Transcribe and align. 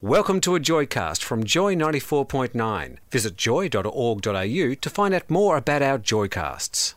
Welcome 0.00 0.40
to 0.42 0.54
a 0.54 0.60
Joycast 0.60 1.24
from 1.24 1.42
Joy 1.42 1.74
94.9. 1.74 2.98
Visit 3.10 3.36
joy.org.au 3.36 4.74
to 4.74 4.90
find 4.90 5.12
out 5.12 5.28
more 5.28 5.56
about 5.56 5.82
our 5.82 5.98
Joycasts. 5.98 6.94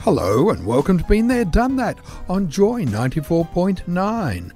Hello 0.00 0.48
and 0.48 0.64
welcome 0.64 0.96
to 0.96 1.04
Been 1.04 1.28
There 1.28 1.44
Done 1.44 1.76
That 1.76 1.98
on 2.30 2.48
Joy 2.48 2.86
94.9. 2.86 4.52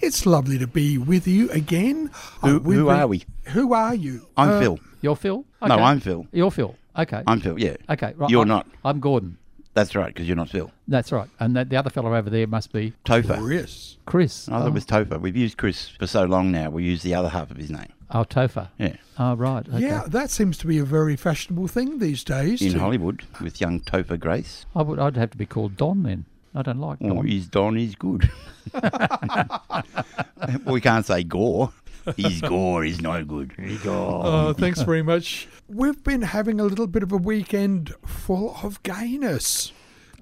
It's 0.00 0.26
lovely 0.26 0.58
to 0.58 0.66
be 0.66 0.98
with 0.98 1.26
you 1.26 1.50
again. 1.50 2.10
Who- 2.42 2.56
Uh, 2.56 2.60
who 2.60 2.84
been- 2.86 2.88
are 2.88 3.06
we? 3.06 3.24
Who 3.46 3.72
are 3.74 3.94
you? 3.94 4.26
I'm 4.36 4.50
Uh, 4.50 4.60
Phil. 4.60 4.78
You're 5.00 5.16
Phil? 5.16 5.44
No, 5.62 5.74
I'm 5.76 6.00
Phil. 6.00 6.26
You're 6.32 6.50
Phil. 6.50 6.74
Okay. 6.98 7.22
I'm 7.26 7.40
Phil. 7.40 7.58
Yeah. 7.58 7.76
okay. 7.90 8.12
Right. 8.16 8.30
You're 8.30 8.44
I- 8.44 8.48
not. 8.48 8.66
I'm 8.84 9.00
Gordon. 9.00 9.38
That's 9.74 9.94
right, 9.94 10.08
because 10.12 10.26
you're 10.26 10.36
not 10.36 10.48
Phil. 10.48 10.72
That's 10.88 11.12
right. 11.12 11.28
And 11.38 11.54
the, 11.54 11.64
the 11.64 11.76
other 11.76 11.90
fellow 11.90 12.12
over 12.16 12.28
there 12.30 12.48
must 12.48 12.72
be 12.72 12.94
Topher. 13.04 13.38
Chris. 13.38 13.96
Chris. 14.06 14.48
I 14.48 14.52
thought 14.52 14.62
oh, 14.64 14.66
it 14.68 14.72
was 14.72 14.84
Topher. 14.84 15.20
We've 15.20 15.36
used 15.36 15.56
Chris 15.56 15.88
for 15.88 16.06
so 16.08 16.24
long 16.24 16.50
now. 16.50 16.70
We 16.70 16.82
use 16.82 17.02
the 17.02 17.14
other 17.14 17.28
half 17.28 17.50
of 17.52 17.58
his 17.58 17.70
name. 17.70 17.92
oh, 18.10 18.24
Topher. 18.24 18.70
Yeah. 18.78 18.96
Oh, 19.20 19.36
right. 19.36 19.68
Okay. 19.68 19.80
Yeah, 19.80 20.02
that 20.08 20.30
seems 20.30 20.58
to 20.58 20.66
be 20.66 20.78
a 20.78 20.84
very 20.84 21.14
fashionable 21.14 21.68
thing 21.68 21.98
these 22.00 22.24
days. 22.24 22.60
In 22.60 22.72
to- 22.72 22.80
Hollywood 22.80 23.22
with 23.40 23.60
young 23.60 23.78
Topher 23.80 24.18
Grace. 24.18 24.66
I 24.74 24.82
would, 24.82 24.98
I'd 24.98 25.16
have 25.16 25.30
to 25.32 25.38
be 25.38 25.46
called 25.46 25.76
Don 25.76 26.02
then. 26.02 26.24
I 26.58 26.62
don't 26.62 26.80
like 26.80 27.00
Or 27.00 27.14
Don. 27.14 27.26
his 27.26 27.46
Don 27.46 27.76
is 27.78 27.94
good. 27.94 28.28
we 30.66 30.80
can't 30.80 31.06
say 31.06 31.22
Gore. 31.22 31.72
His 32.16 32.40
Gore 32.40 32.84
is 32.84 33.00
no 33.00 33.24
good. 33.24 33.52
Oh, 33.86 34.52
thanks 34.54 34.82
very 34.82 35.02
much. 35.02 35.46
We've 35.68 36.02
been 36.02 36.22
having 36.22 36.58
a 36.58 36.64
little 36.64 36.88
bit 36.88 37.04
of 37.04 37.12
a 37.12 37.16
weekend 37.16 37.94
full 38.04 38.56
of 38.60 38.82
gayness. 38.82 39.70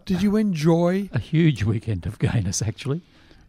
Did 0.04 0.18
uh, 0.18 0.20
you 0.20 0.36
enjoy? 0.36 1.08
A 1.14 1.18
huge 1.18 1.64
weekend 1.64 2.04
of 2.04 2.18
gayness, 2.18 2.60
actually. 2.60 3.00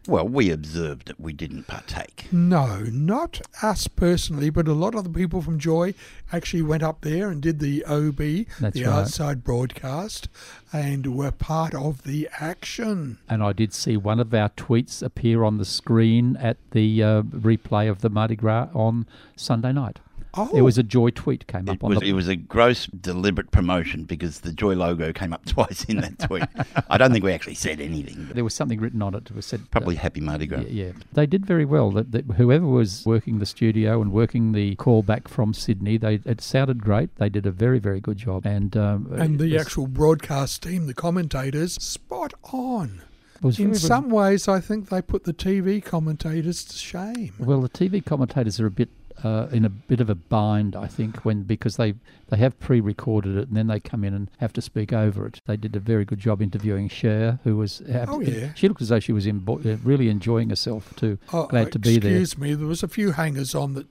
Well, 0.08 0.26
we 0.26 0.50
observed 0.50 1.08
that 1.08 1.20
we 1.20 1.34
didn't 1.34 1.66
partake. 1.66 2.28
No, 2.32 2.78
not 2.90 3.42
us 3.62 3.88
personally, 3.88 4.48
but 4.48 4.66
a 4.66 4.72
lot 4.72 4.94
of 4.94 5.04
the 5.04 5.10
people 5.10 5.42
from 5.42 5.58
Joy 5.58 5.92
actually 6.32 6.62
went 6.62 6.82
up 6.82 7.02
there 7.02 7.28
and 7.28 7.42
did 7.42 7.58
the 7.58 7.84
OB, 7.84 8.46
That's 8.58 8.74
the 8.74 8.84
right. 8.84 9.00
outside 9.00 9.44
broadcast, 9.44 10.30
and 10.72 11.14
were 11.14 11.30
part 11.30 11.74
of 11.74 12.04
the 12.04 12.26
action. 12.40 13.18
And 13.28 13.42
I 13.42 13.52
did 13.52 13.74
see 13.74 13.98
one 13.98 14.18
of 14.18 14.32
our 14.32 14.48
tweets 14.48 15.02
appear 15.02 15.44
on 15.44 15.58
the 15.58 15.66
screen 15.66 16.38
at 16.38 16.56
the 16.70 17.02
uh, 17.02 17.22
replay 17.24 17.90
of 17.90 18.00
the 18.00 18.08
Mardi 18.08 18.36
Gras 18.36 18.68
on 18.72 19.06
Sunday 19.36 19.72
night. 19.72 19.98
Oh, 20.38 20.48
There 20.52 20.64
was 20.64 20.78
a 20.78 20.82
joy 20.82 21.10
tweet 21.10 21.46
came 21.46 21.68
It 21.68 21.72
up 21.72 21.84
on 21.84 21.90
was, 21.90 21.98
the. 22.00 22.06
it 22.06 22.12
was 22.12 22.28
a 22.28 22.36
gross, 22.36 22.86
deliberate 22.86 23.50
promotion 23.50 24.04
because 24.04 24.40
the 24.40 24.52
Joy 24.52 24.74
logo 24.74 25.12
came 25.12 25.32
up 25.32 25.44
twice 25.54 25.84
in 25.84 25.96
that 26.00 26.18
tweet. 26.20 26.44
I 26.88 26.96
don't 26.98 27.12
think 27.12 27.24
we 27.24 27.32
actually 27.32 27.54
said 27.54 27.80
anything, 27.80 28.24
but 28.26 28.34
there 28.34 28.44
was 28.44 28.54
something 28.54 28.80
written 28.80 29.02
on 29.02 29.14
it. 29.14 29.24
It 29.30 29.34
was 29.36 29.46
said 29.46 29.60
uh, 29.60 29.64
probably 29.70 29.96
Happy 29.96 30.20
Mardi 30.20 30.46
Gras. 30.46 30.60
Yeah, 30.60 30.86
yeah. 30.86 30.92
they 31.12 31.26
did 31.26 31.44
very 31.46 31.64
well. 31.64 31.90
That, 31.90 32.12
that 32.12 32.24
whoever 32.32 32.66
was 32.66 33.04
working 33.04 33.38
the 33.38 33.46
studio 33.46 34.00
and 34.00 34.12
working 34.12 34.52
the 34.52 34.74
call 34.76 35.02
back 35.02 35.28
from 35.28 35.52
Sydney, 35.54 35.96
they 35.96 36.20
it 36.24 36.40
sounded 36.40 36.82
great. 36.82 37.14
They 37.16 37.28
did 37.28 37.46
a 37.46 37.50
very 37.50 37.78
very 37.78 38.00
good 38.00 38.18
job, 38.18 38.46
and 38.46 38.76
um, 38.76 39.12
and 39.18 39.38
the 39.38 39.52
was- 39.54 39.62
actual 39.62 39.86
broadcast 39.86 40.62
team, 40.62 40.86
the 40.86 40.94
commentators, 40.94 41.74
spot 41.74 42.32
on. 42.52 43.02
was 43.42 43.58
In 43.58 43.66
very, 43.66 43.78
very- 43.78 43.88
some 43.88 44.10
ways, 44.10 44.46
I 44.48 44.60
think 44.60 44.88
they 44.88 45.02
put 45.02 45.24
the 45.24 45.32
TV 45.34 45.82
commentators 45.84 46.64
to 46.64 46.76
shame. 46.76 47.32
well, 47.38 47.60
the 47.60 47.68
TV 47.68 48.04
commentators 48.04 48.60
are 48.60 48.66
a 48.66 48.70
bit. 48.70 48.88
Uh, 49.24 49.48
in 49.50 49.64
a 49.64 49.68
bit 49.68 50.00
of 50.00 50.08
a 50.08 50.14
bind, 50.14 50.76
I 50.76 50.86
think, 50.86 51.24
when 51.24 51.42
because 51.42 51.76
they, 51.76 51.94
they 52.28 52.36
have 52.36 52.58
pre-recorded 52.60 53.36
it 53.36 53.48
and 53.48 53.56
then 53.56 53.66
they 53.66 53.80
come 53.80 54.04
in 54.04 54.14
and 54.14 54.30
have 54.38 54.52
to 54.52 54.62
speak 54.62 54.92
over 54.92 55.26
it. 55.26 55.40
They 55.46 55.56
did 55.56 55.74
a 55.74 55.80
very 55.80 56.04
good 56.04 56.20
job 56.20 56.40
interviewing 56.40 56.88
Cher, 56.88 57.40
who 57.42 57.56
was 57.56 57.78
have- 57.90 58.08
Oh, 58.10 58.20
yeah. 58.20 58.52
she 58.54 58.68
looked 58.68 58.80
as 58.82 58.90
though 58.90 59.00
she 59.00 59.12
was 59.12 59.26
in, 59.26 59.42
uh, 59.48 59.76
really 59.82 60.08
enjoying 60.08 60.50
herself 60.50 60.94
too. 60.94 61.18
Oh, 61.32 61.46
Glad 61.46 61.72
to 61.72 61.80
be 61.80 61.98
there. 61.98 62.12
Excuse 62.12 62.38
me, 62.38 62.54
there 62.54 62.68
was 62.68 62.84
a 62.84 62.88
few 62.88 63.10
hangers 63.10 63.56
on 63.56 63.74
that 63.74 63.88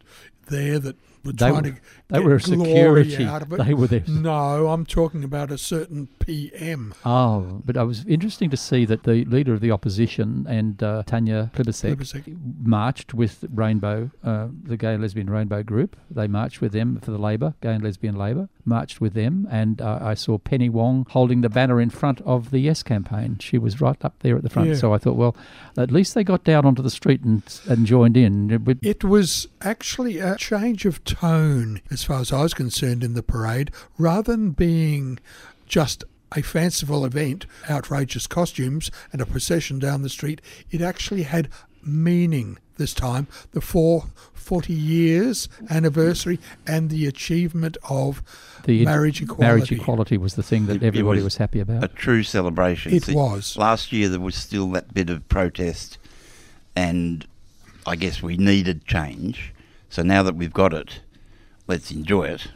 there 0.47 0.79
that 0.79 0.95
were 1.27 1.33
They 1.33 1.49
trying 1.49 1.55
were- 1.63 1.69
to 1.71 1.77
they 2.09 2.19
were 2.19 2.39
security. 2.39 3.25
out 3.25 3.41
of 3.41 3.53
it. 3.53 3.63
They 3.65 3.73
were 3.73 3.87
there. 3.87 4.03
No, 4.07 4.67
I'm 4.69 4.85
talking 4.85 5.23
about 5.23 5.51
a 5.51 5.57
certain 5.57 6.07
PM. 6.19 6.93
Oh, 7.05 7.61
but 7.65 7.75
it 7.75 7.83
was 7.83 8.05
interesting 8.05 8.49
to 8.49 8.57
see 8.57 8.85
that 8.85 9.03
the 9.03 9.25
leader 9.25 9.53
of 9.53 9.59
the 9.61 9.71
opposition 9.71 10.45
and 10.49 10.81
uh, 10.81 11.03
Tanya 11.05 11.51
Plibersek 11.53 11.95
Plibersek. 11.95 12.37
marched 12.65 13.13
with 13.13 13.43
Rainbow, 13.53 14.09
uh, 14.23 14.47
the 14.63 14.77
Gay 14.77 14.93
and 14.93 15.01
Lesbian 15.01 15.29
Rainbow 15.29 15.63
Group. 15.63 15.95
They 16.09 16.27
marched 16.27 16.61
with 16.61 16.71
them 16.71 16.99
for 17.01 17.11
the 17.11 17.17
Labor, 17.17 17.53
Gay 17.61 17.73
and 17.73 17.83
Lesbian 17.83 18.15
Labor, 18.15 18.47
marched 18.63 19.01
with 19.01 19.13
them, 19.13 19.47
and 19.51 19.81
uh, 19.81 19.99
I 20.01 20.13
saw 20.13 20.37
Penny 20.37 20.69
Wong 20.69 21.05
holding 21.09 21.41
the 21.41 21.49
banner 21.49 21.79
in 21.81 21.89
front 21.89 22.21
of 22.21 22.51
the 22.51 22.59
Yes 22.59 22.83
campaign. 22.83 23.37
She 23.39 23.57
was 23.57 23.81
right 23.81 24.03
up 24.05 24.15
there 24.19 24.37
at 24.37 24.43
the 24.43 24.49
front. 24.49 24.69
Yeah. 24.69 24.75
So 24.75 24.93
I 24.93 24.97
thought, 24.97 25.15
well, 25.17 25.35
at 25.77 25.91
least 25.91 26.15
they 26.15 26.23
got 26.23 26.43
down 26.45 26.65
onto 26.65 26.81
the 26.81 26.89
street 26.89 27.21
and, 27.23 27.43
and 27.69 27.85
joined 27.85 28.15
in. 28.15 28.77
It 28.81 29.03
was 29.03 29.47
actually 29.61 30.19
a 30.19 30.35
change 30.37 30.85
of 30.85 31.03
tone, 31.19 31.81
as 31.89 32.03
far 32.03 32.19
as 32.21 32.31
I 32.31 32.43
was 32.43 32.53
concerned, 32.53 33.03
in 33.03 33.13
the 33.13 33.23
parade, 33.23 33.71
rather 33.97 34.31
than 34.33 34.51
being 34.51 35.19
just 35.65 36.03
a 36.35 36.41
fanciful 36.41 37.05
event, 37.05 37.45
outrageous 37.69 38.27
costumes, 38.27 38.91
and 39.11 39.21
a 39.21 39.25
procession 39.25 39.79
down 39.79 40.01
the 40.03 40.09
street. 40.09 40.41
It 40.71 40.81
actually 40.81 41.23
had 41.23 41.49
meaning 41.83 42.57
this 42.77 42.93
time. 42.93 43.27
The 43.53 43.61
four, 43.61 44.05
40 44.33 44.73
years 44.73 45.47
anniversary 45.69 46.39
and 46.67 46.89
the 46.89 47.05
achievement 47.07 47.77
of 47.89 48.21
the 48.65 48.83
marriage 48.85 49.21
equality. 49.21 49.41
marriage 49.43 49.71
equality 49.71 50.17
was 50.17 50.35
the 50.35 50.43
thing 50.43 50.67
that 50.67 50.75
It- 50.77 50.83
it 50.83 50.87
everybody 50.87 51.17
was 51.19 51.23
was 51.25 51.37
happy 51.37 51.59
about. 51.61 51.83
a 51.83 51.87
true 51.87 52.23
celebration. 52.23 52.93
It 52.93 53.07
was. 53.09 53.57
Last 53.57 53.91
year 53.91 54.09
there 54.09 54.19
was 54.19 54.35
still 54.35 54.69
that 54.71 54.93
bit 54.93 55.09
of 55.09 55.27
protest, 55.29 55.97
and 56.75 57.25
I 57.85 57.95
guess 57.95 58.21
we 58.21 58.37
needed 58.37 58.85
change. 58.85 59.53
So 59.89 60.03
now 60.03 60.21
that 60.23 60.35
we've 60.35 60.53
got 60.53 60.73
it, 60.73 60.99
let's 61.67 61.91
enjoy 61.91 62.23
it, 62.25 62.47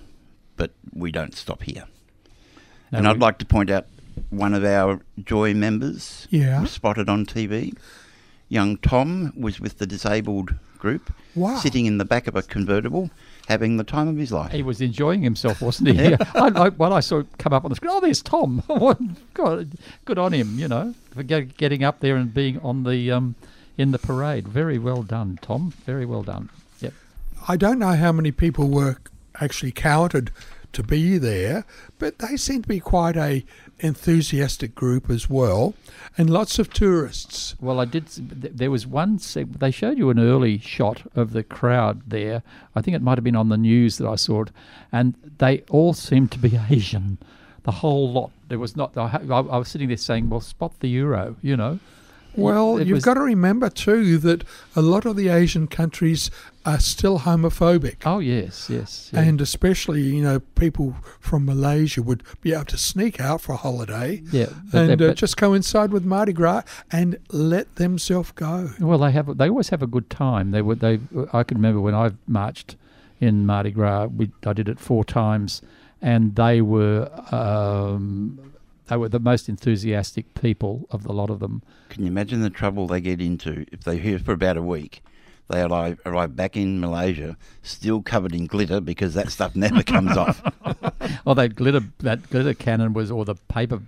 but 0.58 0.72
we 0.94 1.12
don't 1.12 1.36
stop 1.36 1.64
here. 1.64 1.86
No, 2.92 2.98
and 3.00 3.08
I'd 3.08 3.20
like 3.20 3.38
to 3.40 3.46
point 3.46 3.70
out 3.70 3.88
one 4.30 4.54
of 4.54 4.64
our 4.66 5.02
Joy 5.24 5.54
members 5.54 6.28
Yeah. 6.30 6.62
was 6.62 6.72
spotted 6.72 7.08
on 7.10 7.26
TV. 7.26 7.74
Young 8.50 8.78
Tom 8.78 9.32
was 9.38 9.60
with 9.60 9.78
the 9.78 9.88
disabled 9.88 10.56
group, 10.78 11.14
Wow. 11.36 11.58
sitting 11.60 11.86
in 11.86 11.98
the 12.00 12.06
back 12.06 12.28
of 12.28 12.36
a 12.36 12.42
convertible, 12.42 13.10
having 13.48 13.78
the 13.78 13.84
time 13.86 14.08
of 14.10 14.18
his 14.18 14.32
life. 14.32 14.52
He 14.52 14.64
was 14.64 14.82
enjoying 14.82 15.22
himself, 15.22 15.62
wasn't 15.62 15.90
he? 15.90 15.96
Yeah. 16.10 16.18
I, 16.36 16.48
I, 16.66 16.70
when 16.70 16.92
I 16.92 17.00
saw 17.00 17.20
him 17.20 17.28
come 17.38 17.54
up 17.54 17.64
on 17.64 17.70
the 17.70 17.76
screen, 17.76 17.92
oh, 17.94 18.02
there's 18.02 18.22
Tom. 18.22 18.64
God, 19.34 19.72
good 20.06 20.18
on 20.18 20.34
him, 20.34 20.60
you 20.60 20.68
know, 20.68 20.94
for 21.12 21.24
get, 21.24 21.56
getting 21.56 21.84
up 21.84 22.00
there 22.02 22.18
and 22.18 22.34
being 22.34 22.60
on 22.60 22.84
the 22.84 23.10
um, 23.12 23.36
in 23.78 23.92
the 23.92 24.00
parade. 24.00 24.48
Very 24.48 24.78
well 24.78 25.04
done, 25.04 25.40
Tom. 25.42 25.72
Very 25.86 26.06
well 26.06 26.24
done. 26.24 26.50
I 27.48 27.58
don't 27.58 27.80
know 27.80 27.94
how 27.96 28.12
many 28.12 28.32
people 28.32 28.70
were 28.70 28.98
actually 29.40 29.72
counted 29.72 30.32
to 30.74 30.84
be 30.84 31.18
there, 31.18 31.66
but 32.00 32.20
they 32.20 32.38
seem 32.38 32.62
to 32.62 32.68
be 32.68 32.80
quite 32.80 33.18
a 33.18 33.44
enthusiastic 33.80 34.76
group 34.76 35.10
as 35.10 35.30
well, 35.30 35.74
and 36.18 36.30
lots 36.30 36.60
of 36.60 36.72
tourists. 36.72 37.56
Well, 37.60 37.80
I 37.80 37.86
did. 37.86 38.08
There 38.08 38.72
was 38.72 38.88
one. 38.88 39.20
They 39.36 39.72
showed 39.72 39.98
you 39.98 40.10
an 40.10 40.20
early 40.20 40.60
shot 40.60 41.04
of 41.16 41.34
the 41.34 41.44
crowd 41.44 42.04
there. 42.08 42.44
I 42.76 42.82
think 42.82 42.96
it 42.96 43.02
might 43.02 43.18
have 43.18 43.24
been 43.24 43.36
on 43.36 43.50
the 43.50 43.58
news 43.58 43.98
that 43.98 44.08
I 44.08 44.16
saw 44.16 44.44
it, 44.44 44.52
and 44.92 45.16
they 45.40 45.64
all 45.70 45.94
seemed 45.94 46.32
to 46.32 46.40
be 46.40 46.60
Asian. 46.70 47.18
The 47.64 47.72
whole 47.72 48.12
lot. 48.12 48.32
There 48.48 48.60
was 48.60 48.76
not. 48.76 48.98
I 48.98 49.20
I 49.28 49.58
was 49.58 49.68
sitting 49.68 49.88
there 49.88 49.98
saying, 49.98 50.30
"Well, 50.30 50.42
spot 50.42 50.80
the 50.80 50.90
euro," 50.90 51.36
you 51.42 51.58
know. 51.58 51.80
Well, 52.36 52.78
it 52.78 52.88
you've 52.88 52.96
was- 52.96 53.06
got 53.06 53.16
to 53.16 53.22
remember 53.22 53.70
too 53.70 54.18
that 54.20 54.44
a 54.76 54.82
lot 54.82 55.06
of 55.06 55.16
the 55.16 55.28
Asian 55.30 55.68
countries 55.68 56.32
are 56.66 56.80
still 56.80 57.20
homophobic. 57.20 57.98
Oh 58.06 58.20
yes, 58.20 58.70
yes. 58.70 59.10
yeah. 59.12 59.22
And 59.22 59.42
especially, 59.42 60.02
you 60.02 60.22
know, 60.22 60.40
people 60.56 60.96
from 61.20 61.46
Malaysia 61.46 62.02
would 62.02 62.24
be 62.42 62.54
able 62.54 62.66
to 62.66 62.78
sneak 62.78 63.20
out 63.20 63.42
for 63.42 63.54
a 63.54 63.58
holiday 63.58 64.22
yeah, 64.32 64.50
and 64.72 65.02
uh, 65.02 65.14
just 65.14 65.38
coincide 65.38 65.92
with 65.92 66.06
Mardi 66.06 66.34
Gras 66.34 66.62
and 66.92 67.18
let 67.32 67.76
themselves 67.76 68.32
go. 68.32 68.70
Well, 68.80 69.00
they 69.00 69.12
have. 69.12 69.38
They 69.38 69.50
always 69.50 69.70
have 69.70 69.82
a 69.82 69.88
good 69.88 70.10
time. 70.10 70.52
They 70.52 70.62
would. 70.62 70.80
They. 70.80 71.00
I 71.34 71.44
can 71.44 71.58
remember 71.58 71.82
when 71.82 71.96
I 71.96 72.12
marched 72.28 72.76
in 73.20 73.46
Mardi 73.46 73.72
Gras. 73.72 74.06
We. 74.06 74.32
I 74.46 74.54
did 74.54 74.70
it 74.70 74.80
four 74.80 75.04
times, 75.04 75.62
and 76.02 76.36
they 76.36 76.62
were. 76.62 77.10
Um, 77.32 78.40
they 78.88 78.98
were 78.98 79.10
the 79.10 79.20
most 79.20 79.48
enthusiastic 79.48 80.34
people 80.34 80.88
of 80.92 81.04
the 81.04 81.14
lot 81.14 81.30
of 81.30 81.40
them. 81.40 81.62
Can 81.90 82.04
you 82.04 82.08
imagine 82.08 82.42
the 82.42 82.50
trouble 82.50 82.88
they 82.88 83.02
get 83.02 83.22
into 83.22 83.66
if 83.72 83.84
they're 83.84 83.96
here 83.96 84.20
for 84.20 84.34
about 84.34 84.58
a 84.58 84.62
week? 84.62 85.04
They 85.50 85.62
arrive, 85.62 86.00
arrive 86.06 86.36
back 86.36 86.56
in 86.56 86.80
Malaysia 86.80 87.38
still 87.62 88.02
covered 88.02 88.34
in 88.34 88.46
glitter 88.46 88.80
because 88.80 89.14
that 89.16 89.30
stuff 89.32 89.56
never 89.56 89.84
comes 89.84 90.18
off. 90.18 90.42
Oh, 91.26 91.36
that 91.36 91.56
glitter. 91.56 91.82
That 92.00 92.30
glitter 92.30 92.54
cannon 92.56 92.94
was, 92.94 93.12
or 93.12 93.26
the 93.26 93.36
paper. 93.36 93.80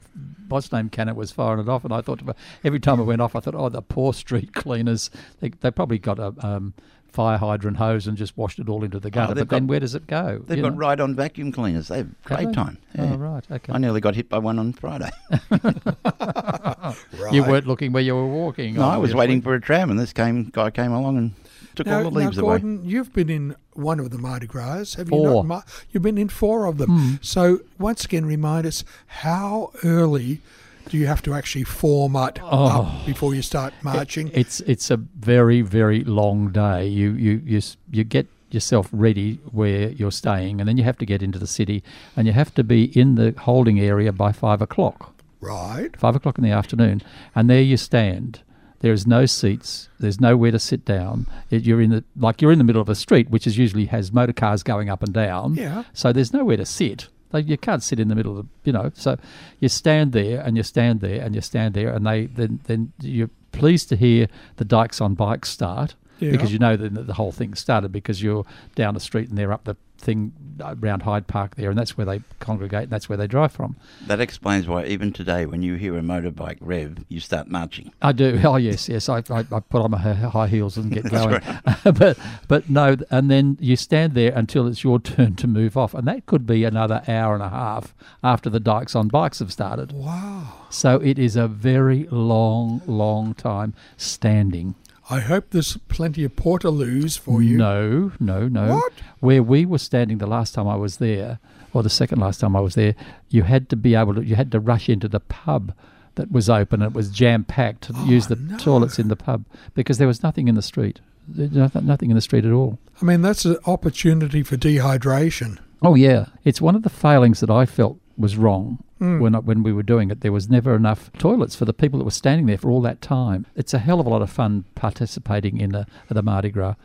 What's 0.49 0.71
name 0.71 0.89
cannon 0.89 1.15
was 1.15 1.31
firing 1.31 1.61
it 1.61 1.69
off, 1.69 1.83
and 1.83 1.91
I 1.91 2.01
thought 2.01 2.21
every 2.63 2.79
time 2.79 2.99
it 2.99 3.03
went 3.05 3.21
off, 3.21 3.35
I 3.35 3.39
thought, 3.39 3.55
oh, 3.55 3.69
the 3.69 3.81
poor 3.81 4.13
street 4.13 4.53
cleaners. 4.53 5.09
They, 5.39 5.49
they 5.49 5.71
probably 5.71 5.97
got 5.97 6.19
a 6.19 6.33
um, 6.45 6.75
fire 7.13 7.37
hydrant 7.37 7.77
hose 7.77 8.07
and 8.07 8.17
just 8.17 8.35
washed 8.35 8.57
it 8.59 8.67
all 8.67 8.83
into 8.83 8.99
the 8.99 9.11
gutter. 9.11 9.31
Oh, 9.31 9.33
they've 9.35 9.47
but 9.47 9.55
then 9.55 9.67
where 9.67 9.79
does 9.79 9.93
it 9.93 10.07
go? 10.07 10.41
They've 10.45 10.61
got 10.61 10.73
know? 10.73 10.79
right 10.79 10.99
on 10.99 11.15
vacuum 11.15 11.51
cleaners. 11.51 11.87
They 11.87 11.97
have 11.97 12.07
Have 12.07 12.23
great 12.23 12.47
they? 12.47 12.53
time. 12.53 12.77
Yeah. 12.95 13.13
Oh 13.13 13.17
right, 13.17 13.43
okay. 13.51 13.71
I 13.71 13.77
nearly 13.77 14.01
got 14.01 14.15
hit 14.15 14.29
by 14.29 14.39
one 14.39 14.57
on 14.59 14.73
Friday. 14.73 15.11
You 17.31 17.43
weren't 17.43 17.67
looking 17.67 17.91
where 17.93 18.03
you 18.03 18.15
were 18.15 18.27
walking. 18.27 18.75
No, 18.75 18.83
I 18.83 18.97
was 18.97 19.15
waiting 19.15 19.41
for 19.41 19.53
a 19.53 19.61
tram, 19.61 19.89
and 19.89 19.99
this 19.99 20.13
came 20.13 20.45
guy 20.45 20.69
came 20.69 20.91
along 20.91 21.17
and 21.17 21.31
took 21.75 21.87
Now, 21.87 21.97
all 21.99 22.03
the 22.03 22.19
now, 22.19 22.25
leaves 22.25 22.37
away. 22.37 22.59
Gordon, 22.59 22.81
you've 22.83 23.13
been 23.13 23.29
in 23.29 23.55
one 23.73 23.99
of 23.99 24.09
the 24.11 24.17
Mardi 24.17 24.47
Gras, 24.47 24.95
have 24.95 25.07
you 25.07 25.17
Four. 25.17 25.43
not? 25.45 25.67
You've 25.91 26.03
been 26.03 26.17
in 26.17 26.29
four 26.29 26.65
of 26.65 26.77
them. 26.77 26.89
Hmm. 26.89 27.15
So 27.21 27.61
once 27.79 28.05
again, 28.05 28.25
remind 28.25 28.65
us 28.67 28.83
how 29.07 29.71
early 29.83 30.41
do 30.89 30.97
you 30.97 31.07
have 31.07 31.21
to 31.23 31.33
actually 31.33 31.63
form 31.63 32.15
up, 32.15 32.39
Oh. 32.43 32.65
up 32.81 33.05
before 33.05 33.33
you 33.35 33.41
start 33.41 33.73
marching? 33.81 34.29
It's 34.33 34.59
it's 34.61 34.91
a 34.91 34.97
very 34.97 35.61
very 35.61 36.03
long 36.03 36.51
day. 36.51 36.87
You 36.87 37.11
you 37.13 37.41
you 37.45 37.61
you 37.91 38.03
get 38.03 38.27
yourself 38.51 38.87
ready 38.91 39.39
where 39.51 39.89
you're 39.89 40.11
staying, 40.11 40.59
and 40.59 40.67
then 40.69 40.77
you 40.77 40.83
have 40.83 40.97
to 40.99 41.05
get 41.05 41.23
into 41.23 41.39
the 41.39 41.47
city, 41.47 41.83
and 42.15 42.27
you 42.27 42.33
have 42.33 42.53
to 42.53 42.63
be 42.63 42.83
in 42.99 43.15
the 43.15 43.33
holding 43.39 43.79
area 43.79 44.11
by 44.11 44.31
five 44.31 44.61
o'clock. 44.61 45.13
right. 45.41 45.89
Five 45.97 46.15
o'clock 46.15 46.37
in 46.37 46.43
the 46.43 46.51
afternoon, 46.51 47.01
and 47.35 47.49
there 47.49 47.61
you 47.61 47.77
stand. 47.77 48.41
There 48.81 48.93
is 48.93 49.07
no 49.07 49.25
seats. 49.25 49.87
There's 49.99 50.19
nowhere 50.19 50.51
to 50.51 50.59
sit 50.59 50.83
down. 50.85 51.25
It, 51.49 51.63
you're 51.63 51.81
in 51.81 51.89
the 51.89 52.03
like 52.17 52.41
you're 52.41 52.51
in 52.51 52.57
the 52.59 52.63
middle 52.65 52.81
of 52.81 52.89
a 52.89 52.95
street, 52.95 53.29
which 53.29 53.47
is 53.47 53.57
usually 53.57 53.85
has 53.85 54.11
motor 54.11 54.33
cars 54.33 54.61
going 54.61 54.89
up 54.89 55.01
and 55.01 55.13
down. 55.13 55.55
Yeah. 55.55 55.83
So 55.93 56.11
there's 56.13 56.33
nowhere 56.33 56.57
to 56.57 56.65
sit. 56.65 57.07
Like 57.33 57.47
you 57.47 57.57
can't 57.57 57.83
sit 57.83 57.99
in 57.99 58.07
the 58.07 58.15
middle 58.15 58.37
of 58.39 58.45
the, 58.45 58.49
you 58.63 58.71
know. 58.71 58.91
So 58.93 59.17
you 59.59 59.67
stand 59.69 60.13
there 60.13 60.39
and 60.41 60.55
you 60.55 60.63
stand 60.63 61.01
there 61.01 61.21
and 61.21 61.35
you 61.35 61.41
stand 61.41 61.73
there, 61.73 61.89
and 61.93 62.05
they 62.05 62.27
then 62.27 62.59
then 62.65 62.93
you're 63.01 63.29
pleased 63.51 63.89
to 63.89 63.95
hear 63.95 64.27
the 64.57 64.65
Dykes 64.65 65.01
on 65.01 65.13
Bikes 65.15 65.49
start 65.49 65.95
Yeah. 66.19 66.31
because 66.31 66.51
you 66.53 66.59
know 66.59 66.75
that 66.77 67.07
the 67.07 67.13
whole 67.13 67.31
thing 67.31 67.53
started 67.55 67.91
because 67.91 68.21
you're 68.23 68.45
down 68.75 68.93
the 68.93 68.99
street 68.99 69.29
and 69.29 69.37
they're 69.37 69.51
up 69.53 69.63
the 69.65 69.75
thing 70.03 70.33
uh, 70.59 70.75
around 70.81 71.01
Hyde 71.01 71.27
Park 71.27 71.55
there, 71.55 71.69
and 71.69 71.77
that's 71.79 71.97
where 71.97 72.05
they 72.05 72.21
congregate 72.39 72.83
and 72.83 72.91
that's 72.91 73.09
where 73.09 73.17
they 73.17 73.27
drive 73.27 73.51
from. 73.51 73.75
That 74.05 74.19
explains 74.19 74.67
why 74.67 74.85
even 74.85 75.11
today, 75.11 75.45
when 75.45 75.63
you 75.63 75.75
hear 75.75 75.97
a 75.97 76.01
motorbike 76.01 76.57
rev, 76.61 77.03
you 77.09 77.19
start 77.19 77.47
marching. 77.47 77.91
I 78.01 78.11
do. 78.11 78.41
Oh 78.53 78.57
yes, 78.57 78.87
yes. 78.89 79.09
I, 79.09 79.23
I, 79.29 79.39
I 79.51 79.59
put 79.61 79.81
on 79.81 79.91
my 79.91 79.97
high 79.97 80.47
heels 80.47 80.77
and 80.77 80.91
get 80.91 81.05
going. 81.09 81.41
but 81.83 82.19
but 82.47 82.69
no, 82.69 82.97
and 83.09 83.31
then 83.31 83.57
you 83.59 83.75
stand 83.75 84.13
there 84.13 84.31
until 84.35 84.67
it's 84.67 84.83
your 84.83 84.99
turn 84.99 85.35
to 85.37 85.47
move 85.47 85.75
off, 85.75 85.93
and 85.93 86.07
that 86.07 86.25
could 86.25 86.45
be 86.45 86.63
another 86.65 87.01
hour 87.07 87.33
and 87.33 87.41
a 87.41 87.49
half 87.49 87.95
after 88.21 88.49
the 88.49 88.59
Dykes 88.59 88.95
on 88.95 89.07
Bikes 89.07 89.39
have 89.39 89.51
started. 89.51 89.91
Wow. 89.91 90.65
So 90.69 90.97
it 90.97 91.17
is 91.17 91.35
a 91.35 91.47
very 91.47 92.07
long, 92.11 92.81
long 92.85 93.33
time 93.33 93.73
standing. 93.97 94.75
I 95.09 95.19
hope 95.19 95.49
there's 95.49 95.77
plenty 95.89 96.23
of 96.23 96.35
portaloos 96.35 97.19
for 97.19 97.41
you. 97.41 97.57
No, 97.57 98.11
no, 98.19 98.47
no. 98.47 98.75
What? 98.75 98.93
Where 99.19 99.43
we 99.43 99.65
were 99.65 99.77
standing 99.77 100.17
the 100.17 100.27
last 100.27 100.53
time 100.53 100.67
I 100.67 100.75
was 100.75 100.97
there, 100.97 101.39
or 101.73 101.83
the 101.83 101.89
second 101.89 102.19
last 102.19 102.39
time 102.39 102.55
I 102.55 102.61
was 102.61 102.75
there, 102.75 102.95
you 103.29 103.43
had 103.43 103.69
to 103.69 103.75
be 103.75 103.95
able 103.95 104.15
to. 104.15 104.23
You 104.23 104.35
had 104.35 104.51
to 104.53 104.59
rush 104.59 104.87
into 104.89 105.07
the 105.07 105.19
pub 105.19 105.73
that 106.15 106.31
was 106.31 106.49
open. 106.49 106.81
And 106.81 106.91
it 106.91 106.95
was 106.95 107.09
jam 107.09 107.43
packed 107.43 107.83
to 107.83 107.93
oh, 107.95 108.05
use 108.05 108.27
the 108.27 108.35
no. 108.35 108.57
toilets 108.57 108.99
in 108.99 109.07
the 109.07 109.15
pub 109.15 109.45
because 109.73 109.97
there 109.97 110.07
was 110.07 110.23
nothing 110.23 110.47
in 110.47 110.55
the 110.55 110.61
street. 110.61 111.01
Nothing 111.27 112.09
in 112.09 112.15
the 112.15 112.21
street 112.21 112.45
at 112.45 112.51
all. 112.51 112.79
I 113.01 113.05
mean, 113.05 113.21
that's 113.21 113.45
an 113.45 113.57
opportunity 113.65 114.43
for 114.43 114.57
dehydration. 114.57 115.57
Oh 115.81 115.95
yeah, 115.95 116.27
it's 116.43 116.61
one 116.61 116.75
of 116.75 116.83
the 116.83 116.89
failings 116.89 117.39
that 117.39 117.49
I 117.49 117.65
felt 117.65 117.97
was 118.17 118.37
wrong 118.37 118.83
when 119.03 119.33
when 119.33 119.63
we 119.63 119.73
were 119.73 119.83
doing 119.83 120.11
it. 120.11 120.21
There 120.21 120.31
was 120.31 120.49
never 120.49 120.75
enough 120.75 121.11
toilets 121.17 121.55
for 121.55 121.65
the 121.65 121.73
people 121.73 121.99
that 121.99 122.05
were 122.05 122.11
standing 122.11 122.45
there 122.45 122.57
for 122.57 122.69
all 122.69 122.81
that 122.81 123.01
time. 123.01 123.45
It's 123.55 123.73
a 123.73 123.79
hell 123.79 123.99
of 123.99 124.05
a 124.05 124.09
lot 124.09 124.21
of 124.21 124.29
fun 124.29 124.65
participating 124.75 125.59
in 125.59 125.71
the, 125.71 125.85
the 126.09 126.21
Mardi 126.21 126.49
Gras, 126.49 126.75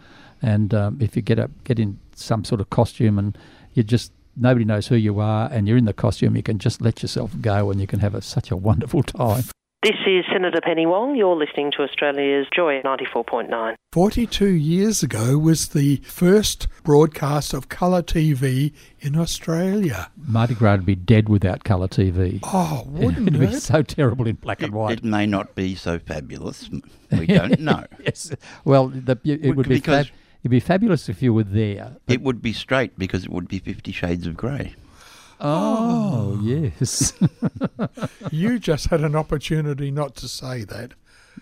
and 0.42 0.74
um, 0.74 0.98
if 1.00 1.16
you 1.16 1.22
get 1.22 1.38
up, 1.38 1.50
get 1.64 1.78
in 1.78 1.98
some 2.14 2.44
sort 2.44 2.60
of 2.60 2.70
costume, 2.70 3.18
and 3.18 3.36
you 3.74 3.82
just 3.82 4.12
nobody 4.36 4.64
knows 4.64 4.86
who 4.86 4.96
you 4.96 5.20
are, 5.20 5.48
and 5.52 5.66
you're 5.66 5.76
in 5.76 5.84
the 5.84 5.92
costume, 5.92 6.36
you 6.36 6.42
can 6.42 6.58
just 6.58 6.80
let 6.80 7.02
yourself 7.02 7.32
go, 7.40 7.70
and 7.70 7.80
you 7.80 7.86
can 7.86 8.00
have 8.00 8.14
a, 8.14 8.22
such 8.22 8.50
a 8.50 8.56
wonderful 8.56 9.02
time. 9.02 9.44
This 9.84 9.94
is 10.08 10.24
Senator 10.32 10.60
Penny 10.60 10.86
Wong. 10.86 11.14
You're 11.14 11.36
listening 11.36 11.70
to 11.76 11.82
Australia's 11.84 12.48
Joy 12.52 12.80
94.9. 12.84 13.76
42 13.92 14.46
years 14.48 15.04
ago 15.04 15.38
was 15.38 15.68
the 15.68 15.98
first 15.98 16.66
broadcast 16.82 17.54
of 17.54 17.68
colour 17.68 18.02
TV 18.02 18.72
in 18.98 19.14
Australia. 19.16 20.10
Mardi 20.16 20.54
Gras 20.56 20.72
would 20.78 20.84
be 20.86 20.96
dead 20.96 21.28
without 21.28 21.62
colour 21.62 21.86
TV. 21.86 22.40
Oh, 22.42 22.82
wouldn't 22.88 23.28
It'd 23.28 23.38
be 23.38 23.46
it? 23.46 23.60
so 23.60 23.82
terrible 23.82 24.26
in 24.26 24.34
black 24.34 24.62
It, 24.62 24.66
and 24.66 24.74
white. 24.74 24.98
it 24.98 25.04
may 25.04 25.26
not 25.26 25.54
be 25.54 25.76
so 25.76 26.00
fabulous. 26.00 26.68
We 27.12 27.26
don't 27.28 27.60
know. 27.60 27.84
yes. 28.04 28.32
Well, 28.64 28.88
the, 28.88 29.16
it 29.24 29.42
Well, 29.44 29.54
would 29.54 29.68
be 29.68 29.78
fab, 29.78 30.06
it'd 30.42 30.50
be 30.50 30.58
fabulous 30.58 31.08
if 31.08 31.22
you 31.22 31.32
were 31.32 31.44
there. 31.44 31.96
It 32.08 32.22
would 32.22 32.42
be 32.42 32.52
straight 32.52 32.98
because 32.98 33.24
it 33.24 33.30
would 33.30 33.46
be 33.46 33.60
Fifty 33.60 33.92
Shades 33.92 34.26
of 34.26 34.36
Grey. 34.36 34.74
Oh, 35.40 36.40
yes. 36.42 37.12
You 38.30 38.58
just 38.58 38.86
had 38.86 39.00
an 39.02 39.14
opportunity 39.16 39.90
not 39.90 40.14
to 40.16 40.28
say 40.28 40.64
that. 40.64 40.92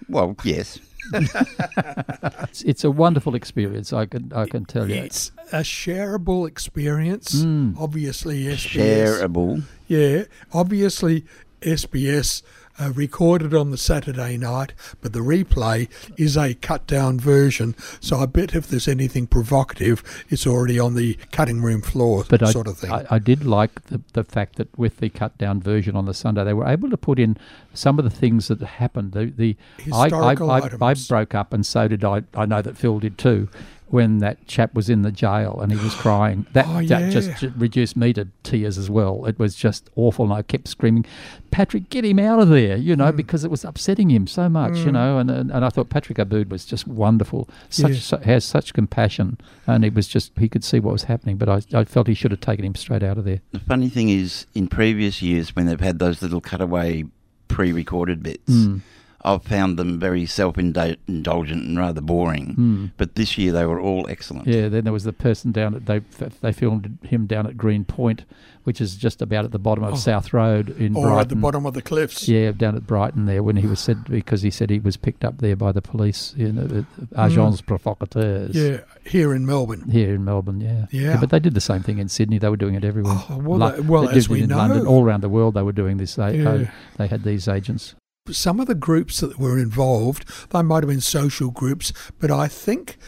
Well, 0.09 0.37
yes. 0.45 0.79
it's, 1.13 2.63
it's 2.63 2.85
a 2.85 2.91
wonderful 2.91 3.35
experience. 3.35 3.93
I 3.93 4.07
can 4.07 4.33
I 4.35 4.47
can 4.47 4.65
tell 4.65 4.89
you. 4.89 4.97
It's 4.97 5.33
a 5.53 5.61
shareable 5.61 6.47
experience. 6.47 7.43
Mm. 7.43 7.77
Obviously, 7.79 8.45
SBS. 8.45 9.21
Shareable. 9.21 9.63
Yeah, 9.89 10.25
obviously, 10.53 11.25
SBS 11.63 12.43
uh, 12.79 12.93
recorded 12.95 13.55
on 13.55 13.71
the 13.71 13.79
Saturday 13.79 14.37
night, 14.37 14.73
but 15.01 15.13
the 15.13 15.21
replay 15.21 15.89
is 16.17 16.37
a 16.37 16.55
cut 16.55 16.87
down 16.87 17.19
version. 17.19 17.75
So 18.01 18.19
I 18.19 18.27
bet 18.27 18.55
if 18.55 18.69
there's 18.69 18.89
anything 18.89 19.27
provocative, 19.27 20.03
it's 20.29 20.47
already 20.47 20.79
on 20.79 20.95
the 20.95 21.19
cutting 21.33 21.63
room 21.63 21.83
floor, 21.83 22.25
But 22.29 22.43
I, 22.43 22.51
sort 22.51 22.67
of 22.67 22.79
thing. 22.79 22.93
I, 22.93 23.05
I 23.11 23.19
did 23.19 23.45
like 23.45 23.85
the, 23.87 24.01
the 24.13 24.25
fact 24.25 24.57
that 24.57 24.77
with 24.79 24.99
the 24.99 25.09
cut 25.09 25.37
down 25.39 25.61
version 25.61 25.97
on 25.97 26.07
the 26.07 26.15
Sunday, 26.15 26.45
they 26.45 26.55
were 26.55 26.67
able 26.67 26.91
to 26.91 26.97
put 26.97 27.19
in 27.19 27.37
some 27.75 27.99
of 27.99 28.05
the 28.05 28.11
things 28.11 28.49
that 28.49 28.61
happened. 28.61 29.13
The, 29.13 29.27
the 29.27 29.57
I, 29.93 30.09
I, 30.09 30.35
I, 30.35 30.35
I 30.35 30.59
items. 30.65 31.09
broke 31.09 31.35
up, 31.35 31.53
and 31.53 31.65
so 31.65 31.89
did 31.89 32.05
I. 32.05 32.23
I 32.35 32.47
know 32.47 32.63
that 32.63 32.77
Phil 32.77 32.99
did 32.99 33.19
too. 33.19 33.49
When 33.89 34.19
that 34.19 34.45
chap 34.49 34.75
was 34.75 34.91
in 34.91 35.03
the 35.03 35.13
jail 35.13 35.61
and 35.63 35.71
he 35.71 35.79
was 35.79 35.95
crying, 36.05 36.45
that, 36.55 36.67
Oh, 36.69 36.83
that 36.87 37.13
just 37.13 37.29
yeah. 37.29 37.37
j- 37.37 37.53
reduced 37.57 37.97
me 37.97 38.13
to 38.15 38.27
tears 38.43 38.79
as 38.79 38.91
well. 38.91 39.25
It 39.27 39.39
was 39.39 39.55
just 39.55 39.89
awful, 39.95 40.25
and 40.25 40.35
I 40.35 40.43
kept 40.43 40.67
screaming, 40.67 41.05
"Patrick, 41.53 41.89
get 41.89 42.05
him 42.05 42.19
out 42.19 42.41
of 42.41 42.49
there!" 42.49 42.77
You 42.77 42.95
Hmm. 42.95 42.99
know, 42.99 43.13
because 43.13 43.45
it 43.45 43.51
was 43.51 43.65
upsetting 43.65 44.11
him 44.11 44.27
so 44.27 44.49
much. 44.49 44.79
You 44.79 44.91
know, 44.91 45.19
and, 45.19 45.31
and 45.31 45.53
and 45.53 45.65
I 45.65 45.69
thought 45.69 45.89
Patrick 45.89 46.19
Abboud 46.19 46.51
was 46.51 46.65
just 46.65 46.89
wonderful. 46.89 47.49
Such 47.71 47.93
Yeah. 47.93 47.99
su- 47.99 48.17
has 48.25 48.45
such 48.45 48.75
compassion, 48.75 49.39
and 49.69 49.85
it 49.85 49.95
was 49.95 50.09
just 50.09 50.33
he 50.37 50.49
could 50.49 50.65
see 50.65 50.81
what 50.81 50.93
was 50.93 51.05
happening. 51.05 51.37
But 51.37 51.49
I, 51.49 51.63
I 51.73 51.85
felt 51.85 52.09
he 52.09 52.15
should 52.15 52.33
have 52.33 52.41
taken 52.41 52.65
him 52.65 52.75
straight 52.75 53.05
out 53.05 53.19
of 53.19 53.25
there. 53.25 53.41
The 53.53 53.61
funny 53.61 53.89
thing 53.89 54.09
is, 54.09 54.47
in 54.55 54.67
previous 54.67 55.23
years, 55.23 55.55
when 55.55 55.67
they've 55.67 55.81
had 55.81 56.01
those 56.01 56.23
little 56.23 56.41
cutaway 56.41 57.05
pre-recorded 57.47 58.23
bits, 58.23 58.51
Mm. 58.53 58.81
I've 59.23 59.43
found 59.43 59.77
them 59.79 59.99
very 59.99 60.25
self-indulgent 60.27 61.65
and 61.65 61.79
rather 61.79 62.01
boring. 62.01 62.55
Mm. 62.59 62.91
But 62.97 63.15
this 63.17 63.37
year, 63.39 63.53
they 63.53 63.67
were 63.67 63.81
all 63.81 64.07
excellent. 64.09 64.47
Yeah, 64.47 64.69
then 64.69 64.85
there 64.85 64.93
was 64.93 65.05
the 65.05 65.13
person 65.13 65.53
down 65.53 65.75
at 65.75 65.87
they 65.87 66.01
they 66.41 66.53
filmed 66.53 66.99
him 67.03 67.27
down 67.27 67.47
at 67.47 67.57
Green 67.57 67.85
Point, 67.85 68.25
which 68.65 68.81
is 68.81 68.97
just 68.97 69.21
about 69.23 69.45
at 69.45 69.51
the 69.53 69.59
bottom 69.59 69.83
of 69.85 69.95
Oh. 69.95 69.97
South 69.97 70.33
Road 70.33 70.71
in 70.79 70.95
or 70.95 71.03
Brighton. 71.07 71.19
at 71.21 71.29
the 71.31 71.37
bottom 71.37 71.67
of 71.67 71.75
the 71.75 71.83
cliffs. 71.83 72.29
Yeah, 72.29 72.53
down 72.53 72.77
at 72.77 72.87
Brighton 72.87 73.27
there 73.27 73.43
when 73.43 73.57
he 73.57 73.67
was 73.67 73.81
said 73.81 74.05
because 74.05 74.43
he 74.43 74.51
said 74.51 74.71
he 74.71 74.79
was 74.79 74.97
picked 74.97 75.25
up 75.25 75.39
there 75.39 75.57
by 75.57 75.73
the 75.73 75.83
police, 75.83 76.35
you 76.37 76.53
know, 76.53 76.67
the 76.67 76.87
agents 77.19 77.61
provocateurs. 77.63 78.55
Mm. 78.55 78.71
Yeah, 78.73 79.11
here 79.11 79.35
in 79.35 79.45
Melbourne. 79.47 79.91
Here 79.91 80.15
in 80.15 80.25
Melbourne, 80.25 80.61
yeah. 80.61 80.87
Yeah. 80.93 81.19
But 81.21 81.31
they 81.31 81.41
did 81.41 81.55
the 81.55 81.61
same 81.61 81.83
thing 81.83 81.99
in 81.99 82.09
Sydney. 82.09 82.39
They 82.39 82.49
were 82.49 82.57
doing 82.57 82.75
it 82.75 82.85
everywhere. 82.85 83.15
Oh, 83.31 83.39
well, 83.39 83.59
Lo- 83.59 83.71
that- 83.73 83.85
well, 83.87 84.09
as 84.09 84.25
did 84.25 84.31
we 84.33 84.43
in 84.43 84.51
know. 84.51 84.59
London, 84.59 84.87
all 84.87 85.05
around 85.05 85.23
the 85.23 85.29
world, 85.29 85.55
they 85.55 85.63
were 85.63 85.73
doing 85.73 85.97
this. 85.97 86.15
They, 86.15 86.39
Yeah. 86.39 86.49
uh, 86.51 86.65
they 86.97 87.07
had 87.09 87.25
these 87.25 87.49
agents. 87.49 87.95
Some 88.33 88.61
of 88.61 88.67
the 88.67 88.75
groups 88.75 89.21
that 89.21 89.39
were 89.39 89.59
involved, 89.59 90.25
they 90.51 90.63
might 90.63 90.83
have 90.83 90.89
been 90.89 91.01
social 91.01 91.51
groups, 91.51 91.93
but 92.19 92.31
I 92.31 92.49
think 92.49 92.99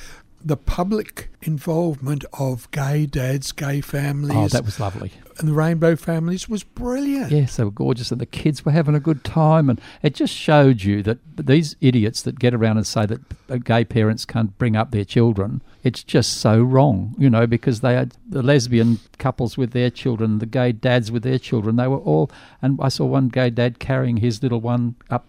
the 0.45 0.57
public 0.57 1.31
involvement 1.43 2.25
of 2.33 2.71
gay 2.71 3.07
dads, 3.07 3.53
gay 3.53 3.79
oh, 3.79 3.83
families, 3.83 4.37
Oh, 4.37 4.49
that 4.49 4.65
was 4.65 4.81
lovely. 4.81 5.13
and 5.39 5.49
the 5.49 5.53
rainbow 5.53 5.95
families 5.97 6.49
was 6.49 6.65
brilliant. 6.65 7.31
Yes, 7.31 7.57
they 7.57 7.65
were 7.65 7.71
gorgeous, 7.71 8.11
and 8.11 8.21
the 8.21 8.27
kids 8.27 8.65
were 8.65 8.73
having 8.73 8.95
a 8.95 9.01
good 9.01 9.23
time, 9.25 9.71
and 9.71 9.81
it 10.03 10.15
just 10.15 10.35
showed 10.35 10.83
you 10.83 11.03
that 11.05 11.19
these 11.37 11.77
idiots 11.81 12.23
that 12.23 12.39
get 12.39 12.55
around 12.55 12.77
and 12.77 12.87
say 12.87 13.07
that 13.07 13.65
gay 13.65 13.85
parents 13.85 14.25
can't 14.25 14.57
bring 14.59 14.75
up 14.77 14.91
their 14.91 15.05
children, 15.05 15.63
it's 15.85 16.03
just 16.03 16.39
so 16.39 16.61
wrong, 16.61 17.15
you 17.19 17.31
know, 17.31 17.47
because 17.47 17.81
they 17.81 17.95
had 17.95 18.15
the 18.29 18.43
lesbian 18.43 18.99
couples 19.19 19.57
with 19.57 19.71
their 19.71 19.91
children, 19.91 20.39
the 20.39 20.47
gay 20.47 20.73
dads 20.73 21.13
with 21.13 21.23
their 21.23 21.39
children, 21.39 21.77
they 21.77 21.87
were 21.87 21.99
all, 21.99 22.31
and 22.61 22.79
I 22.83 22.89
saw 22.89 23.07
one 23.07 23.29
gay 23.29 23.51
dad 23.51 23.79
carrying 23.79 24.17
his 24.19 24.43
little 24.43 24.61
one 24.61 24.97
up, 25.09 25.27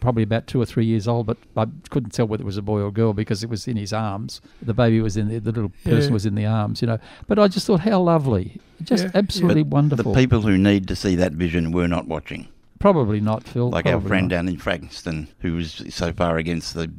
probably 0.00 0.24
about 0.24 0.46
two 0.46 0.60
or 0.60 0.66
three 0.66 0.84
years 0.84 1.08
old, 1.08 1.26
but 1.26 1.38
I 1.56 1.66
couldn't 1.88 2.10
tell 2.10 2.26
whether 2.26 2.42
it 2.42 2.46
was 2.46 2.58
a 2.58 2.62
boy 2.62 2.80
or 2.82 2.90
girl 2.90 3.12
because 3.14 3.42
it 3.42 3.48
was 3.48 3.66
in 3.66 3.76
his 3.76 3.92
arms. 3.92 4.40
The 4.60 4.74
baby 4.74 5.00
was 5.00 5.16
in 5.16 5.28
the, 5.28 5.43
the 5.44 5.52
little 5.52 5.72
person 5.84 6.08
Yeah. 6.08 6.10
was 6.10 6.26
in 6.26 6.34
the 6.34 6.46
arms, 6.46 6.80
you 6.82 6.88
know. 6.88 6.98
But 7.26 7.38
I 7.38 7.48
just 7.48 7.66
thought, 7.66 7.80
how 7.80 8.00
lovely, 8.00 8.60
just 8.82 9.04
Yeah, 9.04 9.10
yeah. 9.14 9.18
absolutely 9.18 9.62
But 9.62 9.74
wonderful. 9.74 10.12
The 10.12 10.18
people 10.20 10.42
who 10.42 10.58
need 10.58 10.88
to 10.88 10.96
see 10.96 11.14
that 11.16 11.32
vision 11.32 11.70
were 11.72 11.88
not 11.88 12.08
watching. 12.08 12.48
Probably 12.80 13.20
not, 13.20 13.44
Phil. 13.44 13.70
Like 13.70 13.86
our 13.86 14.00
friend 14.00 14.28
not. 14.28 14.36
down 14.36 14.48
in 14.48 14.56
Frankston, 14.58 15.28
who 15.40 15.54
was 15.54 15.82
so 15.90 16.12
far 16.12 16.36
against 16.38 16.74
the 16.74 16.90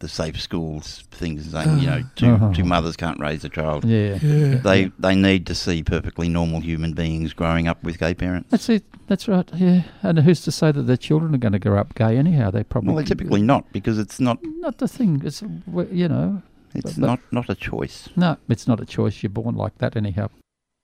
the 0.00 0.08
safe 0.08 0.38
schools 0.38 1.04
things, 1.12 1.50
saying 1.52 1.78
you 1.78 1.86
know 1.86 2.02
two 2.14 2.26
Uh-huh. 2.34 2.52
two 2.52 2.64
mothers 2.64 2.94
can't 2.96 3.18
raise 3.18 3.42
a 3.44 3.48
child. 3.48 3.84
Yeah. 3.86 4.18
Yeah. 4.22 4.56
They 4.56 4.90
they 4.98 5.14
need 5.14 5.46
to 5.46 5.54
see 5.54 5.82
perfectly 5.82 6.28
normal 6.28 6.60
human 6.60 6.92
beings 6.92 7.32
growing 7.32 7.68
up 7.68 7.82
with 7.82 7.98
gay 7.98 8.12
parents. 8.12 8.50
That's 8.50 8.68
it. 8.68 8.84
That's 9.06 9.28
right. 9.28 9.48
Yeah. 9.54 9.82
And 10.02 10.18
who's 10.18 10.42
to 10.42 10.52
say 10.52 10.72
that 10.72 10.82
their 10.82 10.96
children 10.98 11.34
are 11.34 11.38
going 11.38 11.52
to 11.52 11.58
grow 11.58 11.78
up 11.78 11.94
gay 11.94 12.18
anyhow? 12.18 12.50
They 12.50 12.64
probably 12.64 12.88
Well, 12.88 12.96
they're 12.96 13.06
typically 13.16 13.40
not 13.42 13.72
because 13.72 13.98
it's 13.98 14.20
not 14.20 14.38
not 14.60 14.78
the 14.78 14.88
thing. 14.88 15.22
It's 15.24 15.42
you 15.90 16.08
know, 16.08 16.42
it's 16.74 16.94
But- 16.94 17.06
not 17.06 17.20
not 17.32 17.48
a 17.50 17.54
choice. 17.54 18.08
no, 18.16 18.36
it's 18.48 18.66
not 18.66 18.80
a 18.80 18.84
choice. 18.86 19.22
You're 19.22 19.30
born 19.30 19.54
like 19.54 19.78
that 19.78 19.96
anyhow. 19.96 20.28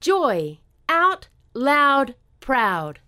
Joy. 0.01 0.59
Out 0.89 1.29
loud 1.55 2.15
proud. 2.41 3.01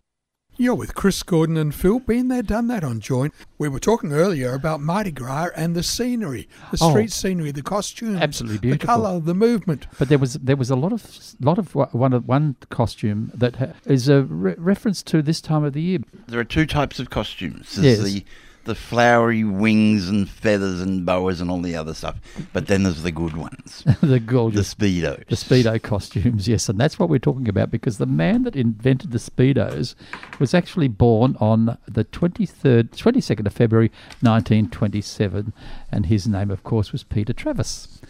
You're 0.59 0.75
with 0.75 0.95
Chris 0.95 1.23
Gordon 1.23 1.57
and 1.57 1.75
Phil. 1.75 1.99
Been 1.99 2.29
there, 2.29 2.43
done 2.43 2.69
that 2.69 2.85
on 2.85 3.01
Join. 3.01 3.33
We 3.57 3.71
were 3.71 3.81
talking 3.81 4.13
earlier 4.13 4.53
about 4.53 4.83
Mardi 4.83 5.11
Gras 5.11 5.49
and 5.57 5.75
the 5.75 5.83
scenery, 5.83 6.47
the 6.71 6.79
Oh. 6.83 6.91
street 6.91 7.11
scenery, 7.11 7.53
the 7.53 7.63
costumes, 7.63 8.19
Absolutely 8.21 8.59
beautiful. 8.59 8.87
the 8.87 8.93
beautiful. 9.01 9.09
colour, 9.11 9.21
the 9.21 9.35
movement. 9.35 9.87
But 9.99 10.11
there 10.11 10.19
was 10.19 10.35
there 10.35 10.57
was 10.57 10.69
a 10.71 10.77
lot 10.77 10.93
of 10.93 11.35
lot 11.41 11.57
of 11.59 11.75
one 11.75 12.13
of- 12.13 12.29
one 12.29 12.57
costume 12.69 13.31
that 13.35 13.75
is 13.87 14.11
a 14.11 14.25
re- 14.25 14.55
reference 14.59 15.03
to 15.05 15.23
this 15.23 15.41
time 15.41 15.65
of 15.65 15.73
the 15.73 15.81
year. 15.81 16.01
There 16.29 16.39
are 16.39 16.45
two 16.45 16.67
types 16.67 17.01
of 17.01 17.09
costumes. 17.09 17.75
There's 17.77 18.01
Yes. 18.03 18.13
the 18.13 18.25
the 18.65 18.75
flowery 18.75 19.45
wings 19.45 20.09
and 20.09 20.29
feathers 20.29 20.81
and 20.81 21.05
boas 21.05 21.41
and 21.41 21.51
all 21.51 21.61
the 21.61 21.75
other 21.75 21.95
stuff. 21.95 22.17
But 22.53 22.67
then 22.67 22.83
there's 22.85 23.03
the 23.03 23.13
good 23.13 23.37
ones, 23.37 23.85
the 24.01 24.07
the 24.07 24.21
gorgeous 24.21 24.75
speedos. 24.75 25.27
The 25.27 25.37
Speedo 25.37 25.83
costumes, 25.83 26.49
yes, 26.49 26.69
and 26.69 26.79
that's 26.79 26.99
what 26.99 27.09
we're 27.09 27.19
talking 27.19 27.49
about 27.49 27.71
because 27.71 27.99
the 27.99 28.07
man 28.07 28.45
that 28.45 28.57
invented 28.57 29.11
the 29.11 29.19
Speedos 29.19 29.95
was 30.39 30.55
actually 30.55 30.89
born 30.89 31.37
on 31.41 31.79
the 31.87 32.05
23rd, 32.05 32.91
22nd 32.91 33.47
of 33.47 33.53
February 33.53 33.89
1927, 34.21 35.53
and 35.91 36.07
his 36.07 36.27
name, 36.27 36.51
of 36.51 36.63
course, 36.63 36.93
was 36.93 37.05
Peter 37.05 37.33
Travis. 37.33 38.01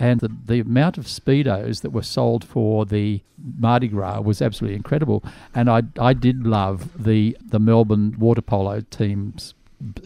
And 0.00 0.20
the, 0.20 0.28
the 0.28 0.60
amount 0.60 0.96
of 0.96 1.06
Speedos 1.06 1.82
that 1.82 1.90
were 1.90 2.02
sold 2.02 2.44
for 2.44 2.86
the 2.86 3.20
Mardi 3.36 3.88
Gras 3.88 4.20
was 4.20 4.40
absolutely 4.40 4.76
incredible. 4.76 5.24
And 5.54 5.68
I, 5.68 5.82
I 5.98 6.12
did 6.12 6.46
love 6.46 7.02
the, 7.02 7.36
the 7.44 7.58
Melbourne 7.58 8.14
water 8.16 8.42
polo 8.42 8.80
team's 8.80 9.54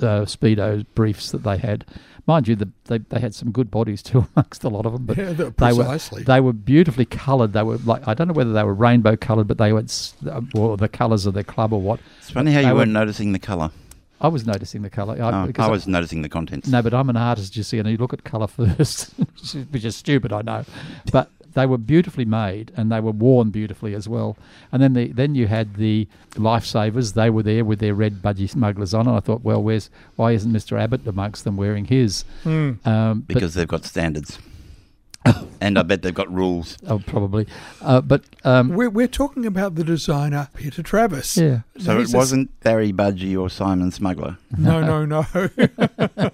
uh, 0.00 0.25
Speedo 0.26 0.85
briefs 0.95 1.31
that 1.33 1.43
they 1.43 1.57
had. 1.59 1.85
Mind 2.26 2.47
you, 2.47 2.55
the, 2.55 2.69
they, 2.85 2.99
they 2.99 3.19
had 3.19 3.35
some 3.35 3.50
good 3.50 3.69
bodies 3.71 4.00
too 4.02 4.26
amongst 4.37 4.62
a 4.62 4.69
lot 4.69 4.87
of 4.87 4.93
them, 4.93 5.07
but 5.07 5.17
Yeah, 5.17 5.33
they 5.33 5.73
were 5.73 5.99
they 6.25 6.41
were 6.41 6.52
beautifully 6.52 7.05
coloured. 7.05 7.52
They 7.52 7.62
were 7.64 7.79
like 7.79 8.07
I 8.07 8.14
don't 8.14 8.29
know 8.29 8.35
whether 8.35 8.52
they 8.52 8.62
were 8.62 8.75
rainbow 8.75 9.17
coloured, 9.17 9.49
but 9.49 9.59
they 9.59 9.73
were 9.73 9.85
uh, 10.31 10.41
or 10.55 10.76
the 10.76 10.88
colours 10.88 11.26
of 11.26 11.35
their 11.35 11.43
club 11.43 11.73
or 11.73 11.81
what. 11.81 11.99
It's 12.19 12.31
funny 12.31 12.52
how 12.52 12.61
They 12.62 12.69
you 12.69 12.73
were- 12.75 12.81
weren't 12.81 12.93
noticing 12.93 13.33
the 13.33 13.38
colour. 13.41 13.71
I 14.21 14.29
was 14.29 14.47
noticing 14.47 14.83
the 14.83 14.91
colour. 14.91 15.21
I, 15.21 15.47
Oh, 15.47 15.50
I 15.59 15.67
was 15.69 15.88
noticing 15.88 16.23
the 16.23 16.29
contents. 16.29 16.69
no, 16.69 16.81
but 16.81 16.95
I'm 16.95 17.11
an 17.11 17.17
artist, 17.17 17.57
you 17.57 17.64
see, 17.64 17.81
and 17.81 17.88
you 17.88 17.97
look 17.97 18.12
at 18.12 18.23
colour 18.23 18.47
first, 18.76 19.11
which 19.73 19.85
is 19.85 19.97
stupid, 19.97 20.33
I 20.33 20.43
know. 20.43 20.64
But 21.11 21.29
they 21.54 21.66
were 21.66 21.78
beautifully 21.78 22.25
made, 22.25 22.73
and 22.76 22.90
they 22.90 23.00
were 23.00 23.12
worn 23.12 23.50
beautifully 23.50 23.94
as 23.94 24.09
well. 24.09 24.37
And 24.71 24.82
then 24.82 24.92
the 24.94 25.09
then 25.12 25.35
you 25.35 25.47
had 25.47 25.75
the 25.76 26.09
lifesavers. 26.35 27.14
They 27.14 27.30
were 27.30 27.42
there 27.42 27.64
with 27.64 27.78
their 27.78 27.94
red 27.94 28.23
budgie 28.23 28.49
smugglers 28.50 28.94
on, 28.94 29.06
and 29.06 29.16
I 29.16 29.21
thought, 29.21 29.42
well, 29.42 29.62
where's 29.62 29.90
why 30.16 30.32
isn't 30.32 30.52
Mr. 30.52 30.80
Abbott 30.80 31.06
amongst 31.06 31.44
them 31.44 31.56
wearing 31.56 31.85
his? 31.87 32.25
Um, 32.44 32.78
but- 32.85 33.26
because 33.28 33.54
they've 33.54 33.68
got 33.68 33.85
standards. 33.85 34.38
and 35.61 35.78
I 35.78 35.82
bet 35.85 36.02
they've 36.02 36.12
got 36.12 36.32
rules. 36.35 36.76
oh, 36.88 36.99
probably, 36.99 37.47
uh, 37.80 38.00
but 38.00 38.25
um, 38.42 38.71
We're, 38.71 38.90
we're 38.90 39.06
talking 39.06 39.47
about 39.47 39.76
the 39.76 39.85
designer, 39.85 40.49
Peter 40.52 40.82
Travis. 40.82 41.37
yeah. 41.37 41.61
So 41.78 42.00
it 42.00 42.12
a- 42.12 42.16
wasn't 42.16 42.59
Barry 42.61 42.92
Budgie 42.92 43.40
or 43.40 43.49
Simon 43.49 43.92
Smuggler. 43.92 44.38
No, 44.59 44.80
no, 44.80 45.04
no. 45.04 45.23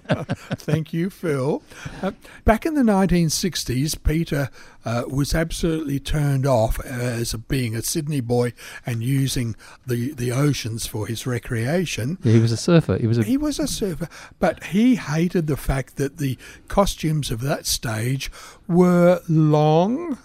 Thank 0.55 0.93
you, 0.93 1.09
Phil. 1.09 1.61
Uh, 2.01 2.11
back 2.45 2.65
in 2.65 2.73
the 2.73 2.81
1960s, 2.81 4.03
Peter 4.03 4.49
uh, 4.85 5.03
was 5.07 5.35
absolutely 5.35 5.99
turned 5.99 6.45
off 6.45 6.79
as 6.85 7.33
being 7.33 7.75
a 7.75 7.81
Sydney 7.81 8.21
boy 8.21 8.53
and 8.85 9.03
using 9.03 9.55
the, 9.85 10.13
the 10.13 10.31
oceans 10.31 10.87
for 10.87 11.07
his 11.07 11.27
recreation. 11.27 12.17
Yeah, 12.23 12.33
he 12.33 12.39
was 12.39 12.51
a 12.51 12.57
surfer. 12.57 12.97
He 12.97 13.07
was 13.07 13.17
a 13.17 13.23
He 13.23 13.37
was 13.37 13.59
a 13.59 13.67
surfer, 13.67 14.07
but 14.39 14.63
he 14.65 14.95
hated 14.95 15.47
the 15.47 15.57
fact 15.57 15.97
that 15.97 16.17
the 16.17 16.37
costumes 16.67 17.31
of 17.31 17.41
that 17.41 17.65
stage 17.65 18.31
were 18.67 19.21
long. 19.27 20.17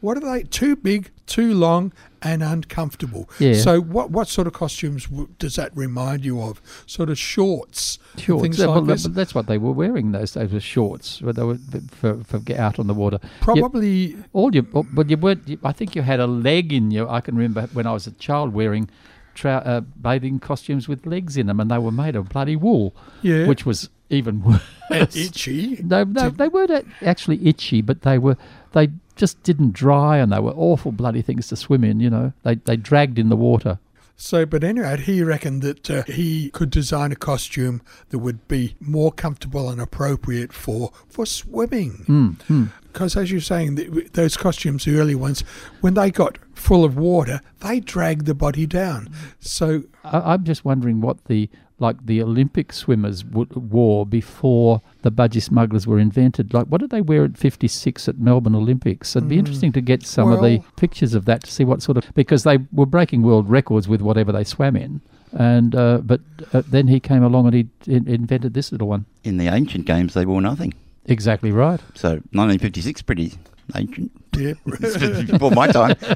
What 0.00 0.16
are 0.16 0.20
they? 0.20 0.44
Too 0.44 0.76
big, 0.76 1.10
too 1.28 1.54
long, 1.54 1.92
and 2.22 2.42
uncomfortable. 2.42 3.28
Yeah. 3.38 3.54
So, 3.54 3.80
what 3.80 4.10
what 4.10 4.26
sort 4.26 4.46
of 4.48 4.52
costumes 4.54 5.06
w- 5.06 5.28
does 5.38 5.54
that 5.54 5.70
remind 5.76 6.24
you 6.24 6.40
of? 6.42 6.60
Sort 6.86 7.10
of 7.10 7.18
shorts, 7.18 7.98
shorts. 8.16 8.42
things 8.42 8.58
like 8.58 8.68
well, 8.68 8.80
this. 8.82 9.04
that's 9.04 9.34
what 9.34 9.46
they 9.46 9.58
were 9.58 9.70
wearing 9.72 10.10
those 10.12 10.32
days. 10.32 10.50
Were 10.52 10.58
shorts. 10.60 11.20
They 11.22 11.42
were 11.44 11.58
for, 11.90 12.24
for 12.24 12.38
get 12.40 12.58
out 12.58 12.78
on 12.80 12.86
the 12.88 12.94
water. 12.94 13.18
You- 13.22 13.28
Probably 13.40 14.16
all 14.32 14.52
you, 14.54 14.66
oh, 14.74 14.84
but 14.92 15.08
you 15.10 15.16
weren't. 15.16 15.46
You, 15.46 15.58
I 15.62 15.72
think 15.72 15.94
you 15.94 16.02
had 16.02 16.18
a 16.18 16.26
leg 16.26 16.72
in 16.72 16.90
you. 16.90 17.08
I 17.08 17.20
can 17.20 17.36
remember 17.36 17.68
when 17.72 17.86
I 17.86 17.92
was 17.92 18.06
a 18.08 18.12
child 18.12 18.52
wearing 18.52 18.90
trou- 19.34 19.50
uh, 19.50 19.80
bathing 19.80 20.40
costumes 20.40 20.88
with 20.88 21.06
legs 21.06 21.36
in 21.36 21.46
them, 21.46 21.60
and 21.60 21.70
they 21.70 21.78
were 21.78 21.92
made 21.92 22.16
of 22.16 22.28
bloody 22.30 22.56
wool, 22.56 22.96
Yeah. 23.22 23.46
which 23.46 23.64
was 23.64 23.90
even 24.10 24.42
worse. 24.90 25.14
itchy. 25.14 25.78
No, 25.84 26.02
no, 26.04 26.30
they 26.30 26.48
weren't 26.48 26.86
actually 27.02 27.46
itchy, 27.46 27.82
but 27.82 28.02
they 28.02 28.18
were. 28.18 28.36
They 28.72 28.88
just 29.16 29.42
didn't 29.42 29.72
dry, 29.72 30.18
and 30.18 30.32
they 30.32 30.38
were 30.40 30.52
awful 30.52 30.92
bloody 30.92 31.22
things 31.22 31.48
to 31.48 31.56
swim 31.56 31.84
in. 31.84 32.00
You 32.00 32.10
know, 32.10 32.32
they 32.42 32.56
they 32.56 32.76
dragged 32.76 33.18
in 33.18 33.28
the 33.28 33.36
water. 33.36 33.78
So, 34.20 34.44
but 34.44 34.64
anyway, 34.64 34.96
he 35.00 35.22
reckoned 35.22 35.62
that 35.62 35.88
uh, 35.88 36.02
he 36.02 36.50
could 36.50 36.70
design 36.70 37.12
a 37.12 37.16
costume 37.16 37.82
that 38.08 38.18
would 38.18 38.48
be 38.48 38.74
more 38.80 39.12
comfortable 39.12 39.70
and 39.70 39.80
appropriate 39.80 40.52
for 40.52 40.90
for 41.08 41.24
swimming. 41.24 42.04
Mm, 42.08 42.70
Because, 42.92 43.16
as 43.16 43.30
you're 43.30 43.40
saying, 43.40 43.76
th- 43.76 44.12
those 44.14 44.36
costumes, 44.36 44.84
the 44.86 44.98
early 44.98 45.14
ones, 45.14 45.44
when 45.82 45.94
they 45.94 46.10
got 46.10 46.36
full 46.52 46.84
of 46.84 46.96
water, 46.96 47.40
they 47.60 47.78
dragged 47.78 48.26
the 48.26 48.34
body 48.34 48.66
down. 48.66 49.08
So, 49.38 49.84
I, 50.02 50.32
I'm 50.34 50.42
just 50.42 50.64
wondering 50.64 51.00
what 51.00 51.26
the 51.26 51.48
like 51.78 52.04
the 52.06 52.20
Olympic 52.20 52.72
swimmers 52.72 53.24
wore 53.24 54.04
before 54.04 54.82
the 55.02 55.12
budgie 55.12 55.42
smugglers 55.42 55.86
were 55.86 55.98
invented. 55.98 56.52
Like, 56.52 56.66
what 56.66 56.80
did 56.80 56.90
they 56.90 57.00
wear 57.00 57.24
at 57.24 57.38
56 57.38 58.08
at 58.08 58.18
Melbourne 58.18 58.54
Olympics? 58.54 59.14
It'd 59.14 59.28
be 59.28 59.38
interesting 59.38 59.72
to 59.72 59.80
get 59.80 60.04
some 60.04 60.32
of 60.32 60.42
the 60.42 60.62
pictures 60.76 61.14
of 61.14 61.24
that 61.26 61.44
to 61.44 61.50
see 61.50 61.64
what 61.64 61.82
sort 61.82 61.98
of 61.98 62.04
because 62.14 62.42
they 62.42 62.58
were 62.72 62.86
breaking 62.86 63.22
world 63.22 63.48
records 63.48 63.88
with 63.88 64.00
whatever 64.00 64.32
they 64.32 64.44
swam 64.44 64.76
in. 64.76 65.00
And 65.32 65.74
uh, 65.74 65.98
but 65.98 66.20
uh, 66.52 66.62
then 66.66 66.88
he 66.88 67.00
came 67.00 67.22
along 67.22 67.46
and 67.46 67.54
he 67.54 67.68
in- 67.86 68.08
invented 68.08 68.54
this 68.54 68.72
little 68.72 68.88
one. 68.88 69.04
In 69.24 69.36
the 69.36 69.48
ancient 69.48 69.84
games, 69.84 70.14
they 70.14 70.24
wore 70.24 70.40
nothing. 70.40 70.72
Exactly 71.04 71.52
right. 71.52 71.80
So 71.94 72.08
1956, 72.32 73.02
pretty 73.02 73.34
ancient. 73.74 74.12
yeah. 74.36 74.54
Before 74.64 75.50
my 75.50 75.68
time. 75.68 75.96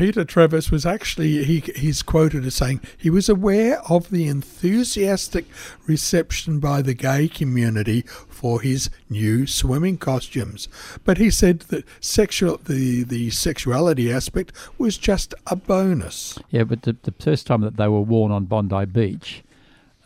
Peter 0.00 0.24
Travis 0.24 0.70
was 0.70 0.86
actually 0.86 1.44
he 1.44 1.60
he's 1.76 2.02
quoted 2.02 2.46
as 2.46 2.54
saying 2.54 2.80
he 2.96 3.10
was 3.10 3.28
aware 3.28 3.82
of 3.82 4.08
the 4.08 4.28
enthusiastic 4.28 5.44
reception 5.86 6.58
by 6.58 6.80
the 6.80 6.94
gay 6.94 7.28
community 7.28 8.00
for 8.28 8.62
his 8.62 8.88
new 9.10 9.46
swimming 9.46 9.98
costumes, 9.98 10.68
but 11.04 11.18
he 11.18 11.28
said 11.28 11.60
that 11.68 11.84
sexual 12.00 12.56
the 12.64 13.02
the 13.02 13.28
sexuality 13.28 14.10
aspect 14.10 14.52
was 14.78 14.96
just 14.96 15.34
a 15.48 15.54
bonus. 15.54 16.38
Yeah, 16.48 16.64
but 16.64 16.80
the, 16.84 16.96
the 17.02 17.12
first 17.12 17.46
time 17.46 17.60
that 17.60 17.76
they 17.76 17.88
were 17.88 18.00
worn 18.00 18.32
on 18.32 18.46
Bondi 18.46 18.86
Beach, 18.86 19.42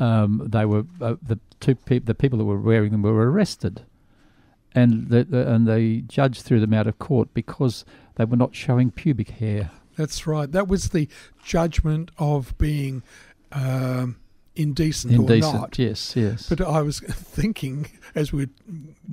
um, 0.00 0.42
they 0.44 0.64
were 0.64 0.86
uh, 1.00 1.14
the 1.22 1.38
two 1.60 1.76
peop 1.76 2.06
the 2.06 2.16
people 2.16 2.38
that 2.38 2.46
were 2.46 2.58
wearing 2.58 2.90
them 2.90 3.02
were 3.02 3.30
arrested, 3.30 3.82
and 4.74 5.08
the, 5.08 5.24
the 5.24 5.52
and 5.52 5.66
the 5.66 6.02
judge 6.02 6.42
threw 6.42 6.60
them 6.60 6.74
out 6.74 6.86
of 6.86 6.98
court 6.98 7.32
because 7.34 7.84
they 8.16 8.24
were 8.24 8.36
not 8.36 8.54
showing 8.54 8.90
pubic 8.90 9.30
hair. 9.30 9.70
That's 9.96 10.26
right. 10.26 10.50
That 10.50 10.68
was 10.68 10.90
the 10.90 11.08
judgment 11.44 12.10
of 12.18 12.56
being 12.58 13.02
um, 13.52 14.16
indecent, 14.56 15.14
Indecent. 15.14 15.54
or 15.54 15.58
not. 15.58 15.78
Yes, 15.78 16.16
yes. 16.16 16.48
But 16.48 16.60
I 16.60 16.82
was 16.82 17.00
thinking, 17.08 17.86
as 18.14 18.32
we 18.32 18.48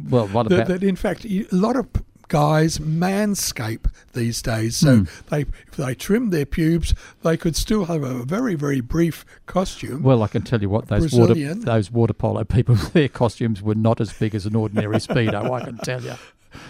well, 0.10 0.27
what 0.27 0.50
that, 0.50 0.56
about 0.56 0.68
that 0.68 0.84
in 0.84 0.96
fact 0.96 1.25
a 1.25 1.46
lot 1.51 1.75
of 1.75 1.88
guys 2.32 2.78
manscape 2.80 3.86
these 4.14 4.42
days. 4.42 4.78
So 4.78 5.00
Hmm. 5.00 5.04
they 5.30 5.42
if 5.42 5.76
they 5.78 5.94
trim 5.94 6.30
their 6.30 6.46
pubes, 6.46 6.94
they 7.24 7.36
could 7.36 7.56
still 7.58 7.86
have 7.86 8.04
a 8.04 8.24
very 8.24 8.56
very 8.56 8.80
brief 8.80 9.26
costume. 9.46 10.02
Well, 10.02 10.24
I 10.24 10.28
can 10.28 10.42
tell 10.44 10.62
you 10.62 10.70
what 10.70 10.88
those 10.88 11.12
water 11.12 11.34
those 11.56 11.92
water 11.92 12.14
polo 12.14 12.44
people, 12.46 12.76
their 12.94 13.10
costumes 13.10 13.62
were 13.62 13.76
not 13.76 14.00
as 14.00 14.14
big 14.14 14.34
as 14.34 14.46
an 14.46 14.56
ordinary 14.56 14.96
speedo. 15.08 15.52
I 15.52 15.66
can 15.66 15.78
tell 15.80 16.02
you, 16.02 16.14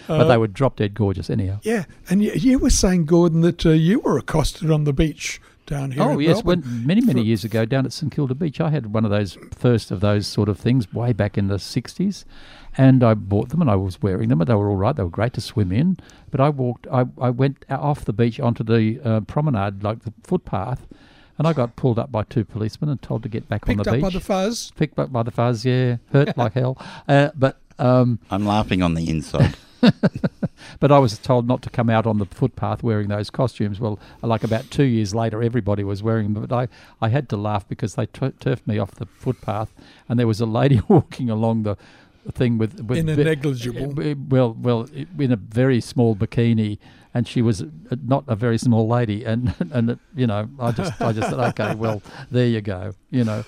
but 0.08 0.22
Uh, 0.22 0.24
they 0.26 0.38
were 0.38 0.48
drop 0.48 0.78
dead 0.78 0.94
gorgeous 0.96 1.30
anyhow. 1.30 1.60
yeah, 1.64 1.86
and 2.10 2.24
you, 2.24 2.32
you 2.34 2.58
were 2.60 2.70
saying, 2.72 3.06
Gordon, 3.06 3.42
that 3.42 3.66
uh, 3.66 3.70
you 3.70 4.00
were 4.00 4.18
accosted 4.18 4.72
on 4.72 4.84
the 4.86 4.94
beach 4.94 5.40
down 5.68 5.92
here. 5.92 6.04
Oh 6.04 6.18
yes, 6.20 6.44
Melbourne. 6.44 6.62
when 6.64 6.88
many 6.88 7.02
many 7.02 7.22
for- 7.22 7.28
years 7.28 7.44
ago 7.44 7.66
down 7.66 7.86
at 7.86 7.94
St 7.94 8.12
Kilda 8.12 8.34
Beach, 8.36 8.60
I 8.60 8.72
had 8.72 8.94
one 8.94 9.06
of 9.06 9.12
those 9.12 9.38
first 9.56 9.92
of 9.92 10.00
those 10.00 10.26
sort 10.28 10.50
of 10.50 10.60
things 10.60 10.92
way 10.94 11.14
back 11.14 11.38
in 11.38 11.48
the 11.48 11.58
'60s, 11.60 12.26
and 12.78 13.04
I 13.04 13.14
bought 13.14 13.50
them 13.50 13.62
and 13.62 13.70
I 13.70 13.76
was 13.76 14.02
wearing 14.02 14.30
them 14.30 14.42
and 14.42 14.50
they 14.50 14.56
were 14.56 14.70
all 14.70 14.76
right. 14.76 14.96
They 14.96 15.04
were 15.04 15.10
great 15.10 15.34
to 15.34 15.42
swim 15.42 15.72
in, 15.72 15.98
but 16.30 16.40
I 16.40 16.50
walked, 16.50 16.88
I, 16.92 17.06
I 17.20 17.30
went 17.30 17.66
off 17.70 18.06
the 18.06 18.14
beach 18.14 18.40
onto 18.40 18.64
the 18.64 19.00
uh, 19.04 19.20
promenade, 19.22 19.84
like 19.84 20.04
the 20.04 20.14
footpath, 20.24 20.88
and 21.38 21.48
I 21.48 21.54
got 21.54 21.76
pulled 21.76 22.00
up 22.00 22.12
by 22.12 22.24
two 22.24 22.46
policemen 22.46 22.90
and 22.90 23.02
told 23.02 23.24
to 23.24 23.30
get 23.30 23.50
back 23.50 23.66
picked 23.66 23.80
on 23.80 23.84
the 23.84 23.92
beach. 23.92 23.94
Picked 23.94 24.06
up 24.06 24.12
beach. 24.12 24.14
by 24.14 24.20
the 24.20 24.26
fuzz. 24.26 24.72
Picked 24.78 25.00
up 25.00 25.12
by 25.12 25.24
the 25.24 25.32
fuzz, 25.32 25.66
yeah, 25.66 25.98
hurt 26.12 26.38
like 26.38 26.54
hell, 26.54 26.78
uh, 27.08 27.30
but. 27.36 27.58
Um, 27.80 28.20
I'm 28.30 28.46
laughing 28.46 28.84
on 28.84 28.94
the 28.94 29.10
inside. 29.10 29.56
But 30.80 30.92
I 30.92 31.00
was 31.00 31.18
told 31.18 31.48
not 31.48 31.62
to 31.64 31.70
come 31.70 31.90
out 31.90 32.06
on 32.06 32.18
the 32.18 32.26
footpath 32.26 32.84
wearing 32.84 33.08
those 33.08 33.30
costumes. 33.30 33.80
Well, 33.80 34.00
like 34.22 34.44
about 34.44 34.70
two 34.72 34.84
years 34.84 35.14
later, 35.14 35.42
everybody 35.42 35.84
was 35.84 36.04
wearing 36.04 36.34
them. 36.34 36.46
But 36.46 36.56
I, 36.56 36.68
I 37.06 37.10
had 37.10 37.30
to 37.30 37.38
laugh 37.38 37.68
because 37.68 37.96
they 37.96 38.06
tu- 38.08 38.34
turfed 38.40 38.68
me 38.68 38.78
off 38.78 38.92
the 38.92 39.06
footpath, 39.06 39.74
and 40.08 40.20
there 40.20 40.28
was 40.28 40.42
a 40.42 40.46
lady 40.46 40.82
walking 40.88 41.30
along 41.30 41.64
the 41.64 41.78
thing 42.34 42.58
with, 42.58 42.80
with 42.82 42.98
In 42.98 43.10
a 43.10 43.16
negligible- 43.16 44.00
uh, 44.00 44.16
well, 44.30 44.56
well, 44.60 44.88
in 45.18 45.32
a 45.32 45.36
very 45.36 45.82
small 45.82 46.16
bikini, 46.16 46.78
and 47.14 47.28
she 47.28 47.42
was 47.42 47.62
uh, 47.62 47.66
not 48.06 48.24
a 48.28 48.36
very 48.36 48.58
small 48.58 48.88
lady. 48.88 49.24
And 49.24 49.54
and 49.72 50.00
you 50.16 50.28
know, 50.28 50.50
I 50.60 50.72
just 50.72 51.02
I 51.02 51.12
just 51.12 51.30
thought, 51.30 51.60
okay, 51.60 51.76
well, 51.76 52.02
there 52.30 52.48
you 52.48 52.62
go. 52.62 52.94
You 53.10 53.24
know. 53.24 53.44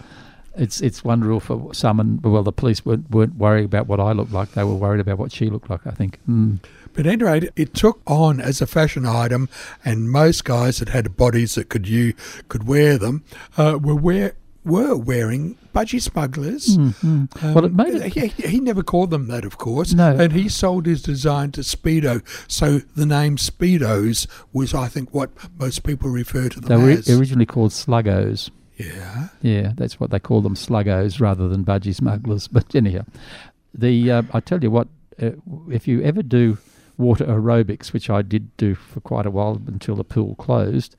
It's 0.55 0.81
it's 0.81 1.03
one 1.03 1.21
rule 1.21 1.39
for 1.39 1.73
some, 1.73 1.99
and 1.99 2.23
well, 2.23 2.43
the 2.43 2.51
police 2.51 2.85
weren't, 2.85 3.09
weren't 3.09 3.37
worried 3.37 3.65
about 3.65 3.87
what 3.87 3.99
I 3.99 4.11
looked 4.11 4.31
like. 4.31 4.51
They 4.51 4.63
were 4.63 4.75
worried 4.75 5.01
about 5.01 5.17
what 5.17 5.31
she 5.31 5.49
looked 5.49 5.67
like. 5.67 5.87
I 5.87 5.89
think. 5.89 6.19
Mm. 6.29 6.59
But 6.93 7.07
at 7.07 7.13
any 7.13 7.23
rate, 7.23 7.49
it 7.55 7.73
took 7.73 8.01
on 8.05 8.39
as 8.39 8.61
a 8.61 8.67
fashion 8.67 9.03
item, 9.03 9.49
and 9.83 10.11
most 10.11 10.45
guys 10.45 10.77
that 10.77 10.89
had 10.89 11.17
bodies 11.17 11.55
that 11.55 11.69
could 11.69 11.87
you 11.87 12.13
could 12.49 12.67
wear 12.67 12.99
them 12.99 13.23
uh, 13.57 13.79
were 13.81 13.95
wear 13.95 14.33
were 14.65 14.95
wearing 14.95 15.57
budgie 15.73 16.01
smugglers. 16.01 16.77
Um, 16.77 17.29
Well, 17.41 17.65
it 17.65 17.73
made 17.73 17.95
it- 17.95 18.13
He, 18.13 18.27
he 18.47 18.59
never 18.59 18.83
called 18.83 19.09
them 19.11 19.27
that, 19.27 19.43
of 19.45 19.57
course. 19.57 19.93
No. 19.93 20.15
and 20.15 20.31
he 20.33 20.47
sold 20.49 20.85
his 20.85 21.01
design 21.01 21.51
to 21.53 21.61
Speedo. 21.61 22.21
So 22.47 22.79
the 22.95 23.05
name 23.05 23.37
Speedos 23.37 24.27
was, 24.53 24.73
I 24.73 24.87
think, 24.87 25.13
what 25.13 25.31
most 25.59 25.83
people 25.83 26.09
refer 26.09 26.49
to 26.49 26.59
They 26.59 26.67
them 26.69 26.83
were 26.83 26.89
as. 26.91 27.09
originally 27.09 27.45
called 27.45 27.71
sluggos. 27.71 28.49
yeah. 28.77 29.29
Yeah, 29.41 29.73
that's 29.75 29.99
what 29.99 30.11
they 30.11 30.19
call 30.19 30.41
them, 30.41 30.55
sluggos, 30.55 31.19
rather 31.19 31.47
than 31.47 31.63
budgie 31.65 31.93
smugglers. 31.95 32.47
But 32.51 32.73
anyhow, 32.75 33.05
the 33.73 34.11
uh, 34.11 34.21
I 34.33 34.39
tell 34.39 34.61
you 34.63 34.71
what, 34.71 34.87
uh, 35.21 35.31
if 35.69 35.87
you 35.87 36.01
ever 36.03 36.23
do 36.23 36.57
water 36.97 37.25
aerobics, 37.25 37.91
which 37.91 38.09
I 38.09 38.21
did 38.21 38.55
do 38.57 38.75
for 38.75 38.99
quite 39.01 39.25
a 39.25 39.31
while 39.31 39.59
until 39.67 39.95
the 39.95 40.03
pool 40.03 40.35
closed, 40.35 40.95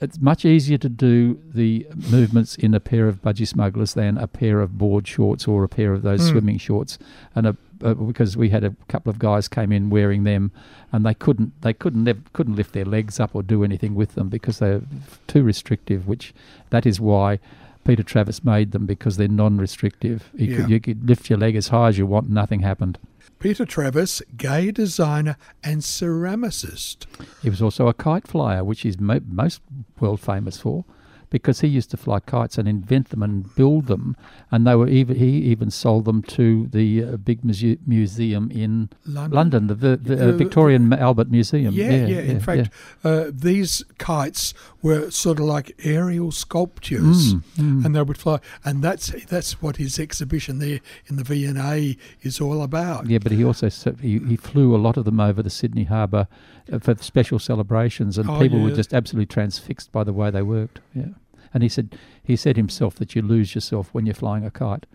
it's 0.00 0.18
much 0.20 0.44
easier 0.44 0.78
to 0.78 0.88
do 0.88 1.38
the 1.54 1.86
movements 2.10 2.56
in 2.56 2.74
a 2.74 2.80
pair 2.80 3.06
of 3.08 3.20
budgie 3.22 3.46
smugglers 3.46 3.94
than 3.94 4.16
a 4.18 4.26
pair 4.26 4.60
of 4.60 4.78
board 4.78 5.06
shorts 5.06 5.46
or 5.46 5.62
a 5.64 5.68
pair 5.68 5.92
of 5.92 6.02
those 6.02 6.22
Hmm. 6.22 6.28
swimming 6.30 6.58
shorts. 6.58 6.98
And 7.34 7.46
a, 7.46 7.56
uh, 7.82 7.94
because 7.94 8.36
we 8.36 8.48
had 8.50 8.64
a 8.64 8.74
couple 8.88 9.10
of 9.10 9.18
guys 9.18 9.48
came 9.48 9.72
in 9.72 9.90
wearing 9.90 10.24
them, 10.24 10.52
and 10.92 11.04
they 11.04 11.14
couldn't 11.14 11.52
they 11.62 11.72
couldn't 11.72 12.04
nev- 12.04 12.32
couldn't 12.32 12.56
lift 12.56 12.72
their 12.72 12.84
legs 12.84 13.20
up 13.20 13.34
or 13.34 13.42
do 13.42 13.62
anything 13.64 13.94
with 13.94 14.14
them 14.14 14.28
because 14.28 14.58
they're 14.58 14.82
too 15.26 15.42
restrictive. 15.42 16.06
Which 16.08 16.32
that 16.70 16.86
is 16.86 17.00
why. 17.00 17.38
Peter 17.82 18.02
Travis 18.02 18.44
made 18.44 18.72
them 18.72 18.84
because 18.84 19.16
they're 19.16 19.26
non-restrictive. 19.26 20.28
You, 20.36 20.46
Yeah. 20.46 20.56
could, 20.58 20.70
you 20.70 20.80
could 20.80 21.08
lift 21.08 21.30
your 21.30 21.38
leg 21.38 21.56
as 21.56 21.68
high 21.68 21.88
as 21.88 21.96
you 21.96 22.04
want, 22.06 22.28
nothing 22.28 22.60
happened. 22.60 22.98
Peter 23.40 23.64
Travis, 23.64 24.20
gay 24.36 24.70
designer 24.70 25.38
and 25.64 25.80
ceramicist. 25.80 27.06
He 27.42 27.48
was 27.48 27.62
also 27.62 27.88
a 27.88 27.94
kite 27.94 28.28
flyer, 28.28 28.62
which 28.62 28.82
he's 28.82 29.00
mo- 29.00 29.22
most 29.26 29.62
world 29.98 30.20
famous 30.20 30.58
for, 30.58 30.84
because 31.30 31.60
he 31.60 31.68
used 31.68 31.90
to 31.92 31.96
fly 31.96 32.20
kites 32.20 32.58
and 32.58 32.68
invent 32.68 33.08
them 33.10 33.22
and 33.22 33.54
build 33.54 33.86
them, 33.86 34.16
and 34.50 34.66
they 34.66 34.74
were 34.74 34.88
even 34.88 35.16
he 35.16 35.28
even 35.52 35.70
sold 35.70 36.04
them 36.04 36.22
to 36.22 36.66
the 36.72 37.04
uh, 37.04 37.16
big 37.16 37.44
muse- 37.44 37.78
museum 37.86 38.50
in 38.50 38.90
London. 39.06 39.36
London, 39.36 39.66
the, 39.68 39.74
the, 39.74 39.96
the 39.96 40.28
uh, 40.30 40.32
Victorian 40.32 40.92
Albert 40.92 41.30
Museum. 41.30 41.72
Yeah, 41.74 41.90
yeah. 41.90 42.18
In 42.20 42.36
yeah, 42.36 42.38
fact, 42.38 42.70
Uh, 43.04 43.30
these 43.32 43.84
kites 43.98 44.52
were 44.82 45.10
sort 45.10 45.38
of 45.38 45.44
like 45.46 45.74
aerial 45.84 46.32
sculptures, 46.32 47.34
Mm, 47.34 47.42
mm. 47.58 47.84
and 47.84 47.94
they 47.94 48.02
would 48.02 48.18
fly. 48.18 48.38
And 48.64 48.82
that's 48.82 49.08
that's 49.26 49.62
what 49.62 49.76
his 49.76 49.98
exhibition 49.98 50.58
there 50.58 50.80
in 51.06 51.16
the 51.16 51.24
V&A 51.24 51.96
is 52.22 52.40
all 52.40 52.62
about. 52.62 53.06
Yeah, 53.08 53.18
but 53.18 53.32
he 53.32 53.44
also 53.44 53.68
he, 54.00 54.18
he 54.18 54.36
flew 54.36 54.74
a 54.74 54.78
lot 54.78 54.96
of 54.96 55.04
them 55.04 55.20
over 55.20 55.42
the 55.42 55.50
Sydney 55.50 55.84
Harbour 55.84 56.26
uh, 56.72 56.78
for 56.78 56.96
special 57.00 57.38
celebrations, 57.38 58.18
and 58.18 58.28
Oh, 58.28 58.38
people 58.38 58.60
were 58.60 58.70
just 58.74 58.92
absolutely 58.92 59.26
transfixed 59.26 59.92
by 59.92 60.04
the 60.04 60.12
way 60.12 60.30
they 60.30 60.42
worked. 60.42 60.80
Yeah, 60.94 61.06
and 61.52 61.62
he 61.62 61.68
said 61.68 61.96
he 62.22 62.36
said 62.36 62.56
himself 62.56 62.94
that 62.96 63.14
you 63.14 63.22
lose 63.22 63.54
yourself 63.54 63.90
when 63.92 64.06
you're 64.06 64.14
flying 64.14 64.44
a 64.44 64.50
kite 64.50 64.86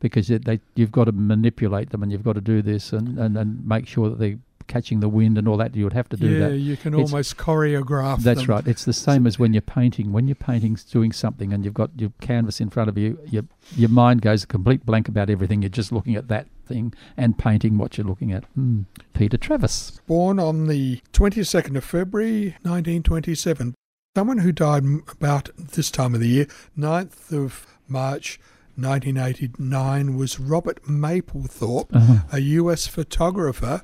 because 0.00 0.28
they 0.28 0.60
you've 0.74 0.92
got 0.92 1.04
to 1.04 1.12
manipulate 1.12 1.90
them 1.90 2.02
and 2.02 2.12
you've 2.12 2.24
got 2.24 2.34
to 2.34 2.40
do 2.40 2.60
this 2.62 2.92
and, 2.92 3.18
and, 3.18 3.36
and 3.36 3.66
make 3.66 3.86
sure 3.86 4.08
that 4.10 4.18
they're 4.18 4.38
catching 4.66 5.00
the 5.00 5.08
wind 5.10 5.36
and 5.36 5.46
all 5.46 5.58
that. 5.58 5.76
You 5.76 5.84
would 5.84 5.92
have 5.92 6.08
to 6.08 6.16
do 6.16 6.38
that. 6.38 6.40
yeah, 6.40 6.48
that. 6.48 6.56
you 6.56 6.76
can 6.76 6.94
It's- 6.94 7.10
almost 7.10 7.36
choreograph. 7.36 8.20
That's 8.20 8.40
them. 8.40 8.46
right. 8.50 8.66
It's 8.66 8.84
the 8.86 8.94
same 8.94 9.26
as 9.26 9.38
when 9.38 9.52
you're 9.52 9.60
painting. 9.60 10.10
When 10.12 10.26
you're 10.26 10.34
painting, 10.34 10.78
doing 10.90 11.12
something, 11.12 11.52
and 11.52 11.64
you've 11.64 11.74
got 11.74 11.90
your 11.98 12.12
canvas 12.22 12.60
in 12.60 12.70
front 12.70 12.88
of 12.88 12.96
you, 12.96 13.18
your 13.30 13.44
your 13.76 13.90
mind 13.90 14.22
goes 14.22 14.42
a 14.44 14.46
complete 14.46 14.84
blank 14.86 15.08
about 15.08 15.28
everything. 15.30 15.62
You're 15.62 15.68
just 15.68 15.92
looking 15.92 16.16
at 16.16 16.28
that 16.28 16.46
thing 16.66 16.94
and 17.16 17.36
painting 17.36 17.76
what 17.76 17.98
you're 17.98 18.06
looking 18.06 18.32
at. 18.32 18.44
Mm. 18.58 18.86
Peter 19.12 19.36
Travis. 19.36 20.00
Born 20.06 20.38
on 20.38 20.66
the 20.66 21.00
22nd 21.12 21.76
of 21.76 21.84
February 21.84 22.56
1927. 22.62 23.74
Someone 24.16 24.38
who 24.38 24.52
died 24.52 24.84
about 25.10 25.50
this 25.58 25.90
time 25.90 26.14
of 26.14 26.20
the 26.20 26.28
year, 26.28 26.46
9th 26.78 27.32
of 27.32 27.66
March 27.88 28.38
1989, 28.76 30.16
was 30.16 30.38
Robert 30.38 30.80
Mapplethorpe, 30.84 31.88
Uh-huh. 31.92 32.18
a 32.30 32.38
US 32.62 32.86
photographer 32.86 33.82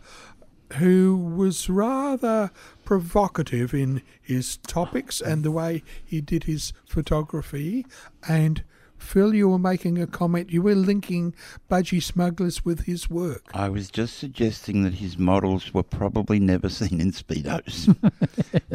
who 0.74 1.16
was 1.16 1.68
rather 1.68 2.52
provocative 2.84 3.74
in 3.74 4.02
his 4.22 4.58
topics 4.58 5.20
and 5.20 5.42
the 5.42 5.50
way 5.50 5.82
he 6.04 6.20
did 6.20 6.44
his 6.44 6.72
photography. 6.86 7.84
And 8.28 8.62
Phil, 9.00 9.34
you 9.34 9.48
were 9.48 9.58
making 9.58 9.98
a 9.98 10.06
comment. 10.06 10.50
You 10.50 10.62
were 10.62 10.74
linking 10.74 11.34
budgie 11.70 12.02
smugglers 12.02 12.64
with 12.64 12.84
his 12.84 13.10
work. 13.10 13.42
I 13.54 13.68
was 13.68 13.90
just 13.90 14.16
suggesting 14.18 14.82
that 14.82 14.94
his 14.94 15.18
models 15.18 15.72
were 15.74 15.82
probably 15.82 16.38
never 16.38 16.68
seen 16.80 17.00
in 17.00 17.12
speedos 17.12 17.86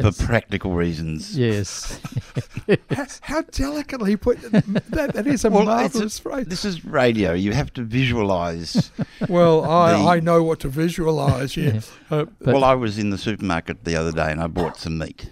for 0.00 0.24
practical 0.26 0.72
reasons. 0.72 1.36
Yes. 1.38 2.00
how, 2.90 3.06
how 3.22 3.42
delicately 3.42 4.16
put 4.16 4.40
that, 4.52 5.12
that 5.14 5.26
is 5.26 5.44
a 5.44 5.50
Well, 5.50 5.62
it's 5.62 5.68
a- 5.94 5.98
marvelous 5.98 6.18
phrase. 6.18 6.46
This 6.46 6.64
is 6.64 6.84
radio. 6.84 7.32
You 7.32 7.52
have 7.52 7.72
to 7.74 7.82
visualise. 7.82 8.90
Well, 9.28 9.64
I, 9.64 9.92
the- 9.92 10.08
I 10.08 10.20
know 10.20 10.42
what 10.42 10.60
to 10.60 10.68
visualise. 10.68 11.56
Yeah, 11.56 11.80
Uh, 12.10 12.26
well, 12.40 12.64
I 12.64 12.74
was 12.74 12.98
in 12.98 13.10
the 13.10 13.18
supermarket 13.18 13.84
the 13.84 13.96
other 13.96 14.12
day 14.12 14.30
and 14.30 14.40
I 14.40 14.46
bought 14.48 14.76
some 14.76 14.98
meat. 14.98 15.30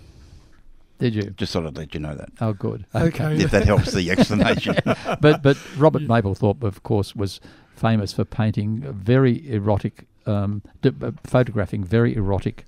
Did 0.98 1.14
you? 1.14 1.22
Just 1.30 1.52
sort 1.52 1.66
I'd 1.66 1.76
let 1.76 1.92
you 1.94 2.00
know 2.00 2.14
that. 2.14 2.30
Oh, 2.40 2.52
good. 2.52 2.86
okay. 2.94 3.36
If 3.36 3.50
that 3.50 3.64
helps 3.66 3.92
the 3.92 4.10
explanation. 4.16 4.76
but 5.20 5.42
but 5.42 5.56
Robert 5.76 6.02
Mapplethorpe, 6.02 6.62
of 6.62 6.82
course, 6.82 7.14
was 7.16 7.40
famous 7.74 8.12
for 8.12 8.24
painting 8.24 8.80
very 8.92 9.50
erotic, 9.50 10.06
um, 10.26 10.62
d- 10.82 10.92
uh, 11.02 11.10
photographing 11.24 11.82
very 11.84 12.14
erotic 12.14 12.64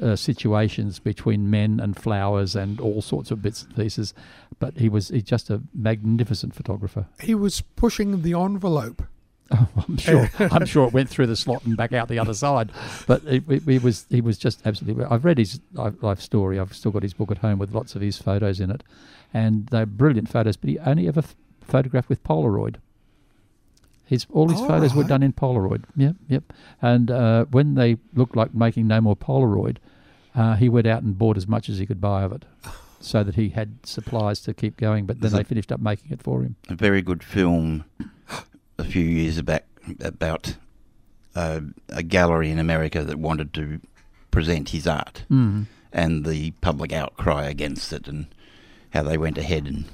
uh, 0.00 0.14
situations 0.16 0.98
between 0.98 1.50
men 1.50 1.80
and 1.80 1.96
flowers 1.96 2.54
and 2.56 2.80
all 2.80 3.02
sorts 3.02 3.30
of 3.30 3.42
bits 3.42 3.62
and 3.62 3.74
pieces. 3.76 4.14
But 4.60 4.78
he 4.78 4.88
was 4.88 5.08
he's 5.08 5.24
just 5.24 5.50
a 5.50 5.62
magnificent 5.74 6.54
photographer. 6.54 7.06
He 7.20 7.34
was 7.34 7.60
pushing 7.60 8.22
the 8.22 8.34
envelope. 8.34 9.02
Oh, 9.50 9.68
I'm 9.88 9.96
sure. 9.96 10.30
I'm 10.38 10.64
sure 10.66 10.86
it 10.86 10.92
went 10.94 11.08
through 11.08 11.26
the 11.26 11.36
slot 11.36 11.64
and 11.64 11.76
back 11.76 11.92
out 11.92 12.08
the 12.08 12.18
other 12.18 12.34
side. 12.34 12.72
But 13.06 13.22
it, 13.24 13.44
it, 13.48 13.62
he 13.64 13.78
was 13.78 14.06
he 14.08 14.20
was 14.20 14.38
just 14.38 14.66
absolutely. 14.66 15.04
I've 15.04 15.24
read 15.24 15.38
his 15.38 15.60
life 15.72 16.02
life 16.02 16.20
story. 16.20 16.58
I've 16.58 16.74
still 16.74 16.90
got 16.90 17.02
his 17.02 17.14
book 17.14 17.30
at 17.30 17.38
home 17.38 17.58
with 17.58 17.72
lots 17.74 17.94
of 17.94 18.00
his 18.02 18.18
photos 18.18 18.60
in 18.60 18.70
it, 18.70 18.82
and 19.32 19.66
they're 19.66 19.86
brilliant 19.86 20.28
photos. 20.28 20.56
But 20.56 20.70
he 20.70 20.78
only 20.78 21.08
ever 21.08 21.20
f- 21.20 21.34
photographed 21.60 22.08
with 22.08 22.22
Polaroid. 22.24 22.76
His 24.06 24.26
all 24.30 24.48
his 24.48 24.60
All 24.60 24.68
photos 24.68 24.94
were 24.94 25.04
done 25.04 25.22
in 25.22 25.32
Polaroid. 25.32 25.84
Yep, 25.96 26.16
yep. 26.28 26.52
And 26.82 27.10
uh, 27.10 27.46
when 27.46 27.74
they 27.74 27.96
looked 28.14 28.36
like 28.36 28.54
making 28.54 28.86
no 28.86 29.00
more 29.00 29.16
Polaroid, 29.16 29.78
uh, 30.34 30.56
he 30.56 30.68
went 30.68 30.86
out 30.86 31.02
and 31.02 31.16
bought 31.16 31.36
as 31.38 31.46
much 31.48 31.68
as 31.70 31.78
he 31.78 31.86
could 31.86 32.00
buy 32.02 32.22
of 32.22 32.32
it. 32.32 32.44
so 33.00 33.22
that 33.24 33.34
he 33.34 33.50
had 33.50 33.76
supplies 33.86 34.40
to 34.40 34.52
keep 34.52 34.76
going. 34.76 35.06
But 35.06 35.20
then 35.20 35.30
There's 35.32 35.42
they 35.42 35.48
finished 35.48 35.72
up 35.72 35.80
making 35.80 36.10
it 36.12 36.22
for 36.22 36.42
him. 36.42 36.56
a 36.68 36.74
very 36.74 37.00
good 37.02 37.22
film 37.24 37.84
a 38.78 38.84
few 38.84 39.04
years 39.04 39.40
back 39.42 39.66
about 40.00 40.56
uh, 41.34 41.60
a 41.88 42.02
gallery 42.02 42.50
in 42.50 42.58
America 42.58 43.02
that 43.04 43.18
wanted 43.18 43.52
to 43.54 43.80
present 44.30 44.70
his 44.70 44.86
art 44.86 45.24
Mm. 45.30 45.66
and 45.92 46.24
the 46.24 46.50
public 46.60 46.92
outcry 46.92 47.44
against 47.46 47.92
it 47.92 48.08
and 48.08 48.26
how 48.90 49.02
they 49.02 49.16
went 49.18 49.38
ahead 49.38 49.66
and 49.66 49.84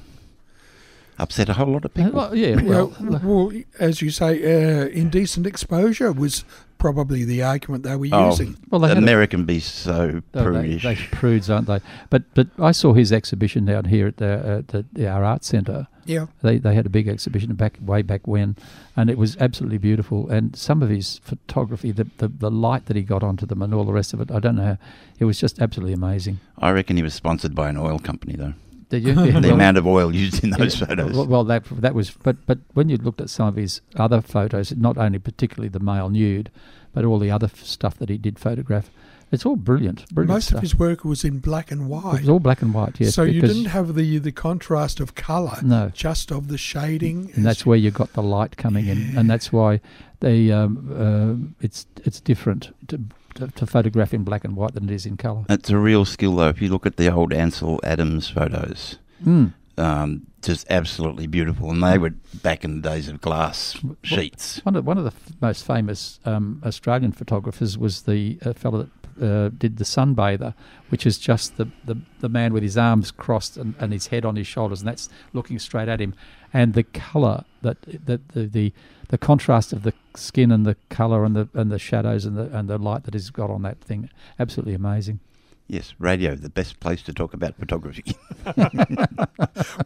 upset 1.20 1.48
a 1.48 1.52
whole 1.54 1.68
lot 1.68 1.84
of 1.84 1.92
people. 1.94 2.12
Well, 2.12 2.34
yeah, 2.34 2.60
Well, 2.62 2.92
well, 3.00 3.20
well, 3.22 3.52
as 3.78 4.00
you 4.02 4.10
say, 4.10 4.30
uh, 4.42 4.86
indecent 4.88 5.46
exposure 5.46 6.12
was 6.12 6.44
probably 6.78 7.24
the 7.24 7.42
argument 7.42 7.82
they 7.84 7.94
were 7.94 8.08
Oh, 8.10 8.30
using. 8.30 8.56
Well, 8.70 8.80
they 8.80 8.88
had 8.88 8.96
a- 8.96 9.00
American 9.00 9.44
be 9.44 9.60
so 9.60 10.22
Oh, 10.34 10.38
they, 10.38 10.42
prudish. 10.44 10.82
they 10.82 10.94
prudes, 10.96 11.50
aren't 11.50 11.66
they? 11.66 11.80
But 12.08 12.22
but 12.34 12.48
I 12.58 12.72
saw 12.72 12.94
his 12.94 13.12
exhibition 13.12 13.66
down 13.66 13.84
here 13.84 14.06
at 14.06 14.16
the, 14.16 14.64
uh, 14.72 14.82
the 14.94 15.06
our 15.06 15.22
art 15.24 15.44
centre. 15.44 15.86
Yeah. 16.06 16.26
They 16.42 16.56
they 16.58 16.74
had 16.74 16.86
a 16.86 16.90
big 16.90 17.06
exhibition 17.06 17.54
back 17.54 17.78
way 17.84 18.00
back 18.02 18.26
when, 18.26 18.56
and 18.96 19.10
it 19.10 19.18
was 19.18 19.36
absolutely 19.38 19.76
beautiful. 19.78 20.28
And 20.30 20.56
some 20.56 20.82
of 20.82 20.88
his 20.88 21.20
photography, 21.22 21.92
the, 21.92 22.06
the 22.16 22.28
the 22.28 22.50
light 22.50 22.86
that 22.86 22.96
he 22.96 23.02
got 23.02 23.22
onto 23.22 23.44
them, 23.46 23.60
and 23.62 23.74
all 23.74 23.84
the 23.84 23.92
rest 23.92 24.14
of 24.14 24.20
it, 24.22 24.30
I 24.30 24.40
don't 24.40 24.56
know. 24.56 24.64
How, 24.64 24.78
it 25.18 25.26
was 25.26 25.38
just 25.38 25.60
absolutely 25.60 25.92
amazing. 25.92 26.40
I 26.58 26.70
reckon 26.70 26.96
he 26.96 27.02
was 27.02 27.12
sponsored 27.14 27.54
by 27.54 27.68
an 27.68 27.76
oil 27.76 27.98
company, 27.98 28.34
though. 28.36 28.54
Did 28.90 29.04
you? 29.04 29.12
Yeah, 29.24 29.40
The 29.40 29.48
well- 29.48 29.54
amount 29.54 29.78
of 29.78 29.86
oil 29.86 30.14
used 30.14 30.44
in 30.44 30.50
those 30.50 30.78
yeah, 30.80 30.86
photos. 30.86 31.16
Well, 31.16 31.26
well, 31.26 31.44
that 31.44 31.64
that 31.80 31.94
was, 31.94 32.10
but 32.10 32.36
but 32.46 32.58
when 32.74 32.88
you 32.90 32.96
looked 32.98 33.20
at 33.20 33.30
some 33.30 33.48
of 33.48 33.56
his 33.56 33.80
other 33.96 34.20
photos, 34.20 34.72
not 34.76 34.98
only 34.98 35.18
particularly 35.18 35.68
the 35.68 35.80
male 35.80 36.08
nude, 36.10 36.50
but 36.92 37.04
all 37.04 37.18
the 37.18 37.30
other 37.30 37.46
f- 37.46 37.62
stuff 37.64 37.96
that 37.98 38.08
he 38.08 38.18
did 38.18 38.38
photograph, 38.38 38.90
it's 39.32 39.46
all 39.46 39.54
brilliant. 39.54 40.08
Brilliant 40.12 40.34
Most 40.34 40.46
stuff. 40.48 40.56
of 40.56 40.62
his 40.62 40.76
work 40.76 41.04
was 41.04 41.22
in 41.24 41.38
black 41.38 41.70
and 41.70 41.88
white. 41.88 42.14
it 42.16 42.20
was 42.22 42.28
all 42.28 42.40
black 42.40 42.62
and 42.62 42.74
white. 42.74 42.98
Yes. 42.98 43.14
so 43.14 43.22
you 43.22 43.40
didn't 43.40 43.66
have 43.66 43.94
the 43.94 44.18
the 44.18 44.32
contrast 44.32 44.98
of 45.00 45.14
colour, 45.14 45.56
No. 45.62 45.90
just 45.94 46.32
of 46.32 46.48
the 46.48 46.58
shading. 46.58 47.30
and 47.36 47.46
that's 47.46 47.64
where 47.64 47.78
you 47.78 47.90
got 47.92 48.12
the 48.14 48.22
light 48.22 48.56
coming 48.56 48.86
in, 48.88 49.16
and 49.16 49.30
that's 49.30 49.52
why 49.52 49.80
they 50.18 50.50
um, 50.50 50.72
uh, 50.92 51.64
it's 51.64 51.86
it's 52.04 52.20
different 52.20 52.74
to, 52.88 53.00
to, 53.34 53.48
to 53.48 53.66
photograph 53.66 54.12
in 54.14 54.24
black 54.24 54.44
and 54.44 54.56
white 54.56 54.74
than 54.74 54.84
it 54.88 54.92
is 54.94 55.06
in 55.06 55.16
colour. 55.16 55.44
It's 55.48 55.70
a 55.70 55.78
real 55.78 56.04
skill, 56.04 56.36
though. 56.36 56.48
If 56.48 56.60
you 56.62 56.68
look 56.68 56.86
at 56.86 56.96
the 56.96 57.12
old 57.12 57.32
Ansel 57.32 57.80
Adams 57.84 58.28
photos, 58.30 58.98
Mm. 59.24 59.52
um, 59.76 60.26
just 60.42 60.66
absolutely 60.70 61.26
beautiful. 61.26 61.70
And 61.70 61.82
they 61.82 61.98
were 61.98 62.14
back 62.42 62.64
in 62.64 62.80
the 62.80 62.88
days 62.88 63.08
of 63.08 63.20
glass 63.20 63.76
sheets. 64.02 64.60
One 64.64 64.76
of 64.76 64.86
one 64.86 64.96
of 64.98 65.04
the 65.04 65.10
f- 65.12 65.32
most 65.42 65.66
famous 65.66 66.18
um, 66.24 66.62
Australian 66.64 67.12
photographers 67.12 67.76
was 67.76 68.02
the 68.02 68.38
uh, 68.44 68.52
fellow 68.54 68.88
that 69.18 69.22
uh, 69.22 69.50
did 69.58 69.76
the 69.76 69.84
Sunbather, 69.84 70.54
which 70.88 71.04
is 71.04 71.18
just 71.18 71.58
the, 71.58 71.68
the, 71.84 71.98
the 72.20 72.28
man 72.30 72.54
with 72.54 72.62
his 72.62 72.78
arms 72.78 73.10
crossed 73.10 73.58
and, 73.58 73.74
and 73.78 73.92
his 73.92 74.06
head 74.06 74.24
on 74.24 74.36
his 74.36 74.46
shoulders, 74.46 74.80
and 74.80 74.88
that's 74.88 75.10
looking 75.34 75.58
straight 75.58 75.88
at 75.88 76.00
him. 76.00 76.14
And 76.54 76.72
the 76.72 76.84
colour 76.84 77.44
that 77.60 77.76
that 78.06 78.26
the, 78.30 78.46
the 78.46 78.72
the 79.10 79.18
contrast 79.18 79.72
of 79.72 79.82
the 79.82 79.92
skin 80.14 80.50
and 80.50 80.64
the 80.64 80.76
colour 80.88 81.24
and 81.24 81.36
the 81.36 81.48
and 81.52 81.70
the 81.70 81.78
shadows 81.78 82.24
and 82.24 82.36
the 82.36 82.56
and 82.56 82.68
the 82.68 82.78
light 82.78 83.04
that 83.04 83.14
he's 83.14 83.30
got 83.30 83.50
on 83.50 83.62
that 83.62 83.80
thing, 83.80 84.08
absolutely 84.38 84.74
amazing. 84.74 85.20
Yes, 85.66 85.94
radio, 86.00 86.34
the 86.34 86.48
best 86.48 86.80
place 86.80 87.00
to 87.02 87.12
talk 87.12 87.32
about 87.32 87.56
photography. 87.56 88.16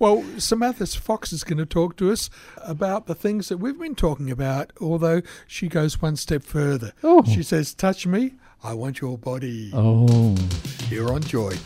Well, 0.00 0.24
Samantha 0.38 0.86
Fox 0.86 1.32
is 1.32 1.44
going 1.44 1.58
to 1.58 1.66
talk 1.66 1.96
to 1.96 2.10
us 2.10 2.30
about 2.56 3.06
the 3.06 3.14
things 3.14 3.48
that 3.48 3.58
we've 3.58 3.78
been 3.78 3.94
talking 3.94 4.30
about, 4.30 4.72
although 4.80 5.22
she 5.46 5.68
goes 5.68 6.00
one 6.00 6.16
step 6.16 6.42
further. 6.42 6.92
Oh. 7.02 7.22
She 7.24 7.42
says, 7.42 7.74
Touch 7.74 8.06
me, 8.06 8.34
I 8.62 8.74
want 8.74 9.00
your 9.00 9.18
body. 9.18 9.70
Oh. 9.74 10.36
Here 10.88 11.08
on 11.08 11.22
Joy. 11.22 11.56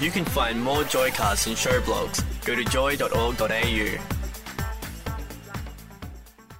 You 0.00 0.12
can 0.12 0.24
find 0.24 0.62
more 0.62 0.82
Joycasts 0.82 1.48
and 1.48 1.58
show 1.58 1.80
blogs. 1.80 2.22
Go 2.44 2.54
to 2.54 2.64
joy.org.au. 2.64 3.98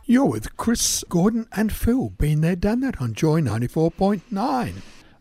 You're 0.07 0.25
with 0.25 0.57
Chris, 0.57 1.05
Gordon, 1.09 1.47
and 1.53 1.73
Phil. 1.73 2.09
Been 2.09 2.41
there, 2.41 2.57
done 2.57 2.81
that 2.81 3.01
on 3.01 3.15
Joy 3.15 3.41
94.9. 3.41 4.75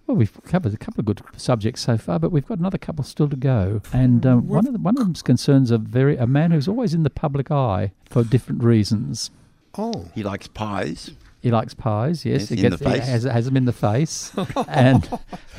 Well, 0.08 0.18
we've 0.18 0.32
covered 0.46 0.74
a 0.74 0.78
couple 0.78 1.02
of 1.02 1.06
good 1.06 1.22
subjects 1.36 1.82
so 1.82 1.98
far, 1.98 2.18
but 2.18 2.32
we've 2.32 2.48
got 2.48 2.58
another 2.58 2.78
couple 2.78 3.04
still 3.04 3.28
to 3.30 3.36
go. 3.36 3.82
And 3.94 4.26
um, 4.26 4.48
one 4.48 4.66
of 4.66 4.74
the, 4.74 4.80
one 4.80 4.98
of 4.98 5.04
them's 5.04 5.22
concerns 5.22 5.70
a 5.70 5.78
very 5.78 6.18
a 6.18 6.26
man 6.26 6.52
who's 6.52 6.68
always 6.68 6.94
in 6.94 7.04
the 7.04 7.10
public 7.10 7.52
eye 7.52 7.92
for 8.06 8.24
different 8.24 8.64
reasons. 8.64 9.30
Oh, 9.78 10.10
he 10.16 10.24
likes 10.24 10.48
pies. 10.48 11.12
He 11.39 11.52
likes 11.52 11.73
pies, 11.76 12.26
yes. 12.26 12.50
Yes, 12.50 12.60
he 12.60 12.65
in 12.65 12.71
the 12.71 12.89
he 12.89 12.97
has, 13.00 13.23
has 13.23 13.45
them 13.45 13.56
in 13.56 13.65
the 13.65 13.71
face, 13.73 14.32
and 14.67 15.08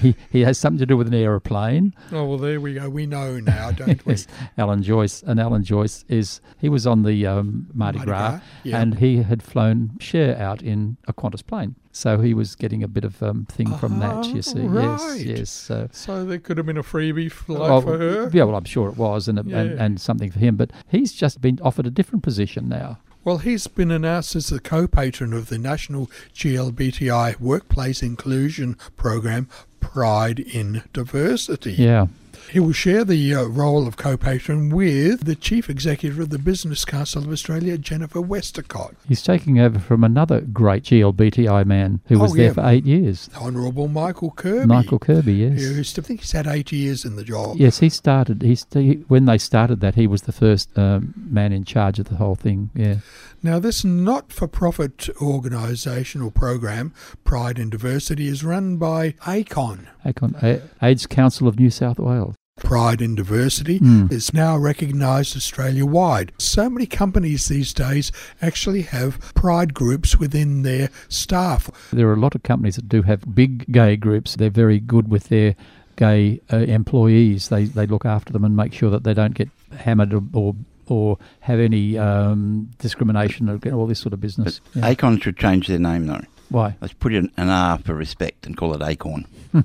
he, 0.00 0.16
he 0.30 0.40
has 0.40 0.58
something 0.58 0.78
to 0.78 0.86
do 0.86 0.96
with 0.96 1.06
an 1.06 1.14
aeroplane. 1.14 1.94
oh 2.12 2.24
well, 2.26 2.36
there 2.38 2.60
we 2.60 2.74
go. 2.74 2.90
We 2.90 3.06
know 3.06 3.38
now, 3.38 3.70
don't 3.70 4.04
we? 4.06 4.16
Alan 4.58 4.82
Joyce, 4.82 5.22
and 5.22 5.38
Alan 5.40 5.62
Joyce 5.62 6.04
is 6.08 6.40
he 6.58 6.68
was 6.68 6.86
on 6.86 7.04
the 7.04 7.26
um, 7.26 7.68
Mardi, 7.72 7.98
Mardi 7.98 8.10
Gras, 8.10 8.30
Gras, 8.30 8.40
yeah. 8.64 8.80
and 8.80 8.98
he 8.98 9.18
had 9.22 9.42
flown 9.42 9.92
Cher 10.00 10.36
out 10.36 10.62
in 10.62 10.96
a 11.06 11.12
Qantas 11.12 11.46
plane, 11.46 11.76
so 11.92 12.18
he 12.20 12.34
was 12.34 12.56
getting 12.56 12.82
a 12.82 12.88
bit 12.88 13.04
of 13.04 13.22
um, 13.22 13.46
thing 13.46 13.72
from 13.78 14.00
that. 14.00 14.26
You 14.26 14.42
see, 14.42 14.60
right. 14.62 14.98
yes, 15.20 15.22
yes. 15.24 15.50
So 15.50 15.88
So 15.92 16.24
there 16.24 16.38
could 16.40 16.56
have 16.56 16.66
been 16.66 16.76
a 16.76 16.82
freebie 16.82 17.30
flight 17.30 17.60
Well, 17.60 17.80
for 17.82 17.96
her. 17.98 18.30
Yeah, 18.32 18.44
well, 18.44 18.56
I'm 18.56 18.64
sure 18.64 18.88
it 18.88 18.96
was, 18.96 19.28
and, 19.28 19.38
and 19.38 19.48
Yeah. 19.48 19.62
and 19.78 20.00
something 20.00 20.30
for 20.32 20.40
him. 20.40 20.56
But 20.56 20.72
he's 20.88 21.12
just 21.12 21.40
been 21.40 21.60
offered 21.62 21.86
a 21.86 21.90
different 21.90 22.24
position 22.24 22.68
now. 22.68 22.98
Well, 23.28 23.36
he's 23.36 23.66
been 23.66 23.90
announced 23.90 24.34
as 24.36 24.46
the 24.46 24.58
co-patron 24.58 25.34
of 25.34 25.50
the 25.50 25.58
National 25.58 26.06
GLBTI 26.34 27.38
Workplace 27.38 28.02
Inclusion 28.02 28.78
Program, 28.96 29.50
Pride 29.80 30.40
in 30.40 30.82
Diversity. 30.94 31.72
Yeah, 31.72 32.06
He 32.50 32.60
will 32.60 32.72
share 32.72 33.04
the 33.04 33.34
uh, 33.34 33.42
role 33.44 33.86
of 33.86 33.96
co-patron 33.96 34.70
with 34.70 35.24
the 35.24 35.34
Chief 35.34 35.68
Executive 35.68 36.18
of 36.18 36.30
the 36.30 36.38
Business 36.38 36.84
Council 36.84 37.22
of 37.24 37.30
Australia, 37.30 37.76
Jennifer 37.78 38.20
Westacott. 38.20 38.94
he's 39.06 39.22
taking 39.22 39.58
over 39.60 39.78
from 39.78 40.02
another 40.04 40.40
great 40.40 40.82
GLBTI 40.84 41.64
man 41.66 42.00
who 42.06 42.18
was 42.18 42.32
Oh, 42.32 42.36
there 42.36 42.46
yeah. 42.46 42.52
for 42.54 42.64
eight 42.66 42.84
years, 42.86 43.28
Honourable 43.36 43.88
Michael 43.88 44.30
Kirby. 44.30 44.66
Michael 44.66 44.98
Kirby. 44.98 45.34
Yes, 45.34 45.60
Who's, 45.62 45.98
I 45.98 46.02
think 46.02 46.20
he's 46.20 46.32
had 46.32 46.46
eight 46.46 46.72
years 46.72 47.04
in 47.04 47.16
the 47.16 47.24
job. 47.24 47.56
yes. 47.58 47.78
He 47.80 47.88
started. 47.88 48.42
He, 48.42 48.54
st- 48.54 49.04
when 49.10 49.24
they 49.26 49.38
started 49.38 49.80
that, 49.80 49.94
he 49.94 50.06
was 50.06 50.22
the 50.22 50.32
first 50.32 50.76
um, 50.78 51.12
man 51.16 51.52
in 51.52 51.64
charge 51.64 51.98
of 51.98 52.08
the 52.08 52.16
whole 52.16 52.34
thing. 52.34 52.70
Yeah, 52.74 52.96
Now, 53.42 53.58
this 53.58 53.84
not-for-profit 53.84 54.96
organisational 55.20 56.32
program, 56.34 56.92
Pride 57.24 57.58
in 57.58 57.70
Diversity, 57.70 58.26
is 58.28 58.42
run 58.44 58.76
by 58.78 59.14
ACON. 59.26 59.86
Acon, 60.12 60.62
AIDS 60.82 61.06
Council 61.06 61.48
of 61.48 61.58
New 61.58 61.70
South 61.70 61.98
Wales. 61.98 62.34
Pride 62.60 63.00
in 63.00 63.14
Diversity 63.14 63.78
Mm. 63.78 64.10
is 64.10 64.34
now 64.34 64.56
recognised 64.56 65.36
Australia 65.36 65.86
wide. 65.86 66.32
So 66.38 66.68
many 66.68 66.86
companies 66.86 67.46
these 67.46 67.72
days 67.72 68.10
actually 68.42 68.82
have 68.82 69.20
pride 69.34 69.74
groups 69.74 70.18
within 70.18 70.62
their 70.62 70.88
staff. 71.08 71.70
There 71.92 72.08
are 72.08 72.14
a 72.14 72.20
lot 72.20 72.34
of 72.34 72.42
companies 72.42 72.74
that 72.74 72.88
do 72.88 73.02
have 73.02 73.32
big 73.32 73.70
gay 73.70 73.96
groups. 73.96 74.34
They're 74.34 74.50
very 74.50 74.80
good 74.80 75.08
with 75.08 75.28
their 75.28 75.54
gay 75.94 76.40
uh, 76.52 76.56
employees. 76.58 77.48
They 77.48 77.64
they 77.66 77.86
look 77.86 78.04
after 78.04 78.32
them 78.32 78.44
and 78.44 78.56
make 78.56 78.72
sure 78.72 78.90
that 78.90 79.04
they 79.04 79.14
don't 79.14 79.34
get 79.34 79.50
hammered 79.76 80.12
or 80.12 80.22
or, 80.32 80.56
or 80.88 81.18
have 81.40 81.60
any 81.60 81.96
um, 81.96 82.70
discrimination 82.78 83.48
or 83.48 83.60
all 83.72 83.86
this 83.86 84.00
sort 84.00 84.12
of 84.14 84.20
But 84.20 84.26
business. 84.26 84.60
Yeah. 84.74 84.88
ACON 84.90 85.20
should 85.22 85.36
change 85.36 85.68
their 85.68 85.78
name, 85.78 86.06
though. 86.06 86.22
Why? 86.50 86.76
Let's 86.80 86.94
put 86.94 87.12
in 87.12 87.30
an 87.36 87.48
R 87.48 87.78
for 87.78 87.94
respect 87.94 88.46
and 88.46 88.56
call 88.56 88.74
it 88.74 88.82
Acorn. 88.82 89.26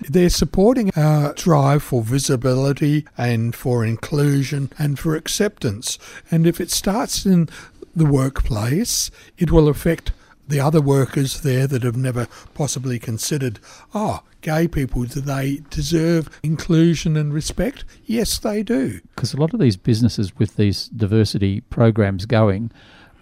They're 0.00 0.30
supporting 0.30 0.90
our 0.96 1.34
drive 1.34 1.82
for 1.82 2.02
visibility 2.02 3.06
and 3.16 3.54
for 3.54 3.84
inclusion 3.84 4.70
and 4.78 4.98
for 4.98 5.14
acceptance. 5.14 5.98
And 6.30 6.46
if 6.46 6.60
it 6.60 6.70
starts 6.70 7.26
in 7.26 7.48
the 7.94 8.06
workplace, 8.06 9.10
it 9.38 9.50
will 9.50 9.68
affect 9.68 10.12
the 10.48 10.60
other 10.60 10.80
workers 10.80 11.40
there 11.40 11.66
that 11.66 11.82
have 11.82 11.96
never 11.96 12.28
possibly 12.54 12.98
considered, 12.98 13.58
oh, 13.94 14.20
gay 14.42 14.68
people, 14.68 15.04
do 15.04 15.20
they 15.20 15.60
deserve 15.70 16.30
inclusion 16.42 17.16
and 17.16 17.34
respect? 17.34 17.84
Yes, 18.04 18.38
they 18.38 18.62
do. 18.62 19.00
Because 19.14 19.34
a 19.34 19.40
lot 19.40 19.54
of 19.54 19.60
these 19.60 19.76
businesses 19.76 20.36
with 20.38 20.56
these 20.56 20.88
diversity 20.88 21.62
programs 21.62 22.26
going 22.26 22.70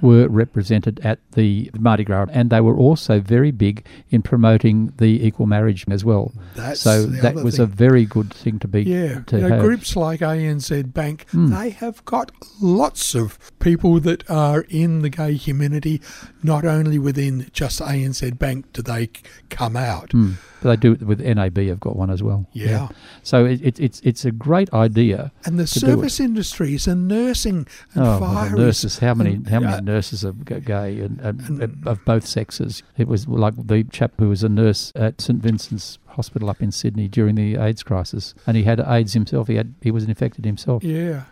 were 0.01 0.29
represented 0.29 1.01
at 1.05 1.19
the 1.33 1.71
Mardi 1.79 2.05
Gras, 2.05 2.27
and 2.33 2.51
they 2.51 2.61
were 2.61 2.77
also 2.77 3.21
very 3.21 3.51
big 3.51 3.87
in 4.11 4.23
promoting 4.23 4.93
the 4.99 5.25
equal 5.27 5.47
marriage 5.47 5.85
as 5.91 6.05
well. 6.05 6.33
That's 6.55 6.81
so 6.81 7.07
that 7.07 7.37
was 7.37 7.59
a 7.59 7.67
very 7.67 8.05
good 8.05 8.33
thing 8.33 8.59
to 8.61 8.69
be. 8.69 8.83
Yeah, 8.83 9.21
to 9.27 9.39
you 9.41 9.49
know, 9.49 9.61
groups 9.61 9.97
like 9.97 10.21
ANZ 10.21 10.93
Bank, 10.93 11.27
Mm. 11.33 11.51
they 11.59 11.71
have 11.71 12.05
got 12.05 12.31
lots 12.61 13.15
of 13.15 13.39
people 13.61 13.99
that 14.01 14.29
are 14.31 14.67
in 14.69 15.03
the 15.03 15.11
gay 15.11 15.39
community. 15.39 16.01
Not 16.43 16.65
only 16.65 16.99
within 16.99 17.49
just 17.53 17.81
ANZ 17.81 18.39
Bank 18.39 18.73
do 18.73 18.83
they 18.83 19.09
come 19.49 19.77
out. 19.77 20.11
Mm. 20.11 20.35
But 20.63 20.71
they 20.71 20.77
do 20.77 20.93
it 20.93 21.03
with 21.03 21.21
NAB. 21.21 21.59
Have 21.69 21.81
got 21.81 21.97
one 21.97 22.11
as 22.11 22.23
well. 22.23 22.47
Yeah. 22.53 22.89
So 23.23 23.45
it, 23.45 23.61
it, 23.63 23.81
it's 23.81 24.01
it's 24.01 24.25
a 24.25 24.31
great 24.31 24.73
idea. 24.73 25.31
And 25.45 25.59
the 25.59 25.67
to 25.67 25.81
do 25.81 25.87
it. 25.87 25.91
service 25.91 26.21
industries 26.21 26.87
and 26.87 27.07
nursing 27.09 27.67
and 27.95 28.05
Oh, 28.05 28.19
well, 28.21 28.51
nurses! 28.51 28.99
How 28.99 29.15
many 29.15 29.35
and, 29.35 29.47
how 29.49 29.61
many 29.61 29.73
uh, 29.75 29.81
nurses 29.85 30.25
are 30.25 30.33
gay 30.33 31.01
and, 31.01 31.21
and, 31.21 31.87
of 31.87 32.05
both 32.05 32.27
sexes? 32.27 32.83
It 32.97 33.09
was 33.09 33.29
like 33.29 33.55
the 33.57 33.85
chap 33.85 34.13
who 34.19 34.29
was 34.29 34.43
a 34.43 34.49
nurse 34.49 34.93
at 34.95 35.21
St 35.21 35.41
Vincent's 35.41 35.99
Hospital 36.09 36.49
up 36.49 36.63
in 36.63 36.71
Sydney 36.71 37.09
during 37.09 37.35
the 37.35 37.57
AIDS 37.57 37.83
crisis, 37.83 38.35
and 38.47 38.57
he 38.57 38.63
had 38.63 38.81
AIDS 38.81 39.15
himself. 39.15 39.49
He 39.49 39.57
had 39.57 39.75
he 39.81 39.91
was 39.91 40.05
infected 40.05 40.45
himself. 40.45 40.85
Yeah, 40.85 41.25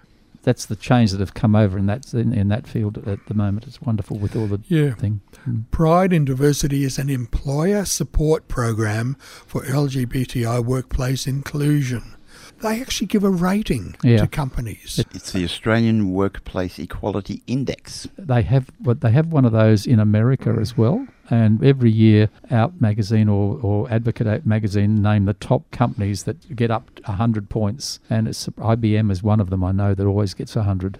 That's 0.42 0.66
the 0.66 0.76
change 0.76 1.12
that 1.12 1.20
have 1.20 1.34
come 1.34 1.54
over 1.54 1.78
in 1.78 1.86
that 1.86 2.12
in, 2.12 2.32
in 2.32 2.48
that 2.48 2.66
field 2.66 3.06
at 3.06 3.24
the 3.26 3.34
moment. 3.34 3.66
It's 3.66 3.80
wonderful 3.80 4.18
with 4.18 4.34
all 4.34 4.48
the 4.48 4.60
yeah. 4.66 4.94
thing. 4.94 5.20
Mm. 5.48 5.70
Pride 5.70 6.12
in 6.12 6.24
Diversity 6.24 6.84
is 6.84 6.98
an 6.98 7.10
employer 7.10 7.84
support 7.84 8.48
program 8.48 9.16
for 9.20 9.62
LGBTI 9.62 10.64
workplace 10.64 11.26
inclusion. 11.26 12.16
They 12.62 12.80
actually 12.80 13.08
give 13.08 13.24
a 13.24 13.30
rating 13.30 13.96
Yeah. 14.02 14.18
to 14.18 14.26
companies. 14.28 15.04
It's 15.14 15.32
the 15.32 15.44
Australian 15.44 16.12
Workplace 16.12 16.78
Equality 16.78 17.42
Index. 17.46 18.08
They 18.16 18.42
have 18.42 18.70
but 18.80 19.00
they 19.00 19.10
have 19.10 19.32
one 19.32 19.44
of 19.44 19.52
those 19.52 19.86
in 19.86 19.98
America 20.00 20.56
as 20.60 20.76
well. 20.76 21.06
And 21.30 21.62
every 21.64 21.90
year, 21.90 22.28
Out 22.50 22.80
magazine 22.80 23.28
or, 23.28 23.58
or 23.62 23.90
Advocate 23.90 24.44
magazine 24.44 25.00
name 25.02 25.24
the 25.24 25.34
top 25.34 25.70
companies 25.70 26.24
that 26.24 26.54
get 26.54 26.70
up 26.70 26.94
to 26.96 27.02
100 27.02 27.48
points. 27.48 28.00
And 28.10 28.28
it's, 28.28 28.46
IBM 28.48 29.10
is 29.10 29.22
one 29.22 29.40
of 29.40 29.48
them 29.50 29.64
I 29.64 29.72
know 29.72 29.94
that 29.94 30.06
always 30.06 30.34
gets 30.34 30.54
100. 30.56 30.98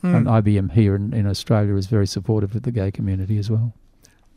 Hmm. 0.00 0.14
And 0.14 0.26
IBM 0.26 0.72
here 0.72 0.94
in, 0.94 1.12
in 1.12 1.26
Australia 1.26 1.74
is 1.76 1.86
very 1.86 2.06
supportive 2.06 2.54
of 2.56 2.62
the 2.62 2.70
gay 2.72 2.90
community 2.90 3.38
as 3.38 3.50
well. 3.50 3.72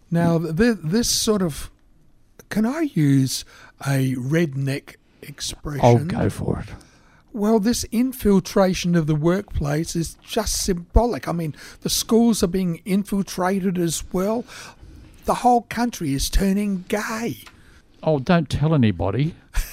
Now, 0.10 0.38
th- 0.40 0.78
this 0.84 1.10
sort 1.10 1.42
of. 1.42 1.72
Can 2.50 2.66
I 2.66 2.82
use 2.94 3.46
a 3.88 4.14
redneck 4.16 4.96
expression? 5.24 5.82
I'll 5.84 6.06
go 6.06 6.30
for 6.30 6.60
it. 6.60 6.70
Well, 7.34 7.60
this 7.60 7.86
infiltration 7.92 8.96
of 8.96 9.08
the 9.08 9.16
workplace 9.16 9.96
is 9.96 10.16
just 10.22 10.64
symbolic. 10.64 11.28
I 11.28 11.32
mean, 11.32 11.56
the 11.82 11.90
schools 11.90 12.44
are 12.44 12.48
being 12.48 12.82
infiltrated 12.84 13.78
as 13.78 14.04
well. 14.12 14.44
The 15.26 15.36
whole 15.36 15.62
country 15.62 16.14
is 16.14 16.30
turning 16.30 16.84
gay. 16.90 17.38
Oh, 18.04 18.20
don't 18.20 18.50
tell 18.50 18.74
anybody. 18.74 19.36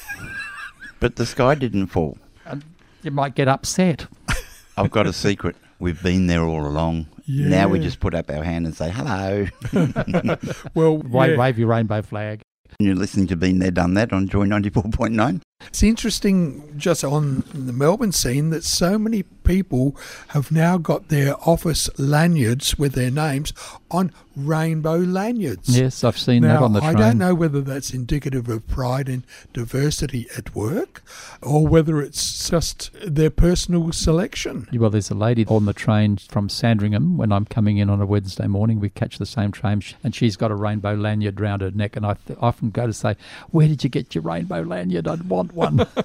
But 1.00 1.14
the 1.16 1.26
sky 1.26 1.54
didn't 1.54 1.86
fall. 1.86 2.18
And 2.44 2.64
you 3.02 3.12
might 3.12 3.36
get 3.36 3.46
upset. 3.46 4.06
I've 4.76 4.90
got 4.90 5.06
a 5.06 5.12
secret. 5.12 5.54
We've 5.78 6.02
been 6.02 6.26
there 6.26 6.42
all 6.42 6.66
along. 6.66 7.06
Now 7.28 7.68
we 7.68 7.78
just 7.78 8.00
put 8.00 8.14
up 8.14 8.30
our 8.30 8.42
hand 8.42 8.66
and 8.66 8.74
say 8.74 8.90
hello. 8.90 9.46
Well, 10.74 10.98
Wave, 10.98 11.30
yeah. 11.30 11.36
wave 11.36 11.58
your 11.58 11.68
rainbow 11.68 12.02
flag. 12.02 12.40
You're 12.78 12.94
listening 12.94 13.26
to 13.28 13.36
Been 13.36 13.58
There, 13.58 13.70
Done 13.70 13.94
That 13.94 14.12
on 14.12 14.28
Joy 14.28 14.46
94.9. 14.46 15.40
It's 15.66 15.82
interesting 15.82 16.76
just 16.76 17.04
on 17.04 17.42
the 17.52 17.72
Melbourne 17.72 18.12
scene 18.12 18.50
that 18.50 18.64
so 18.64 18.98
many 18.98 19.22
people 19.22 19.96
have 20.28 20.52
now 20.52 20.76
got 20.76 21.08
their 21.08 21.34
office 21.48 21.88
lanyards 21.98 22.78
with 22.78 22.92
their 22.92 23.10
names 23.10 23.52
on 23.90 24.12
rainbow 24.36 24.96
lanyards. 24.96 25.76
Yes, 25.76 26.04
I've 26.04 26.18
seen 26.18 26.42
now, 26.42 26.60
that 26.60 26.62
on 26.64 26.72
the 26.74 26.80
train. 26.80 26.96
I 26.96 26.98
don't 26.98 27.18
know 27.18 27.34
whether 27.34 27.60
that's 27.60 27.92
indicative 27.92 28.48
of 28.48 28.66
pride 28.68 29.08
and 29.08 29.24
diversity 29.52 30.26
at 30.36 30.54
work 30.54 31.02
or 31.42 31.66
whether 31.66 32.00
it's 32.00 32.48
just 32.48 32.90
their 33.04 33.30
personal 33.30 33.90
selection. 33.92 34.68
Well, 34.72 34.90
there's 34.90 35.10
a 35.10 35.14
lady 35.14 35.46
on 35.46 35.64
the 35.64 35.72
train 35.72 36.18
from 36.18 36.48
Sandringham 36.48 37.16
when 37.16 37.32
I'm 37.32 37.46
coming 37.46 37.78
in 37.78 37.90
on 37.90 38.00
a 38.00 38.06
Wednesday 38.06 38.46
morning. 38.46 38.80
We 38.80 38.90
catch 38.90 39.18
the 39.18 39.26
same 39.26 39.50
train, 39.50 39.82
and 40.04 40.14
she's 40.14 40.36
got 40.36 40.50
a 40.50 40.54
rainbow 40.54 40.94
lanyard 40.94 41.40
round 41.40 41.62
her 41.62 41.70
neck. 41.70 41.96
And 41.96 42.04
I 42.06 42.14
th- 42.14 42.38
often 42.40 42.70
go 42.70 42.86
to 42.86 42.92
say, 42.92 43.16
"Where 43.50 43.66
did 43.66 43.82
you 43.82 43.90
get 43.90 44.14
your 44.14 44.22
rainbow 44.22 44.60
lanyard? 44.60 45.08
I'd 45.08 45.28
want 45.28 45.47
one." 45.52 45.86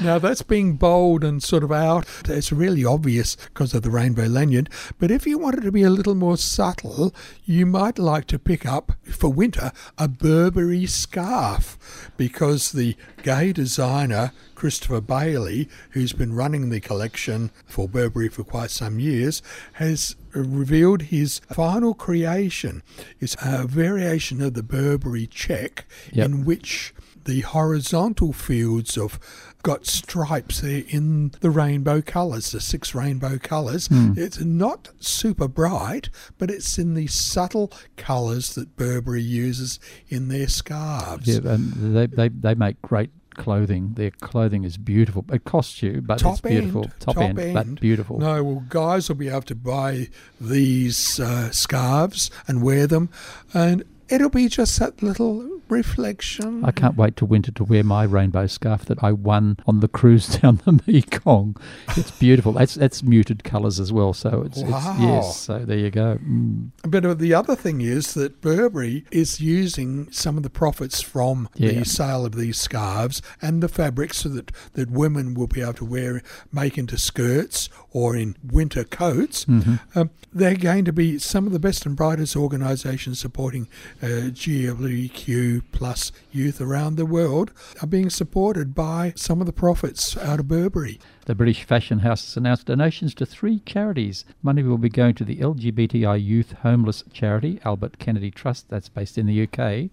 Now, 0.00 0.18
that's 0.18 0.42
being 0.42 0.74
bold 0.76 1.24
and 1.24 1.42
sort 1.42 1.64
of 1.64 1.72
out. 1.72 2.06
It's 2.26 2.52
really 2.52 2.84
obvious 2.84 3.36
because 3.36 3.74
of 3.74 3.82
the 3.82 3.90
rainbow 3.90 4.26
lanyard. 4.26 4.70
But 4.98 5.10
if 5.10 5.26
you 5.26 5.38
wanted 5.38 5.62
to 5.62 5.72
be 5.72 5.82
a 5.82 5.90
little 5.90 6.14
more 6.14 6.36
subtle, 6.36 7.14
you 7.44 7.66
might 7.66 7.98
like 7.98 8.26
to 8.28 8.38
pick 8.38 8.64
up, 8.64 8.92
for 9.04 9.32
winter, 9.32 9.72
a 9.98 10.06
Burberry 10.08 10.86
scarf 10.86 12.10
because 12.16 12.72
the 12.72 12.96
gay 13.22 13.52
designer, 13.52 14.32
Christopher 14.54 15.00
Bailey, 15.00 15.68
who's 15.90 16.12
been 16.12 16.32
running 16.34 16.70
the 16.70 16.80
collection 16.80 17.50
for 17.66 17.88
Burberry 17.88 18.28
for 18.28 18.44
quite 18.44 18.70
some 18.70 19.00
years, 19.00 19.42
has 19.74 20.14
revealed 20.32 21.02
his 21.02 21.40
final 21.52 21.92
creation. 21.94 22.82
It's 23.20 23.36
a 23.42 23.66
variation 23.66 24.40
of 24.40 24.54
the 24.54 24.62
Burberry 24.62 25.26
check 25.26 25.86
Yep. 26.12 26.24
in 26.24 26.44
which 26.44 26.94
the 27.28 27.40
horizontal 27.42 28.32
fields 28.32 28.96
of 28.96 29.20
got 29.62 29.84
stripes 29.86 30.62
there 30.62 30.82
in 30.88 31.30
the 31.40 31.50
rainbow 31.50 32.00
colours, 32.00 32.52
the 32.52 32.60
six 32.60 32.94
rainbow 32.94 33.38
colours. 33.38 33.88
Hmm. 33.88 34.14
It's 34.16 34.40
not 34.40 34.88
super 34.98 35.46
bright, 35.46 36.08
but 36.38 36.50
it's 36.50 36.78
in 36.78 36.94
the 36.94 37.06
subtle 37.06 37.70
colours 37.98 38.54
that 38.54 38.76
Burberry 38.76 39.20
uses 39.20 39.78
in 40.08 40.28
their 40.28 40.48
scarves. 40.48 41.28
yeah, 41.28 41.52
and 41.52 41.94
they, 41.94 42.06
they 42.06 42.28
they 42.28 42.54
make 42.54 42.80
great 42.80 43.10
clothing. 43.34 43.92
Their 43.94 44.10
clothing 44.10 44.64
is 44.64 44.78
beautiful. 44.78 45.24
It 45.30 45.44
costs 45.44 45.82
you, 45.82 46.00
but 46.00 46.18
Top 46.18 46.32
it's 46.32 46.40
beautiful. 46.40 46.84
end, 46.84 46.92
top, 46.98 47.14
top 47.16 47.24
end, 47.24 47.38
end. 47.38 47.54
but 47.54 47.80
beautiful. 47.80 48.18
No, 48.18 48.42
well, 48.42 48.64
guys 48.70 49.08
will 49.10 49.16
be 49.16 49.28
able 49.28 49.42
to 49.42 49.54
buy 49.54 50.08
these 50.40 51.20
uh, 51.20 51.50
scarves 51.50 52.30
and 52.46 52.62
wear 52.62 52.86
them, 52.86 53.10
and 53.52 53.84
it'll 54.08 54.30
be 54.30 54.48
just 54.48 54.78
that 54.78 55.02
little 55.02 55.60
reflection. 55.68 56.64
I 56.64 56.70
can't 56.70 56.96
wait 56.96 57.16
to 57.16 57.24
winter 57.26 57.52
to 57.52 57.64
wear 57.64 57.84
my 57.84 58.04
rainbow 58.04 58.46
scarf 58.46 58.86
that 58.86 59.02
I 59.02 59.12
won 59.12 59.58
on 59.66 59.80
the 59.80 59.88
cruise 59.88 60.26
down 60.40 60.60
the 60.64 60.80
Mekong. 60.86 61.56
It's 61.96 62.10
beautiful. 62.12 62.52
That's 62.52 62.74
that's 62.74 63.02
muted 63.02 63.44
colours 63.44 63.78
as 63.78 63.92
well. 63.92 64.12
So 64.12 64.42
it's, 64.46 64.62
Wow. 64.62 64.92
it's 64.92 65.00
yes. 65.02 65.36
So 65.40 65.58
there 65.60 65.78
you 65.78 65.90
go. 65.90 66.18
Mm. 66.24 66.70
But 66.84 67.04
uh, 67.04 67.14
the 67.14 67.34
other 67.34 67.54
thing 67.54 67.80
is 67.80 68.14
that 68.14 68.40
Burberry 68.40 69.04
is 69.10 69.40
using 69.40 70.10
some 70.10 70.36
of 70.36 70.42
the 70.42 70.50
profits 70.50 71.00
from 71.02 71.48
Yeah. 71.54 71.72
the 71.72 71.84
sale 71.84 72.24
of 72.24 72.34
these 72.34 72.58
scarves 72.58 73.20
and 73.42 73.62
the 73.62 73.68
fabrics 73.68 74.18
so 74.18 74.28
that, 74.30 74.50
that 74.74 74.90
women 74.90 75.34
will 75.34 75.46
be 75.46 75.60
able 75.60 75.74
to 75.74 75.84
wear, 75.84 76.22
make 76.52 76.78
into 76.78 76.96
skirts 76.98 77.68
or 77.90 78.16
in 78.16 78.36
winter 78.42 78.84
coats. 78.84 79.44
Mm-hmm. 79.44 79.98
Um, 79.98 80.10
they're 80.32 80.56
going 80.56 80.84
to 80.84 80.92
be 80.92 81.18
some 81.18 81.46
of 81.46 81.52
the 81.52 81.58
best 81.58 81.86
and 81.86 81.96
brightest 81.96 82.36
organisations 82.36 83.18
supporting 83.18 83.68
uh, 84.02 84.30
GLBQ 84.30 85.62
plus 85.72 86.12
youth 86.30 86.60
around 86.60 86.96
the 86.96 87.06
world 87.06 87.52
are 87.82 87.86
being 87.86 88.10
supported 88.10 88.74
by 88.74 89.12
some 89.16 89.40
of 89.40 89.46
the 89.46 89.52
profits 89.52 90.16
out 90.16 90.40
of 90.40 90.48
Burberry. 90.48 91.00
The 91.26 91.34
British 91.34 91.64
Fashion 91.64 92.00
House 92.00 92.24
has 92.24 92.36
announced 92.36 92.66
donations 92.66 93.14
to 93.16 93.26
three 93.26 93.60
charities. 93.60 94.24
Money 94.42 94.62
will 94.62 94.78
be 94.78 94.88
going 94.88 95.14
to 95.14 95.24
the 95.24 95.36
LGBTI 95.36 96.22
Youth 96.22 96.52
Homeless 96.62 97.04
Charity, 97.12 97.60
Albert 97.64 97.98
Kennedy 97.98 98.30
Trust, 98.30 98.68
that's 98.68 98.88
based 98.88 99.18
in 99.18 99.26
the 99.26 99.42
UK, 99.42 99.90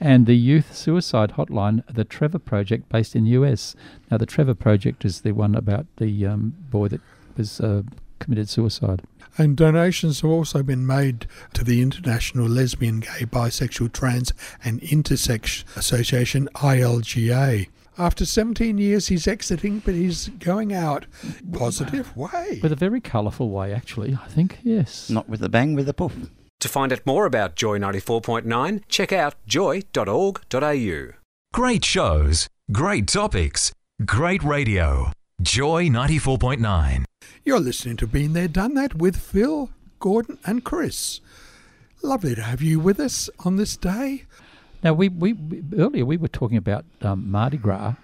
and 0.00 0.26
the 0.26 0.36
Youth 0.36 0.74
Suicide 0.74 1.32
Hotline, 1.32 1.82
the 1.92 2.04
Trevor 2.04 2.38
Project, 2.38 2.88
based 2.88 3.14
in 3.14 3.24
the 3.24 3.30
US. 3.30 3.74
Now, 4.10 4.16
the 4.16 4.26
Trevor 4.26 4.54
Project 4.54 5.04
is 5.04 5.20
the 5.20 5.32
one 5.32 5.54
about 5.54 5.86
the 5.96 6.26
um, 6.26 6.54
boy 6.70 6.88
that 6.88 7.00
was 7.36 7.60
uh, 7.60 7.82
committed 8.20 8.48
suicide. 8.48 9.02
And 9.36 9.56
donations 9.56 10.20
have 10.20 10.30
also 10.30 10.62
been 10.62 10.86
made 10.86 11.26
to 11.54 11.64
the 11.64 11.82
International 11.82 12.46
Lesbian, 12.46 13.00
Gay, 13.00 13.24
Bisexual, 13.24 13.92
Trans 13.92 14.32
and 14.62 14.80
Intersex 14.80 15.64
Association, 15.76 16.48
ILGA. 16.54 17.68
After 17.98 18.24
17 18.24 18.78
years, 18.78 19.08
he's 19.08 19.26
exiting, 19.26 19.80
but 19.80 19.94
he's 19.94 20.28
going 20.28 20.72
out 20.72 21.06
positive 21.52 22.16
way. 22.16 22.60
With 22.62 22.72
a 22.72 22.76
very 22.76 23.00
colourful 23.00 23.50
way, 23.50 23.74
actually, 23.74 24.16
I 24.22 24.28
think, 24.28 24.58
yes. 24.62 25.10
Not 25.10 25.28
with 25.28 25.42
a 25.42 25.48
bang, 25.48 25.74
with 25.74 25.88
a 25.88 25.94
poof. 25.94 26.30
To 26.60 26.68
find 26.68 26.92
out 26.92 27.04
more 27.06 27.26
about 27.26 27.56
Joy 27.56 27.78
94.9, 27.78 28.82
check 28.88 29.12
out 29.12 29.34
joy.org.au. 29.46 31.08
Great 31.52 31.84
shows, 31.84 32.48
great 32.70 33.08
topics, 33.08 33.72
great 34.04 34.42
radio. 34.42 35.12
Joy 35.42 35.88
94.9. 35.88 37.04
You're 37.42 37.58
listening 37.60 37.96
to 37.96 38.06
Been 38.06 38.34
There, 38.34 38.48
Done 38.48 38.74
That 38.74 38.94
with 38.94 39.16
Phil, 39.16 39.70
Gordon, 39.98 40.38
and 40.44 40.62
Chris. 40.62 41.20
Lovely 42.02 42.34
to 42.34 42.42
have 42.42 42.60
you 42.60 42.78
with 42.78 43.00
us 43.00 43.30
on 43.40 43.56
this 43.56 43.76
day. 43.76 44.24
Now, 44.84 44.92
we, 44.92 45.08
we, 45.08 45.32
we 45.32 45.62
earlier 45.76 46.04
we 46.04 46.16
were 46.16 46.28
talking 46.28 46.58
about 46.58 46.84
um, 47.00 47.30
Mardi 47.30 47.56
Gras 47.56 47.94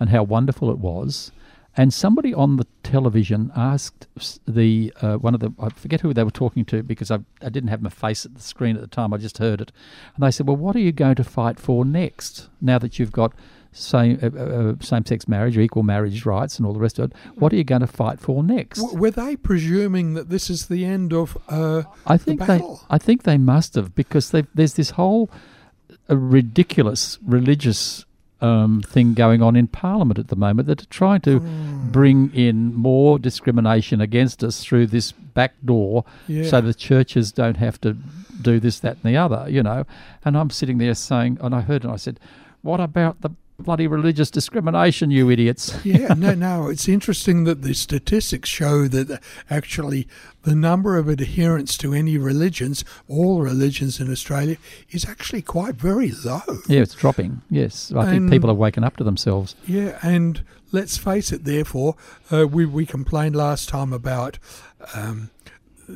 and 0.00 0.10
how 0.10 0.24
wonderful 0.24 0.70
it 0.70 0.78
was. 0.78 1.30
And 1.76 1.94
somebody 1.94 2.34
on 2.34 2.56
the 2.56 2.66
television 2.82 3.50
asked 3.56 4.08
the 4.46 4.92
uh, 5.00 5.14
one 5.14 5.34
of 5.34 5.40
the 5.40 5.52
I 5.58 5.70
forget 5.70 6.00
who 6.00 6.12
they 6.12 6.24
were 6.24 6.30
talking 6.30 6.64
to 6.66 6.82
because 6.82 7.10
I, 7.10 7.20
I 7.40 7.48
didn't 7.48 7.70
have 7.70 7.82
my 7.82 7.88
face 7.88 8.26
at 8.26 8.34
the 8.34 8.42
screen 8.42 8.76
at 8.76 8.82
the 8.82 8.88
time. 8.88 9.14
I 9.14 9.16
just 9.16 9.38
heard 9.38 9.60
it, 9.60 9.72
and 10.14 10.22
they 10.22 10.30
said, 10.30 10.46
"Well, 10.46 10.56
what 10.56 10.76
are 10.76 10.80
you 10.80 10.92
going 10.92 11.14
to 11.14 11.24
fight 11.24 11.58
for 11.58 11.86
next? 11.86 12.48
Now 12.60 12.78
that 12.78 12.98
you've 12.98 13.10
got 13.10 13.32
same 13.72 14.18
uh, 14.22 14.26
uh, 14.38 14.74
same 14.80 15.04
sex 15.06 15.26
marriage, 15.26 15.56
or 15.56 15.60
equal 15.62 15.82
marriage 15.82 16.24
rights, 16.26 16.58
and 16.58 16.66
all 16.66 16.72
the 16.74 16.78
rest 16.78 16.98
of 16.98 17.10
it, 17.10 17.16
what 17.36 17.52
are 17.52 17.56
you 17.56 17.64
going 17.64 17.80
to 17.80 17.86
fight 17.86 18.20
for 18.20 18.42
next?" 18.42 18.78
W- 18.80 18.98
were 18.98 19.10
they 19.10 19.36
presuming 19.36 20.14
that 20.14 20.28
this 20.28 20.50
is 20.50 20.66
the 20.68 20.84
end 20.84 21.12
of 21.12 21.36
uh, 21.48 21.82
I 22.06 22.16
the 22.16 22.24
think 22.24 22.46
they. 22.46 22.60
I 22.90 22.98
think 22.98 23.22
they 23.22 23.38
must 23.38 23.74
have 23.74 23.94
because 23.94 24.30
there's 24.30 24.74
this 24.74 24.90
whole 24.90 25.30
uh, 26.10 26.16
ridiculous 26.16 27.18
religious 27.26 28.04
um, 28.40 28.82
thing 28.82 29.14
going 29.14 29.40
on 29.40 29.54
in 29.56 29.68
Parliament 29.68 30.18
at 30.18 30.28
the 30.28 30.36
moment 30.36 30.66
that 30.68 30.82
are 30.82 30.86
trying 30.86 31.20
to 31.22 31.38
Hmm. 31.38 31.90
bring 31.92 32.34
in 32.34 32.74
more 32.74 33.18
discrimination 33.18 34.00
against 34.00 34.42
us 34.42 34.62
through 34.64 34.88
this 34.88 35.12
back 35.12 35.52
door, 35.64 36.04
Yeah. 36.26 36.44
so 36.44 36.60
the 36.60 36.74
churches 36.74 37.30
don't 37.32 37.56
have 37.58 37.80
to 37.82 37.96
do 38.42 38.58
this, 38.58 38.80
that, 38.80 38.96
and 39.02 39.14
the 39.14 39.16
other. 39.16 39.46
You 39.48 39.62
know, 39.62 39.84
and 40.24 40.36
I'm 40.36 40.50
sitting 40.50 40.78
there 40.78 40.94
saying, 40.94 41.38
and 41.40 41.54
I 41.54 41.60
heard, 41.60 41.84
and 41.84 41.92
I 41.92 41.96
said, 41.96 42.18
"What 42.62 42.80
about 42.80 43.20
the?" 43.20 43.30
Bloody 43.58 43.86
religious 43.86 44.30
discrimination, 44.30 45.10
you 45.10 45.30
idiots. 45.30 45.78
yeah, 45.84 46.14
no, 46.14 46.34
no. 46.34 46.68
It's 46.68 46.88
interesting 46.88 47.44
that 47.44 47.62
the 47.62 47.74
statistics 47.74 48.48
show 48.48 48.88
that 48.88 49.20
actually 49.50 50.08
the 50.42 50.54
number 50.54 50.96
of 50.96 51.08
adherents 51.08 51.76
to 51.78 51.92
any 51.92 52.16
religions, 52.16 52.84
all 53.08 53.40
religions 53.40 54.00
in 54.00 54.10
Australia, 54.10 54.56
is 54.90 55.08
actually 55.08 55.42
quite 55.42 55.76
very 55.76 56.10
low. 56.24 56.40
Yeah, 56.66 56.80
it's 56.80 56.94
dropping. 56.94 57.42
Yes, 57.50 57.92
I 57.92 58.10
think 58.10 58.30
people 58.30 58.50
are 58.50 58.54
waking 58.54 58.84
up 58.84 58.96
to 58.96 59.04
themselves. 59.04 59.54
Yeah, 59.66 59.98
and 60.02 60.42
let's 60.72 60.96
face 60.96 61.30
it, 61.30 61.44
therefore, 61.44 61.94
uh, 62.32 62.48
we, 62.48 62.66
we 62.66 62.86
complained 62.86 63.36
last 63.36 63.68
time 63.68 63.92
about 63.92 64.38
um, 64.94 65.30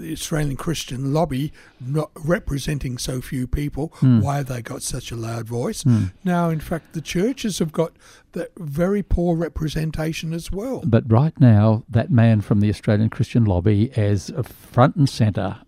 the 0.00 0.12
Australian 0.12 0.56
Christian 0.56 1.12
lobby 1.12 1.52
not 1.80 2.10
representing 2.14 2.98
so 2.98 3.20
few 3.20 3.46
people. 3.46 3.92
Hmm. 3.96 4.20
Why 4.20 4.36
have 4.38 4.46
they 4.46 4.62
got 4.62 4.82
such 4.82 5.10
a 5.10 5.16
loud 5.16 5.46
voice? 5.48 5.82
Hmm. 5.82 6.04
Now, 6.24 6.50
in 6.50 6.60
fact, 6.60 6.92
the 6.92 7.00
churches 7.00 7.58
have 7.58 7.72
got 7.72 7.92
that 8.32 8.50
very 8.58 9.02
poor 9.02 9.36
representation 9.36 10.32
as 10.32 10.52
well. 10.52 10.82
But 10.84 11.10
right 11.10 11.38
now, 11.40 11.84
that 11.88 12.10
man 12.10 12.40
from 12.40 12.60
the 12.60 12.68
Australian 12.70 13.10
Christian 13.10 13.44
Lobby 13.44 13.90
is 13.96 14.30
front 14.44 14.96
and 14.96 15.08
centre 15.08 15.58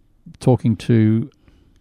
talking 0.40 0.76
to 0.76 1.30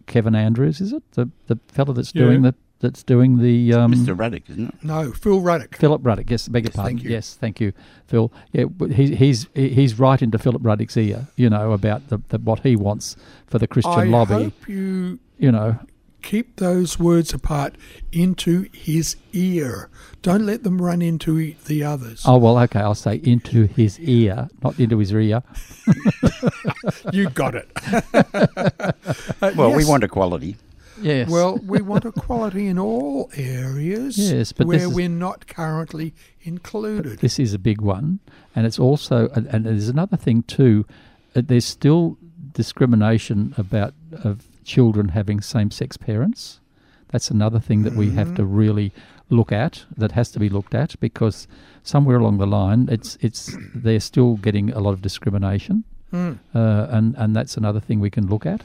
Kevin 0.06 0.34
Andrews, 0.34 0.80
is 0.80 0.92
it 0.92 1.02
the 1.12 1.30
the 1.48 1.58
fellow 1.68 1.92
that's 1.92 2.14
Yeah. 2.14 2.24
doing 2.24 2.42
the 2.42 2.54
that's 2.80 3.02
doing 3.02 3.38
the 3.38 3.72
um, 3.74 3.92
Mr. 3.92 4.16
Ruddock, 4.18 4.48
isn't 4.50 4.68
it? 4.68 4.74
No, 4.84 5.12
Phil 5.12 5.40
Ruddock. 5.40 5.76
Philip 5.76 6.00
Ruddock. 6.04 6.30
Yes, 6.30 6.46
beg 6.48 6.64
your 6.64 6.68
Yes, 6.70 6.76
pardon. 6.76 6.96
thank 6.98 7.04
you. 7.04 7.10
Yes, 7.10 7.34
thank 7.34 7.60
you, 7.60 7.72
Phil. 8.06 8.32
Yeah, 8.52 8.64
w- 8.64 8.92
he, 8.94 9.14
he's 9.16 9.46
he's 9.54 9.98
right 9.98 10.20
into 10.22 10.38
Philip 10.38 10.62
Ruddock's 10.64 10.96
ear. 10.96 11.26
You 11.36 11.50
know 11.50 11.72
about 11.72 12.08
the, 12.08 12.18
the 12.28 12.38
what 12.38 12.60
he 12.60 12.76
wants 12.76 13.16
for 13.46 13.58
the 13.58 13.66
Christian 13.66 13.92
I 13.92 14.04
lobby. 14.04 14.34
hope 14.44 14.68
you 14.68 15.18
You 15.38 15.50
know, 15.52 15.78
keep 16.22 16.56
those 16.56 16.98
words 16.98 17.32
apart 17.32 17.76
into 18.12 18.68
his 18.72 19.16
ear. 19.32 19.88
Don't 20.22 20.44
let 20.46 20.62
them 20.64 20.80
run 20.82 21.00
into 21.00 21.38
e- 21.38 21.56
the 21.66 21.82
others. 21.84 22.22
oh 22.26 22.38
well, 22.38 22.58
okay, 22.60 22.80
I'll 22.80 22.94
say 22.94 23.20
into 23.24 23.64
his 23.66 23.98
ear, 24.00 24.48
not 24.62 24.78
into 24.78 24.98
his 24.98 25.12
ear. 25.12 25.42
You 27.12 27.30
got 27.30 27.54
it. 27.54 27.68
Uh, 29.42 29.52
Well, 29.56 29.74
we 29.74 29.84
want 29.84 30.04
equality. 30.04 30.56
Yes. 31.02 31.28
Well, 31.30 31.58
we 31.58 31.80
want 31.82 32.04
equality 32.04 32.66
in 32.66 32.78
all 32.78 33.30
areas 33.36 34.18
Yes, 34.18 34.52
but 34.52 34.66
where 34.66 34.88
we're 34.90 35.08
not 35.08 35.46
currently 35.46 36.12
included. 36.42 37.18
This 37.20 37.38
is 37.38 37.54
a 37.54 37.58
big 37.58 37.80
one, 37.80 38.18
and 38.54 38.66
it's 38.66 38.78
also 38.78 39.28
and, 39.30 39.64
there's 39.66 39.88
another 39.88 40.16
thing 40.16 40.42
too. 40.44 40.86
uh, 41.36 41.42
There's 41.44 41.64
still 41.64 42.16
discrimination 42.52 43.54
about 43.56 43.94
of 44.24 44.44
children 44.64 45.08
having 45.10 45.40
same-sex 45.40 45.96
parents. 45.96 46.60
That's 47.12 47.30
another 47.30 47.60
thing 47.60 47.84
that 47.84 47.94
we 47.94 48.10
have 48.10 48.34
to 48.34 48.44
really 48.44 48.92
look 49.30 49.50
at. 49.52 49.84
That 49.96 50.12
has 50.12 50.30
to 50.32 50.38
be 50.38 50.48
looked 50.50 50.74
at 50.74 50.98
because 51.00 51.48
somewhere 51.82 52.16
along 52.18 52.38
the 52.38 52.46
line, 52.46 52.88
it's 52.90 53.16
it's 53.20 53.56
they're 53.74 54.00
still 54.00 54.36
getting 54.36 54.70
a 54.72 54.80
lot 54.80 54.92
of 54.92 55.00
discrimination, 55.02 55.84
Hmm. 56.10 56.32
uh, 56.54 56.86
and 56.90 57.14
and 57.16 57.34
that's 57.36 57.56
another 57.56 57.80
thing 57.80 58.00
we 58.00 58.10
can 58.10 58.26
look 58.26 58.44
at. 58.46 58.60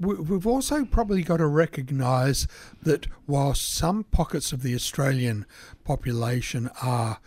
We- 0.00 0.14
We've 0.16 0.46
also 0.46 0.84
probably 0.84 1.22
got 1.22 1.38
to 1.38 1.46
recognise 1.46 2.46
that 2.82 3.06
while 3.26 3.54
some 3.54 4.04
pockets 4.04 4.52
of 4.52 4.62
the 4.62 4.74
Australian 4.74 5.46
population 5.84 6.70
are 6.82 7.18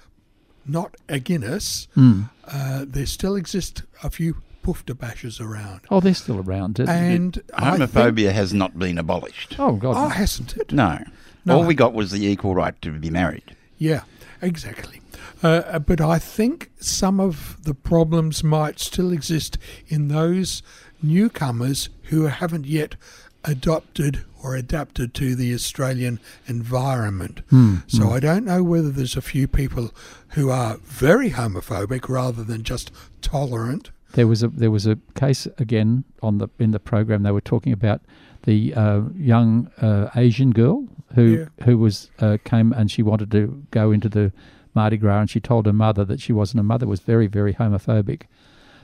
not 0.66 0.96
a 1.10 1.20
Guinness, 1.20 1.88
Mm. 1.98 2.30
uh, 2.48 2.86
there 2.88 3.06
still 3.06 3.36
exist 3.36 3.84
a 4.04 4.10
few 4.10 4.38
poofter 4.64 4.94
bashers 4.94 5.42
around. 5.42 5.82
Oh, 5.90 6.00
they're 6.00 6.14
still 6.14 6.40
around. 6.40 6.80
Isn't 6.80 6.90
it- 6.94 6.96
And 6.98 7.34
think- 7.34 7.52
Homophobia 7.58 8.32
has 8.32 8.54
not 8.54 8.78
been 8.78 8.98
abolished. 9.00 9.56
oh 9.58 9.74
God. 9.74 9.96
oh, 9.98 10.10
hasn't 10.10 10.56
it? 10.58 10.72
No. 10.72 11.00
No. 11.46 11.58
All 11.58 11.64
we 11.66 11.74
got 11.74 11.94
was 11.94 12.12
the 12.12 12.24
equal 12.26 12.54
right 12.54 12.80
to 12.84 12.92
be 12.92 13.10
married. 13.10 13.56
Yeah, 13.80 14.02
exactly. 14.44 15.02
Uh, 15.42 15.80
but 15.80 16.00
I 16.00 16.20
think 16.20 16.70
some 16.80 17.20
of 17.20 17.58
the 17.64 17.74
problems 17.74 18.44
might 18.44 18.80
still 18.80 19.12
exist 19.12 19.58
in 19.88 20.08
those 20.10 20.62
newcomers 21.02 21.90
who 22.04 22.24
haven't 22.28 22.66
yet 22.66 22.96
adopted 23.44 24.24
or 24.44 24.56
adapted 24.56 25.14
to 25.16 25.36
the 25.36 25.54
Australian 25.54 26.20
environment. 26.48 27.42
Hmm, 27.50 27.76
So 27.88 28.10
I 28.12 28.20
don't 28.20 28.46
know 28.46 28.64
whether 28.64 28.90
there's 28.92 29.18
a 29.18 29.22
few 29.22 29.48
people 29.48 29.92
who 30.30 30.50
are 30.50 30.78
very 30.84 31.32
homophobic 31.32 32.08
rather 32.10 32.44
than 32.44 32.64
just 32.64 32.92
tolerant. 33.22 33.92
There 34.14 34.28
was 34.28 34.44
a 34.44 34.50
there 34.50 34.72
was 34.72 34.86
a 34.86 34.98
case 35.16 35.48
again 35.58 36.04
on 36.22 36.38
the 36.40 36.50
in 36.60 36.72
the 36.72 36.80
program. 36.80 37.24
They 37.24 37.32
were 37.32 37.42
talking 37.42 37.72
about 37.74 38.02
the 38.44 38.74
uh, 38.76 39.02
young 39.16 39.70
uh, 39.82 40.10
Asian 40.16 40.52
girl 40.52 40.88
who 41.16 41.26
Yeah. 41.26 41.66
who 41.66 41.78
was 41.78 42.10
uh, 42.20 42.38
came 42.44 42.74
and 42.74 42.92
she 42.92 43.04
wanted 43.04 43.32
to 43.32 43.64
go 43.72 43.92
into 43.92 44.10
the 44.10 44.32
Mardi 44.74 44.98
Gras, 44.98 45.20
and 45.22 45.30
she 45.30 45.40
told 45.40 45.66
her 45.66 45.74
mother 45.74 46.04
that 46.06 46.20
she 46.22 46.34
wasn't. 46.34 46.60
Her 46.60 46.64
mother 46.64 46.88
was 46.88 47.00
very 47.02 47.28
very 47.28 47.54
homophobic, 47.54 48.24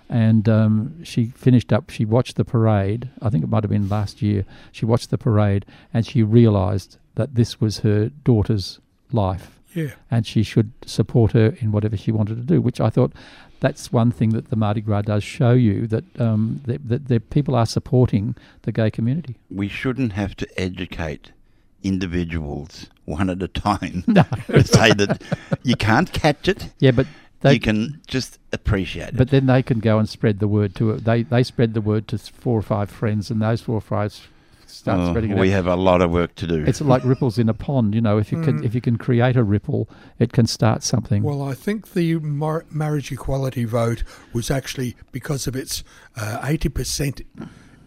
and 0.09 0.47
um, 0.49 1.03
she 1.03 1.25
finished 1.25 1.71
up. 1.73 1.89
She 1.89 2.05
watched 2.05 2.35
the 2.37 2.45
parade. 2.45 3.09
I 3.21 3.29
think 3.29 3.43
it 3.43 3.49
might 3.49 3.63
have 3.63 3.71
been 3.71 3.89
last 3.89 4.21
year. 4.21 4.45
She 4.71 4.85
watched 4.85 5.09
the 5.09 5.17
parade, 5.17 5.65
and 5.93 6.05
she 6.05 6.23
realised 6.23 6.97
that 7.15 7.35
this 7.35 7.59
was 7.59 7.79
her 7.79 8.09
daughter's 8.23 8.79
life 9.11 9.59
Yeah. 9.73 9.91
and 10.11 10.25
she 10.27 10.43
should 10.43 10.71
support 10.85 11.31
her 11.31 11.55
in 11.59 11.71
whatever 11.71 11.97
she 11.97 12.11
wanted 12.11 12.35
to 12.35 12.43
do. 12.43 12.61
Which 12.61 12.79
I 12.79 12.89
thought 12.89 13.11
that's 13.59 13.91
one 13.91 14.11
thing 14.11 14.29
that 14.29 14.49
the 14.49 14.55
Mardi 14.55 14.81
Gras 14.81 15.01
does 15.03 15.23
show 15.23 15.53
you 15.53 15.87
that 15.87 16.03
um, 16.21 16.61
that, 16.65 16.87
that, 16.87 17.07
that 17.07 17.29
people 17.31 17.55
are 17.55 17.65
supporting 17.65 18.35
the 18.63 18.71
gay 18.71 18.91
community. 18.91 19.35
We 19.49 19.67
shouldn't 19.67 20.13
have 20.13 20.35
to 20.37 20.47
educate 20.61 21.31
individuals 21.83 22.87
one 23.05 23.29
at 23.29 23.41
a 23.41 23.47
time 23.47 24.03
No. 24.07 24.23
to 24.47 24.63
say 24.63 24.93
that 24.93 25.21
you 25.63 25.75
can't 25.75 26.11
catch 26.11 26.47
it. 26.47 26.69
Yeah, 26.79 26.91
but 26.91 27.07
they 27.41 27.53
you 27.53 27.59
can 27.59 28.01
just 28.07 28.39
appreciate 28.51 29.09
it. 29.09 29.17
but 29.17 29.29
then 29.29 29.45
they 29.45 29.61
can 29.63 29.79
go 29.79 29.99
and 29.99 30.07
spread 30.09 30.39
the 30.39 30.47
word 30.47 30.75
to 30.75 30.91
it. 30.91 31.03
They 31.05 31.23
they 31.23 31.43
spread 31.43 31.73
the 31.73 31.81
word 31.81 32.07
to 32.09 32.17
four 32.17 32.57
or 32.59 32.61
five 32.63 32.89
friends, 32.89 33.29
and 33.31 33.41
those 33.41 33.61
four 33.61 33.75
or 33.75 33.81
five 33.81 34.13
start 34.65 34.99
Oh, 34.99 35.09
spreading 35.11 35.31
it. 35.31 35.37
we 35.37 35.49
out. 35.49 35.53
have 35.55 35.67
a 35.67 35.75
lot 35.75 36.01
of 36.01 36.11
work 36.11 36.35
to 36.35 36.47
do. 36.47 36.63
It's 36.67 36.81
like 36.81 37.03
ripples 37.05 37.37
in 37.39 37.47
a 37.47 37.53
pond. 37.53 37.95
You 37.95 38.01
know, 38.01 38.17
if 38.17 38.31
you 38.31 38.41
can 38.41 38.63
if 38.63 38.75
you 38.75 38.81
can 38.81 38.97
create 38.97 39.35
a 39.37 39.43
ripple, 39.43 39.87
it 40.19 40.33
can 40.33 40.45
start 40.47 40.83
something. 40.83 41.23
Well, 41.23 41.41
I 41.41 41.53
think 41.53 41.93
the 41.93 42.15
mar- 42.19 42.65
marriage 42.69 43.11
equality 43.11 43.63
vote 43.65 44.03
was 44.33 44.51
actually 44.51 44.95
because 45.11 45.47
of 45.47 45.55
its 45.55 45.83
uh, 46.15 46.39
eighty 46.43 46.69
percent 46.69 47.21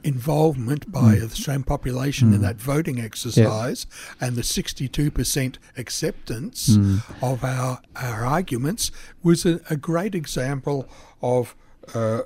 involvement 0.03 0.91
by 0.91 1.15
mm. 1.15 1.21
the 1.21 1.27
Australian 1.27 1.65
population 1.65 2.33
in 2.33 2.41
mm. 2.41 2.43
that 2.43 2.57
voting 2.57 3.01
exercise, 3.01 3.87
and 4.21 4.37
the 4.37 4.43
sixty-two 4.43 5.11
percent 5.11 5.59
acceptance 5.77 6.77
mm. 6.77 7.03
of 7.23 7.45
our 7.45 7.81
our 7.97 8.25
arguments 8.25 8.91
was 9.23 9.45
a, 9.45 9.61
a 9.71 9.77
great 9.77 10.15
example 10.15 10.89
of. 11.23 11.55
Uh, 11.95 12.23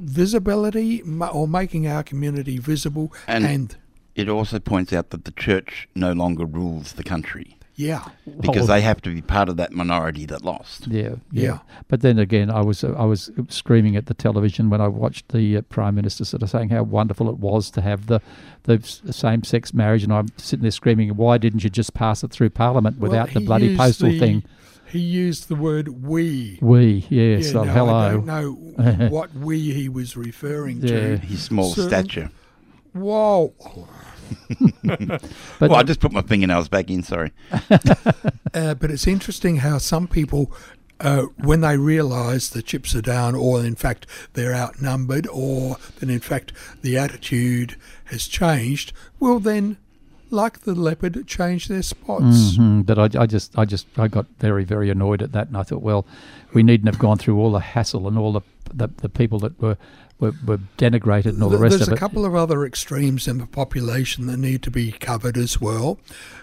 visibility 0.00 1.02
or 1.32 1.48
making 1.48 1.88
our 1.88 2.04
community 2.04 2.56
visible 2.58 3.12
And- 3.26 3.44
and 3.44 3.76
it 4.14 4.28
also 4.28 4.60
points 4.60 4.92
out 4.92 5.10
that 5.10 5.24
the 5.24 5.32
church 5.32 5.88
no 5.96 6.12
longer 6.12 6.44
rules 6.44 6.92
the 6.92 7.02
country 7.02 7.57
yeah 7.78 8.04
because 8.40 8.64
Oh. 8.68 8.72
they 8.72 8.80
have 8.82 9.00
to 9.02 9.14
be 9.14 9.22
part 9.22 9.48
of 9.48 9.56
that 9.56 9.72
minority 9.72 10.26
that 10.26 10.42
lost. 10.44 10.86
Yeah, 10.88 11.14
yeah, 11.32 11.42
Yeah. 11.42 11.58
But 11.86 12.00
then 12.02 12.18
again, 12.18 12.50
I 12.50 12.60
was 12.60 12.82
I 12.84 13.04
was 13.04 13.30
screaming 13.48 13.94
at 13.96 14.06
the 14.06 14.14
television 14.14 14.68
when 14.68 14.80
I 14.80 14.88
watched 14.88 15.28
the 15.28 15.56
uh, 15.58 15.62
prime 15.76 15.94
minister 15.94 16.24
sort 16.24 16.42
of 16.42 16.50
saying 16.50 16.70
how 16.70 16.82
wonderful 16.82 17.30
it 17.30 17.38
was 17.38 17.70
to 17.70 17.80
have 17.80 18.06
the 18.06 18.20
the 18.64 18.78
same 19.12 19.44
sex 19.44 19.72
marriage, 19.72 20.02
and 20.04 20.12
I'm 20.12 20.26
sitting 20.36 20.62
there 20.62 20.72
screaming, 20.72 21.10
why 21.16 21.38
didn't 21.38 21.62
you 21.64 21.70
just 21.70 21.94
pass 21.94 22.22
it 22.24 22.30
through 22.32 22.50
Parliament 22.50 22.98
Well, 22.98 23.10
without 23.10 23.30
the 23.32 23.40
bloody 23.40 23.76
postal 23.76 24.10
the- 24.10 24.18
thing? 24.18 24.42
he 24.90 24.98
used 24.98 25.48
the 25.48 25.54
word 25.54 25.86
we 26.04 26.58
We, 26.62 27.06
yes, 27.10 27.52
yeah, 27.52 27.60
oh, 27.60 27.64
no, 27.64 27.72
hello. 27.72 27.94
I 27.96 28.10
don't 28.12 28.26
know 28.26 29.08
what 29.16 29.32
we 29.34 29.72
he 29.72 29.88
was 29.88 30.16
referring 30.16 30.78
Yeah. 30.80 30.88
to. 30.88 31.16
His 31.18 31.42
small 31.42 31.70
So- 31.74 31.86
stature. 31.86 32.30
Whoa. 32.92 33.54
But 34.84 35.70
well, 35.70 35.76
I 35.76 35.82
just 35.82 36.00
put 36.00 36.12
my 36.12 36.22
fingernails 36.22 36.68
back 36.68 36.90
in. 36.90 37.02
Sorry. 37.02 37.32
Uh, 38.54 38.72
but 38.74 38.90
it's 38.90 39.06
interesting 39.06 39.58
how 39.58 39.76
some 39.78 40.08
people 40.08 40.50
uh, 41.00 41.22
when 41.36 41.60
they 41.60 41.76
realise 41.76 42.48
the 42.48 42.62
chips 42.62 42.94
are 42.94 43.02
down, 43.02 43.34
or 43.34 43.62
in 43.64 43.74
fact 43.74 44.06
they're 44.32 44.54
outnumbered, 44.54 45.26
or 45.28 45.76
that 46.00 46.08
in 46.08 46.18
fact 46.18 46.52
the 46.82 46.96
attitude 46.96 47.76
has 48.06 48.26
changed, 48.26 48.92
will 49.20 49.38
then, 49.38 49.76
like 50.30 50.60
the 50.60 50.74
leopard, 50.74 51.24
change 51.28 51.68
their 51.68 51.82
spots. 51.82 52.56
Mhm, 52.56 52.86
But 52.86 52.98
I, 52.98 53.22
I 53.22 53.26
just, 53.26 53.56
I 53.56 53.64
just, 53.66 53.86
I 53.98 54.08
got 54.08 54.26
very, 54.40 54.64
very 54.64 54.88
annoyed 54.90 55.22
at 55.22 55.32
that, 55.32 55.48
and 55.48 55.56
I 55.56 55.62
thought, 55.62 55.82
well, 55.82 56.06
we 56.54 56.62
needn't 56.62 56.88
have 56.92 56.98
gone 56.98 57.18
through 57.18 57.38
all 57.38 57.52
the 57.52 57.60
hassle 57.60 58.08
and 58.08 58.18
all 58.18 58.32
the 58.32 58.40
the, 58.74 58.88
the 58.96 59.08
people 59.10 59.38
that 59.40 59.60
were, 59.60 59.76
were 60.20 60.34
were 60.44 60.58
denigrated 60.76 61.26
and 61.30 61.42
all 61.42 61.48
the 61.48 61.56
Th- 61.56 61.62
rest 61.62 61.78
There's 61.78 61.88
of 61.88 61.94
a 61.94 61.96
couple 61.96 62.24
of 62.24 62.34
other 62.34 62.64
extremes 62.64 63.28
in 63.28 63.38
the 63.38 63.46
population 63.46 64.26
that 64.26 64.36
need 64.38 64.62
to 64.62 64.70
be 64.70 64.92
covered 64.92 65.36
as 65.36 65.60
well, 65.60 65.98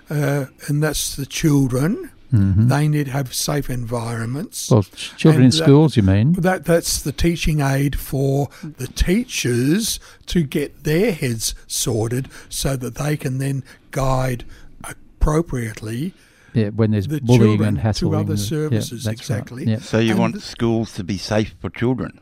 uh, 0.10 0.46
and 0.68 0.82
that's 0.84 1.16
the 1.16 1.26
children. 1.26 2.10
Mhm. 2.34 2.70
They 2.70 2.88
need 2.88 3.06
to 3.06 3.12
have 3.12 3.34
safe 3.34 3.70
environments. 3.70 4.70
Well, 4.72 4.84
children 5.16 5.44
And 5.46 5.54
in 5.54 5.58
that- 5.58 5.64
schools, 5.64 5.96
you 5.96 6.04
mean? 6.04 6.34
That 6.34 6.66
that's 6.66 7.02
the 7.02 7.12
teaching 7.12 7.62
aid 7.62 7.96
for 7.98 8.50
the 8.64 8.88
teachers 8.88 10.00
to 10.28 10.42
get 10.44 10.84
their 10.84 11.12
heads 11.12 11.54
sorted 11.68 12.28
so 12.50 12.76
that 12.78 12.96
they 12.96 13.16
can 13.16 13.38
then 13.38 13.64
guide 13.92 14.44
appropriately 14.84 16.14
Yeah, 16.54 16.70
when 16.70 16.92
there's 16.92 17.08
the 17.08 17.20
bullying 17.22 17.42
children 17.52 17.68
and 17.70 17.78
hassling. 17.80 18.12
to 18.12 18.18
other 18.18 18.32
and- 18.34 18.40
yeah, 18.40 18.46
services 18.46 19.06
right. 19.06 19.14
exactly. 19.14 19.66
Yeah. 19.66 19.80
So 19.80 20.00
you 20.00 20.12
And 20.12 20.20
want 20.20 20.42
schools 20.42 20.94
to 20.94 21.04
be 21.04 21.18
safe 21.18 21.54
for 21.62 21.70
children? 21.70 22.20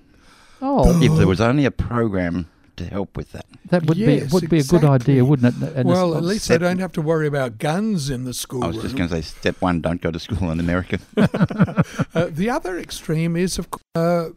Oh, 0.65 1.01
If 1.03 1.17
there 1.17 1.27
was 1.27 1.41
only 1.41 1.65
a 1.65 1.71
program 1.71 2.47
to 2.77 2.85
help 2.85 3.17
with 3.17 3.33
that. 3.33 3.45
that 3.69 3.85
would 3.85 3.97
Yes, 3.97 4.29
be 4.29 4.33
would 4.33 4.49
be 4.49 4.59
a 4.59 4.63
good 4.63 4.83
idea, 4.85 5.23
wouldn't 5.25 5.61
it? 5.61 5.73
And 5.75 5.87
well, 5.87 6.15
at 6.15 6.23
least 6.23 6.47
they 6.47 6.57
don't 6.57 6.79
have 6.79 6.93
to 6.93 7.01
worry 7.01 7.27
about 7.27 7.57
guns 7.59 8.09
in 8.09 8.23
the 8.23 8.33
school. 8.33 8.63
I 8.63 8.67
was 8.67 8.77
just 8.77 8.95
going 8.95 9.09
to 9.09 9.15
say, 9.15 9.21
step 9.21 9.61
one, 9.61 9.81
don't 9.81 10.01
go 10.01 10.09
to 10.09 10.19
school 10.19 10.49
in 10.51 10.59
America. 10.59 10.99
Uh, 12.15 12.27
the 12.29 12.49
other 12.49 12.77
extreme 12.77 13.35
is 13.35 13.57
of 13.57 13.69
cou- 13.71 13.79
uh, 13.95 14.29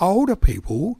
older 0.00 0.36
people 0.36 0.98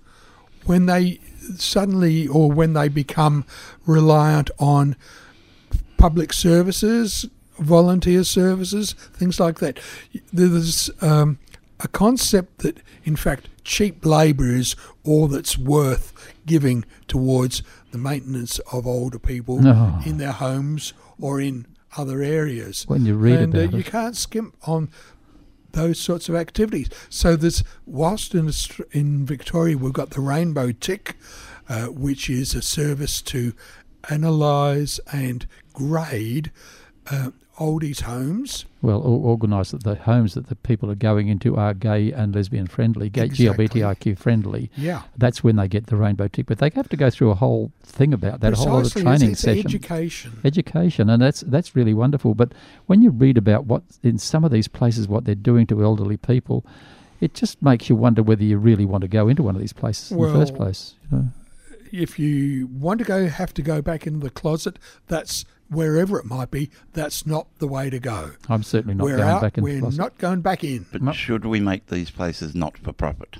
when 0.65 0.87
they 0.87 1.21
suddenly 1.57 2.27
or 2.27 2.51
when 2.51 2.73
they 2.73 2.89
become 2.89 3.45
reliant 3.87 4.51
on 4.59 4.97
public 5.99 6.33
services, 6.33 7.27
volunteer 7.59 8.25
services, 8.25 8.93
things 9.15 9.39
like 9.39 9.59
that. 9.61 9.79
There's 10.33 10.91
um, 11.03 11.39
a 11.81 11.89
concept 11.89 12.59
that, 12.59 12.79
in 13.05 13.17
fact, 13.17 13.49
cheap 13.71 14.05
labour 14.05 14.51
is 14.63 14.75
all 15.05 15.29
that's 15.29 15.57
worth 15.57 16.13
giving 16.45 16.85
towards 17.07 17.63
the 17.93 17.99
maintenance 17.99 18.59
of 18.73 18.85
older 18.85 19.19
people 19.19 19.61
No. 19.63 20.01
in 20.05 20.19
their 20.19 20.33
homes 20.33 20.93
or 21.21 21.41
in 21.41 21.67
other 21.97 22.21
areas 22.21 22.85
When 22.89 23.07
you 23.07 23.15
read 23.15 23.39
and 23.39 23.55
uh, 23.55 23.61
about 23.61 23.75
you 23.75 23.85
can't 23.85 24.17
skimp 24.17 24.57
on 24.67 24.89
those 25.73 26.01
sorts 26.01 26.29
of 26.29 26.35
activities. 26.35 26.89
So 27.09 27.37
there's 27.37 27.63
whilst 27.87 28.35
in 28.35 28.51
in 28.91 29.25
Victoria 29.25 29.77
we've 29.79 29.93
got 29.93 30.11
the 30.11 30.21
Rainbow 30.21 30.73
Tick, 30.73 31.15
uh, 31.69 31.87
which 31.87 32.29
is 32.29 32.57
a 32.57 32.63
service 32.63 33.23
to 33.23 33.53
analyse 34.09 34.99
and 35.13 35.47
grade 35.73 36.51
uh, 37.09 37.31
oldies 37.61 38.01
homes. 38.01 38.65
well, 38.81 38.99
or, 39.01 39.21
organise 39.21 39.71
that 39.71 39.85
the 39.85 39.95
homes 39.95 40.35
that 40.35 40.49
the 40.49 40.57
people 40.57 40.91
are 40.91 40.95
going 40.97 41.29
into 41.29 41.57
are 41.57 41.75
gay 41.75 42.11
and 42.11 42.35
lesbian 42.35 42.67
friendly, 42.67 43.11
gay 43.11 43.25
Exactly. 43.27 43.69
GLBTIQ 43.69 44.19
friendly. 44.19 44.71
Yeah. 44.77 45.03
That's 45.17 45.45
when 45.45 45.57
they 45.57 45.69
get 45.69 45.87
the 45.87 45.97
rainbow 45.97 46.27
tick. 46.29 46.47
But 46.47 46.59
they 46.59 46.71
have 46.75 46.89
to 46.89 46.97
go 46.97 47.11
through 47.11 47.31
a 47.31 47.35
whole 47.35 47.71
thing 47.85 48.15
about 48.15 48.41
that, 48.41 48.55
a 48.55 48.57
whole 48.57 48.73
lot 48.73 48.87
of 48.87 48.93
training 48.93 49.33
it's, 49.33 49.33
it's 49.33 49.41
session. 49.43 49.67
education. 49.67 50.41
education 50.45 51.11
and 51.11 51.21
that's 51.21 51.41
that's 51.43 51.75
really 51.77 51.93
wonderful 51.93 52.35
but 52.35 52.53
when 52.87 53.03
you 53.03 53.11
read 53.11 53.37
about 53.37 53.67
what 53.67 53.83
in 54.03 54.17
some 54.17 54.45
of 54.45 54.51
these 54.51 54.69
places 54.69 55.09
what 55.09 55.25
they're 55.25 55.35
doing 55.35 55.67
to 55.67 55.83
elderly 55.83 56.17
people 56.17 56.65
it 57.21 57.35
just 57.35 57.61
makes 57.61 57.89
you 57.89 57.97
wonder 57.97 58.23
whether 58.23 58.45
you 58.45 58.57
really 58.57 58.85
want 58.85 59.03
to 59.03 59.09
go 59.09 59.29
into 59.29 59.43
one 59.43 59.55
of 59.55 59.61
these 59.61 59.73
places 59.73 60.13
in 60.13 60.19
the 60.19 60.33
first 60.33 60.55
place 60.55 60.95
you 61.11 61.19
know. 61.19 61.29
If 61.93 62.21
you 62.21 62.69
want 62.69 63.01
to 63.01 63.05
go, 63.05 63.27
have 63.27 63.53
to 63.55 63.63
go 63.63 63.83
back 63.83 64.07
into 64.07 64.21
the 64.21 64.31
closet. 64.31 64.79
That's 65.09 65.45
wherever 65.71 66.19
it 66.19 66.27
might 66.27 66.51
be. 66.51 66.69
That's 66.93 67.25
not 67.27 67.47
the 67.59 67.67
way 67.69 67.91
to 67.91 67.99
go. 67.99 68.33
i'm 68.49 68.63
certainly 68.63 68.95
not 68.95 69.05
we're 69.05 69.17
going 69.17 69.29
out. 69.29 69.41
back 69.43 69.57
in 69.59 69.65
we're 69.65 69.81
not 69.93 70.19
going 70.19 70.41
back 70.41 70.65
in. 70.65 70.87
But 70.93 71.03
No. 71.03 71.13
should 71.13 71.45
we 71.45 71.61
make 71.61 71.87
these 71.87 72.11
places 72.11 72.55
not 72.55 72.77
for 72.79 72.93
profit? 72.93 73.37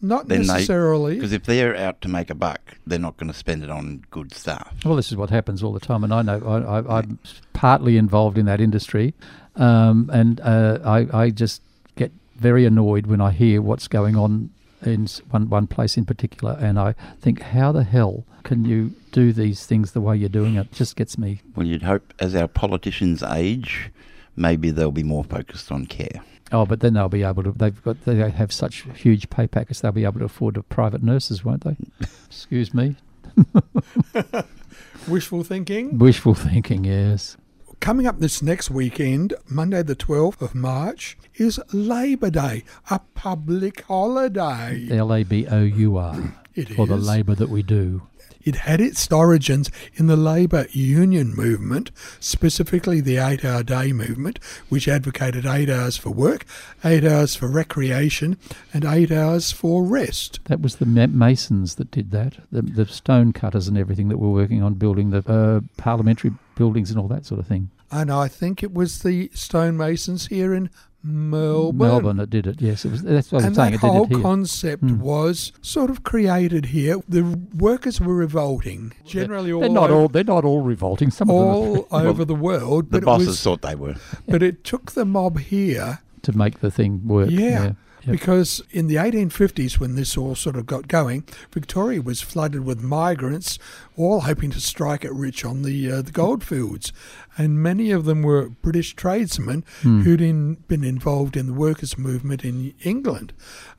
Not 0.00 0.28
Then 0.28 0.46
necessarily. 0.46 1.14
Because 1.14 1.32
if 1.32 1.44
they're 1.44 1.74
out 1.74 2.02
to 2.02 2.08
make 2.08 2.28
a 2.28 2.34
buck, 2.34 2.76
they're 2.86 2.98
not 2.98 3.16
going 3.16 3.32
to 3.32 3.36
spend 3.38 3.62
it 3.64 3.70
on 3.70 4.04
good 4.10 4.34
stuff. 4.34 4.74
well 4.84 4.96
this 4.96 5.10
is 5.10 5.16
what 5.16 5.30
happens 5.30 5.62
all 5.62 5.72
the 5.72 5.80
time 5.80 6.04
and 6.04 6.12
i 6.12 6.20
know 6.20 6.38
I, 6.46 6.78
I, 6.78 6.98
i'm 6.98 7.18
partly 7.54 7.96
involved 7.96 8.36
in 8.36 8.44
that 8.46 8.60
industry 8.60 9.14
um, 9.56 10.10
and 10.12 10.40
uh, 10.40 10.78
I, 10.84 11.06
I 11.24 11.30
just 11.30 11.62
get 11.96 12.12
very 12.36 12.66
annoyed 12.66 13.06
when 13.06 13.20
i 13.22 13.30
hear 13.30 13.62
what's 13.62 13.88
going 13.88 14.14
on 14.16 14.50
in 14.86 15.06
one, 15.30 15.48
one 15.48 15.66
place 15.66 15.96
in 15.96 16.04
particular 16.04 16.56
and 16.60 16.78
i 16.78 16.94
think 17.20 17.40
how 17.40 17.72
the 17.72 17.84
hell 17.84 18.24
can 18.42 18.64
you 18.64 18.92
do 19.12 19.32
these 19.32 19.64
things 19.66 19.92
the 19.92 20.00
way 20.00 20.16
you're 20.16 20.28
doing 20.28 20.56
it 20.56 20.70
just 20.72 20.96
gets 20.96 21.16
me 21.16 21.40
Well, 21.56 21.66
you'd 21.66 21.82
hope 21.82 22.12
as 22.18 22.34
our 22.34 22.48
politicians 22.48 23.22
age, 23.22 23.90
maybe 24.36 24.70
they'll 24.70 24.90
be 24.90 25.02
more 25.02 25.24
focused 25.24 25.72
on 25.72 25.86
care. 25.86 26.20
Oh, 26.52 26.66
but 26.66 26.80
then 26.80 26.92
they'll 26.94 27.08
be 27.08 27.22
able 27.22 27.42
to. 27.42 27.52
They've 27.52 27.82
got. 27.82 28.04
They 28.04 28.16
have 28.30 28.52
such 28.52 28.84
huge 28.94 29.30
pay 29.30 29.46
packets. 29.46 29.80
They'll 29.80 29.92
be 29.92 30.04
able 30.04 30.18
to 30.20 30.26
afford 30.26 30.54
the 30.56 30.62
private 30.62 31.02
nurses, 31.02 31.42
won't 31.44 31.64
they? 31.64 31.76
Excuse 32.26 32.74
me. 32.74 32.96
Wishful 35.08 35.42
thinking. 35.42 35.98
Wishful 35.98 36.34
thinking. 36.34 36.84
Yes. 36.84 37.36
Coming 37.84 38.06
up 38.06 38.18
this 38.18 38.40
next 38.40 38.70
weekend, 38.70 39.34
Monday 39.46 39.82
the 39.82 39.94
12th 39.94 40.40
of 40.40 40.54
March, 40.54 41.18
is 41.34 41.60
Labour 41.70 42.30
Day, 42.30 42.64
a 42.88 42.98
public 43.14 43.82
holiday. 43.82 44.88
L 44.90 45.12
A 45.12 45.22
B 45.22 45.46
O 45.46 45.60
U 45.60 45.98
R. 45.98 46.34
It 46.54 46.70
For 46.70 46.86
the 46.86 46.96
labour 46.96 47.34
that 47.34 47.50
we 47.50 47.62
do. 47.62 48.00
It 48.42 48.56
had 48.56 48.80
its 48.80 49.12
origins 49.12 49.70
in 49.96 50.06
the 50.06 50.16
labour 50.16 50.66
union 50.70 51.34
movement, 51.34 51.90
specifically 52.20 53.02
the 53.02 53.18
eight 53.18 53.44
hour 53.44 53.62
day 53.62 53.92
movement, 53.92 54.38
which 54.70 54.88
advocated 54.88 55.44
eight 55.44 55.68
hours 55.68 55.98
for 55.98 56.08
work, 56.08 56.46
eight 56.86 57.04
hours 57.04 57.36
for 57.36 57.48
recreation, 57.48 58.38
and 58.72 58.86
eight 58.86 59.12
hours 59.12 59.52
for 59.52 59.84
rest. 59.84 60.40
That 60.44 60.62
was 60.62 60.76
the 60.76 60.86
masons 60.86 61.74
that 61.74 61.90
did 61.90 62.12
that. 62.12 62.36
The, 62.50 62.62
the 62.62 62.86
stone 62.86 63.34
cutters 63.34 63.68
and 63.68 63.76
everything 63.76 64.08
that 64.08 64.18
were 64.18 64.30
working 64.30 64.62
on 64.62 64.72
building 64.74 65.10
the 65.10 65.22
uh, 65.30 65.60
parliamentary 65.76 66.32
buildings 66.54 66.90
and 66.90 66.98
all 66.98 67.08
that 67.08 67.26
sort 67.26 67.40
of 67.40 67.46
thing. 67.46 67.68
And 67.94 68.10
I 68.10 68.26
think 68.28 68.62
it 68.62 68.74
was 68.74 69.02
the 69.02 69.30
stonemasons 69.34 70.26
here 70.26 70.52
in 70.52 70.68
Melbourne. 71.02 71.76
Melbourne 71.88 72.16
that 72.16 72.30
did 72.30 72.46
it. 72.46 72.60
Yes, 72.62 72.84
it 72.84 72.90
was. 72.90 73.02
That's 73.02 73.30
what 73.30 73.42
I'm 73.42 73.48
and 73.48 73.56
saying. 73.56 73.70
that 73.72 73.76
It 73.78 73.80
did 73.82 73.92
whole 73.92 74.04
it 74.04 74.10
here. 74.14 74.20
concept 74.22 74.82
Hmm. 74.82 74.98
was 75.00 75.52
sort 75.60 75.90
of 75.90 76.02
created 76.02 76.66
here. 76.66 76.96
The 77.08 77.22
workers 77.56 78.00
were 78.00 78.14
revolting, 78.14 78.92
generally 79.06 79.52
all 79.52 79.60
they're 79.60 79.68
not 79.70 79.90
over, 79.90 80.00
all. 80.02 80.08
They're 80.08 80.24
not 80.24 80.44
all 80.44 80.62
revolting. 80.62 81.10
Some 81.10 81.30
of 81.30 81.36
them 81.36 81.44
all 81.46 81.86
are 81.90 82.06
over 82.10 82.24
the 82.24 82.34
world. 82.34 82.86
The 82.86 82.90
But 82.90 83.02
it 83.02 83.06
bosses 83.06 83.26
was, 83.28 83.42
thought 83.42 83.62
they 83.62 83.74
were. 83.74 83.96
but 84.26 84.42
it 84.42 84.64
took 84.64 84.92
the 84.92 85.04
mob 85.04 85.38
here 85.38 86.00
to 86.22 86.36
make 86.36 86.60
the 86.60 86.70
thing 86.70 87.06
work. 87.06 87.30
Yeah. 87.30 87.40
yeah. 87.40 87.72
Yep. 88.06 88.12
Because 88.12 88.62
in 88.70 88.86
the 88.86 88.96
1850s, 88.96 89.80
when 89.80 89.94
this 89.94 90.14
all 90.18 90.34
sort 90.34 90.56
of 90.56 90.66
got 90.66 90.88
going, 90.88 91.24
Victoria 91.52 92.02
was 92.02 92.20
flooded 92.20 92.62
with 92.62 92.82
migrants, 92.82 93.58
all 93.96 94.20
hoping 94.20 94.50
to 94.50 94.60
strike 94.60 95.06
it 95.06 95.12
rich 95.12 95.42
on 95.42 95.62
the 95.62 95.90
uh, 95.90 96.02
the 96.02 96.12
goldfields, 96.12 96.92
and 97.36 97.62
many 97.62 97.90
of 97.90 98.04
them 98.04 98.22
were 98.22 98.48
British 98.62 98.94
tradesmen 98.94 99.64
Hmm. 99.82 100.02
who'd 100.02 100.20
in, 100.20 100.54
been 100.68 100.84
involved 100.84 101.36
in 101.36 101.46
the 101.46 101.52
workers' 101.52 101.98
movement 101.98 102.44
in 102.44 102.74
England, 102.82 103.32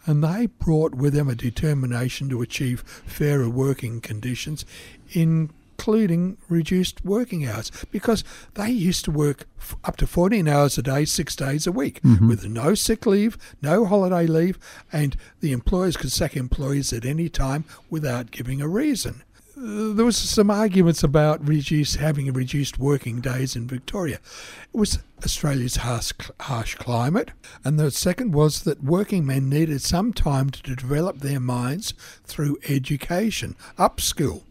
and 0.05 0.23
they 0.23 0.47
brought 0.47 0.95
with 0.95 1.13
them 1.13 1.29
a 1.29 1.35
determination 1.35 2.29
to 2.29 2.41
achieve 2.41 2.83
fairer 3.05 3.49
working 3.49 4.01
conditions, 4.01 4.65
including 5.77 6.37
reduced 6.49 7.03
working 7.05 7.45
hours, 7.47 7.71
because 7.91 8.23
they 8.55 8.69
used 8.69 9.05
to 9.05 9.11
work 9.11 9.45
f- 9.59 9.75
up 9.83 9.97
to 9.97 10.07
14 10.07 10.47
hours 10.47 10.77
a 10.77 10.81
day, 10.81 11.05
six 11.05 11.35
days 11.35 11.67
a 11.67 11.71
week, 11.71 11.99
with 12.27 12.45
no 12.45 12.73
sick 12.75 13.05
leave, 13.05 13.37
no 13.61 13.85
holiday 13.85 14.25
leave, 14.27 14.57
and 14.91 15.15
the 15.41 15.51
employers 15.51 15.97
could 15.97 16.11
sack 16.11 16.35
employees 16.37 16.91
at 16.93 17.05
any 17.05 17.29
time 17.29 17.65
without 17.89 18.31
giving 18.31 18.61
a 18.61 18.67
reason. 18.67 19.21
There 19.57 20.03
was 20.03 20.17
some 20.17 20.51
arguments 20.51 21.01
about 21.01 21.47
reduce, 21.47 21.95
having 21.95 22.31
reduced 22.33 22.77
working 22.77 23.21
days 23.21 23.55
in 23.55 23.67
Victoria. 23.67 24.19
It 24.73 24.77
was 24.77 24.99
Australia's 25.23 25.77
harsh, 25.77 26.11
harsh 26.41 26.75
climate, 26.75 27.31
and 27.63 27.79
the 27.79 27.89
second 27.89 28.33
was 28.33 28.63
that 28.63 28.83
working 28.83 29.25
men 29.25 29.47
needed 29.47 29.81
some 29.81 30.11
time 30.11 30.49
to 30.49 30.75
develop 30.75 31.19
their 31.19 31.39
minds 31.39 31.93
through 32.25 32.57
education, 32.67 33.55
upskill. 33.77 34.43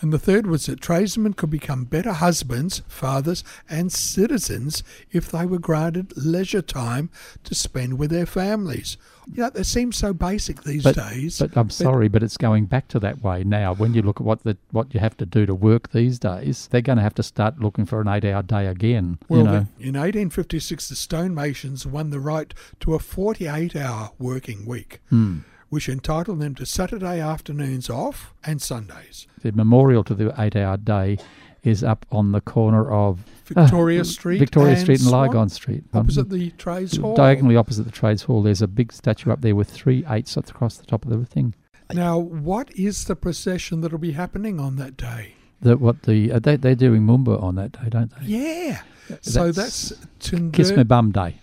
And 0.00 0.12
the 0.12 0.18
third 0.18 0.46
was 0.46 0.66
that 0.66 0.80
tradesmen 0.80 1.34
could 1.34 1.50
become 1.50 1.84
better 1.84 2.12
husbands, 2.12 2.82
fathers, 2.88 3.42
and 3.70 3.90
citizens 3.92 4.82
if 5.12 5.30
they 5.30 5.46
were 5.46 5.58
granted 5.58 6.12
leisure 6.16 6.62
time 6.62 7.10
to 7.44 7.54
spend 7.54 7.98
with 7.98 8.10
their 8.10 8.26
families. 8.26 8.96
You 9.32 9.44
know, 9.44 9.50
they 9.50 9.62
seem 9.62 9.92
so 9.92 10.12
basic 10.12 10.62
these 10.64 10.82
But, 10.82 10.96
days. 10.96 11.38
but 11.38 11.56
I'm 11.56 11.70
sorry, 11.70 12.08
but 12.08 12.22
it's 12.22 12.36
going 12.36 12.66
back 12.66 12.88
to 12.88 12.98
that 13.00 13.22
way 13.22 13.44
now. 13.44 13.72
When 13.72 13.94
you 13.94 14.02
look 14.02 14.20
at 14.20 14.26
what 14.26 14.42
the 14.42 14.58
what 14.70 14.92
you 14.92 15.00
have 15.00 15.16
to 15.18 15.24
do 15.26 15.46
to 15.46 15.54
work 15.54 15.92
these 15.92 16.18
days, 16.18 16.68
they're 16.70 16.82
going 16.82 16.98
to 16.98 17.02
have 17.02 17.14
to 17.14 17.22
start 17.22 17.58
looking 17.60 17.86
for 17.86 18.02
an 18.02 18.08
eight-hour 18.08 18.42
day 18.42 18.66
again. 18.66 19.18
Well, 19.28 19.38
you 19.38 19.44
know, 19.44 19.66
in 19.78 19.94
1856, 19.94 20.88
the 20.90 20.94
stonemasons 20.96 21.86
won 21.86 22.10
the 22.10 22.20
right 22.20 22.52
to 22.80 22.94
a 22.94 22.98
48 22.98 23.74
hour 23.76 24.10
working 24.18 24.66
week, 24.66 25.00
Hmm. 25.08 25.38
Which 25.74 25.88
entitled 25.88 26.38
them 26.38 26.54
to 26.54 26.66
Saturday 26.66 27.18
afternoons 27.18 27.90
off 27.90 28.32
and 28.44 28.62
Sundays. 28.62 29.26
the 29.42 29.50
memorial 29.50 30.04
to 30.04 30.14
the 30.14 30.32
eight-hour 30.40 30.76
day 30.76 31.18
is 31.64 31.82
up 31.82 32.06
on 32.12 32.30
the 32.30 32.40
corner 32.40 32.88
of 32.88 33.24
Victoria 33.46 34.02
uh, 34.02 34.04
Street 34.04 34.38
Victoria 34.38 34.74
and 34.74 34.80
Street 34.80 35.00
and 35.00 35.08
Swan, 35.08 35.26
Lygon 35.26 35.48
Street, 35.48 35.82
Um, 35.92 36.06
the 36.06 36.52
Trades 36.58 36.96
Hall. 36.96 37.16
diagonally 37.16 37.56
opposite 37.56 37.82
the 37.82 37.90
trades 37.90 38.22
hall. 38.22 38.40
There's 38.44 38.62
a 38.62 38.68
big 38.68 38.92
statue 38.92 39.32
up 39.32 39.40
there 39.40 39.56
with 39.56 39.68
three 39.68 40.04
eights 40.08 40.36
across 40.36 40.76
the 40.76 40.86
top 40.86 41.04
of 41.04 41.10
the 41.10 41.26
thing. 41.26 41.54
Now, 41.92 42.18
what 42.18 42.70
is 42.76 43.06
the 43.06 43.16
procession 43.16 43.80
that'll 43.80 43.98
be 43.98 44.12
happening 44.12 44.60
on 44.60 44.76
that 44.76 44.96
day? 44.96 45.34
That 45.62 45.80
what 45.80 46.02
the 46.02 46.30
uh, 46.30 46.38
they 46.38 46.54
they're 46.56 46.76
doing 46.76 47.02
Moomba 47.02 47.42
on 47.42 47.56
that 47.56 47.72
day, 47.72 47.88
don't 47.88 48.12
they? 48.20 48.26
Yeah. 48.26 48.82
So 49.22 49.50
That's 49.50 49.88
that's 49.88 50.06
to 50.30 50.50
Kiss 50.52 50.70
Me 50.70 50.84
Bum 50.84 51.10
Day. 51.10 51.40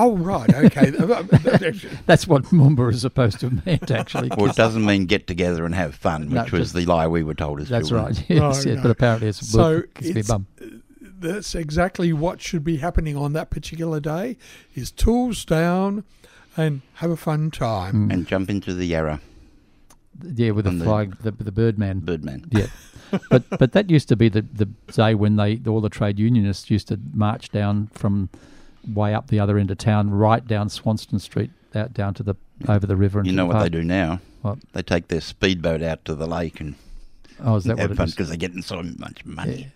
Oh, 0.00 0.16
right. 0.16 0.48
Okay. 0.54 0.90
That's 2.06 2.26
what 2.26 2.44
Moomba 2.44 2.90
is 2.92 3.00
supposed 3.02 3.40
to 3.40 3.48
have 3.50 3.66
meant, 3.66 3.90
actually. 3.90 4.30
Well, 4.36 4.48
it 4.48 4.56
doesn't 4.56 4.84
mean 4.84 5.06
get 5.06 5.26
together 5.26 5.66
and 5.66 5.74
have 5.74 5.94
fun, 5.94 6.28
No, 6.28 6.42
which 6.44 6.52
was 6.52 6.60
just- 6.60 6.74
the 6.74 6.86
lie 6.86 7.06
we 7.08 7.22
were 7.24 7.34
told 7.34 7.60
as 7.60 7.68
That's 7.68 7.88
children. 7.88 8.14
right. 8.14 8.24
Yes, 8.30 8.38
No, 8.38 8.48
yes, 8.70 8.76
no. 8.76 8.82
but 8.82 8.90
apparently 8.92 9.28
it's 9.28 9.46
So 9.46 9.58
worth 9.58 9.94
Kiss 9.94 10.04
Me 10.06 10.10
it's- 10.20 10.28
Bum. 10.28 10.46
Uh, 10.60 10.64
that's 11.20 11.54
exactly 11.56 12.12
what 12.12 12.40
should 12.40 12.62
be 12.62 12.76
happening 12.76 13.16
on 13.16 13.32
that 13.32 13.50
particular 13.50 13.98
day 13.98 14.36
is 14.76 14.92
tools 14.92 15.44
down 15.44 16.04
and 16.56 16.82
have 16.94 17.10
a 17.10 17.16
fun 17.16 17.50
time. 17.50 18.08
Mm. 18.08 18.12
And 18.12 18.26
jump 18.28 18.48
into 18.48 18.72
the 18.72 18.86
Yarra 18.86 19.20
Yeah, 20.22 20.52
with 20.52 20.64
the 20.66 20.70
on 20.70 20.78
the- 20.78 20.84
flag, 20.84 21.16
the, 21.22 21.32
the 21.32 21.50
Birdman. 21.52 22.00
Birdman. 22.00 22.44
Yeah, 22.52 22.66
but 23.30 23.42
but 23.58 23.72
that 23.72 23.90
used 23.90 24.08
to 24.10 24.16
be 24.16 24.28
the 24.28 24.42
the 24.42 24.66
day 24.92 25.14
when 25.16 25.34
they 25.36 25.60
all 25.66 25.80
the 25.80 25.88
trade 25.88 26.20
unionists 26.20 26.70
used 26.70 26.86
to 26.88 27.00
march 27.12 27.50
down 27.50 27.88
from 27.94 28.28
way 28.92 29.14
up 29.14 29.28
the 29.28 29.40
other 29.40 29.58
end 29.58 29.70
of 29.70 29.78
town, 29.78 30.10
right 30.10 30.46
down 30.46 30.68
Swanston 30.68 31.18
Street, 31.18 31.50
out 31.74 31.92
down 31.94 32.14
to 32.14 32.22
the 32.22 32.34
over 32.68 32.86
the 32.86 32.96
river. 32.96 33.18
And 33.20 33.26
You 33.28 33.34
know 33.34 33.46
the 33.48 33.54
what 33.54 33.62
they 33.62 33.68
do 33.68 33.82
now? 33.84 34.20
What? 34.42 34.58
They 34.72 34.82
take 34.82 35.08
their 35.08 35.20
speedboat 35.20 35.82
out 35.82 36.04
to 36.06 36.14
the 36.14 36.26
lake 36.26 36.60
and 36.60 36.74
Oh, 37.40 37.56
is 37.56 37.64
that 37.64 37.78
have 37.78 37.90
what 37.90 37.92
it 37.92 37.96
fun 37.96 38.10
because 38.10 38.28
they're 38.28 38.36
getting 38.36 38.62
so 38.62 38.82
much 38.82 39.24
money. 39.24 39.56
Yeah. 39.60 39.66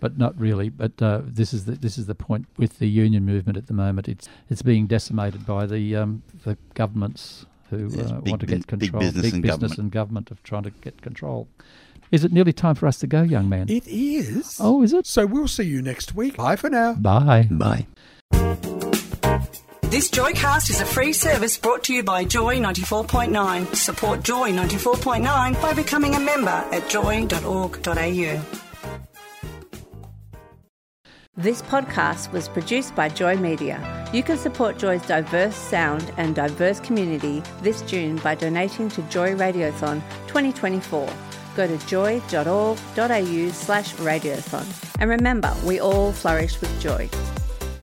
But 0.00 0.18
not 0.18 0.38
really. 0.38 0.68
But 0.68 1.00
uh, 1.00 1.20
this 1.24 1.54
is 1.54 1.64
the 1.64 1.72
this 1.72 1.96
is 1.96 2.06
the 2.06 2.14
point 2.14 2.46
with 2.56 2.78
the 2.80 2.88
union 2.88 3.24
movement 3.24 3.56
at 3.56 3.66
the 3.68 3.72
moment. 3.72 4.08
It's 4.08 4.28
it's 4.50 4.60
being 4.62 4.86
decimated 4.86 5.46
by 5.46 5.64
the 5.66 5.96
um, 5.96 6.22
the 6.44 6.58
governments 6.74 7.46
who 7.70 7.86
uh, 7.86 8.20
big 8.20 8.30
want 8.30 8.40
to 8.40 8.46
bus- 8.46 8.64
get 8.64 8.66
big 8.66 8.66
control. 8.66 9.00
big 9.00 9.32
and 9.34 9.42
business 9.42 9.42
government. 9.42 9.78
and 9.78 9.90
government 9.92 10.30
of 10.30 10.42
trying 10.42 10.64
to 10.64 10.70
get 10.70 11.00
control. 11.02 11.48
Is 12.10 12.24
it 12.24 12.32
nearly 12.32 12.52
time 12.52 12.74
for 12.74 12.86
us 12.86 12.98
to 12.98 13.06
go, 13.06 13.22
young 13.22 13.48
man? 13.48 13.70
It 13.70 13.86
is. 13.86 14.58
Oh, 14.60 14.82
is 14.82 14.92
it? 14.92 15.06
So 15.06 15.24
we'll 15.24 15.48
see 15.48 15.62
you 15.64 15.80
next 15.80 16.14
week. 16.14 16.36
Bye 16.36 16.56
for 16.56 16.68
now. 16.68 16.92
Bye. 16.94 17.48
Bye. 17.50 17.86
This 19.92 20.10
Joycast 20.10 20.70
is 20.70 20.80
a 20.80 20.86
free 20.86 21.12
service 21.12 21.58
brought 21.58 21.84
to 21.84 21.92
you 21.92 22.02
by 22.02 22.24
Joy 22.24 22.56
94.9. 22.56 23.76
Support 23.76 24.22
Joy 24.22 24.50
94.9 24.50 25.60
by 25.60 25.74
becoming 25.74 26.14
a 26.14 26.18
member 26.20 26.48
at 26.50 26.88
joy.org.au. 26.88 28.40
This 31.36 31.62
podcast 31.62 32.32
was 32.32 32.48
produced 32.48 32.94
by 32.94 33.10
Joy 33.10 33.36
Media. 33.36 34.08
You 34.14 34.22
can 34.22 34.38
support 34.38 34.78
Joy's 34.78 35.04
diverse 35.06 35.56
sound 35.56 36.12
and 36.16 36.34
diverse 36.34 36.80
community 36.80 37.42
this 37.60 37.82
June 37.82 38.16
by 38.16 38.34
donating 38.34 38.88
to 38.90 39.02
Joy 39.02 39.34
Radiothon 39.34 40.02
2024. 40.26 41.08
Go 41.54 41.66
to 41.66 41.86
joy.org.au 41.86 43.48
slash 43.50 43.94
radiothon. 43.96 44.66
And 45.00 45.10
remember, 45.10 45.54
we 45.64 45.80
all 45.80 46.12
flourish 46.12 46.60
with 46.60 46.80
joy. 46.80 47.10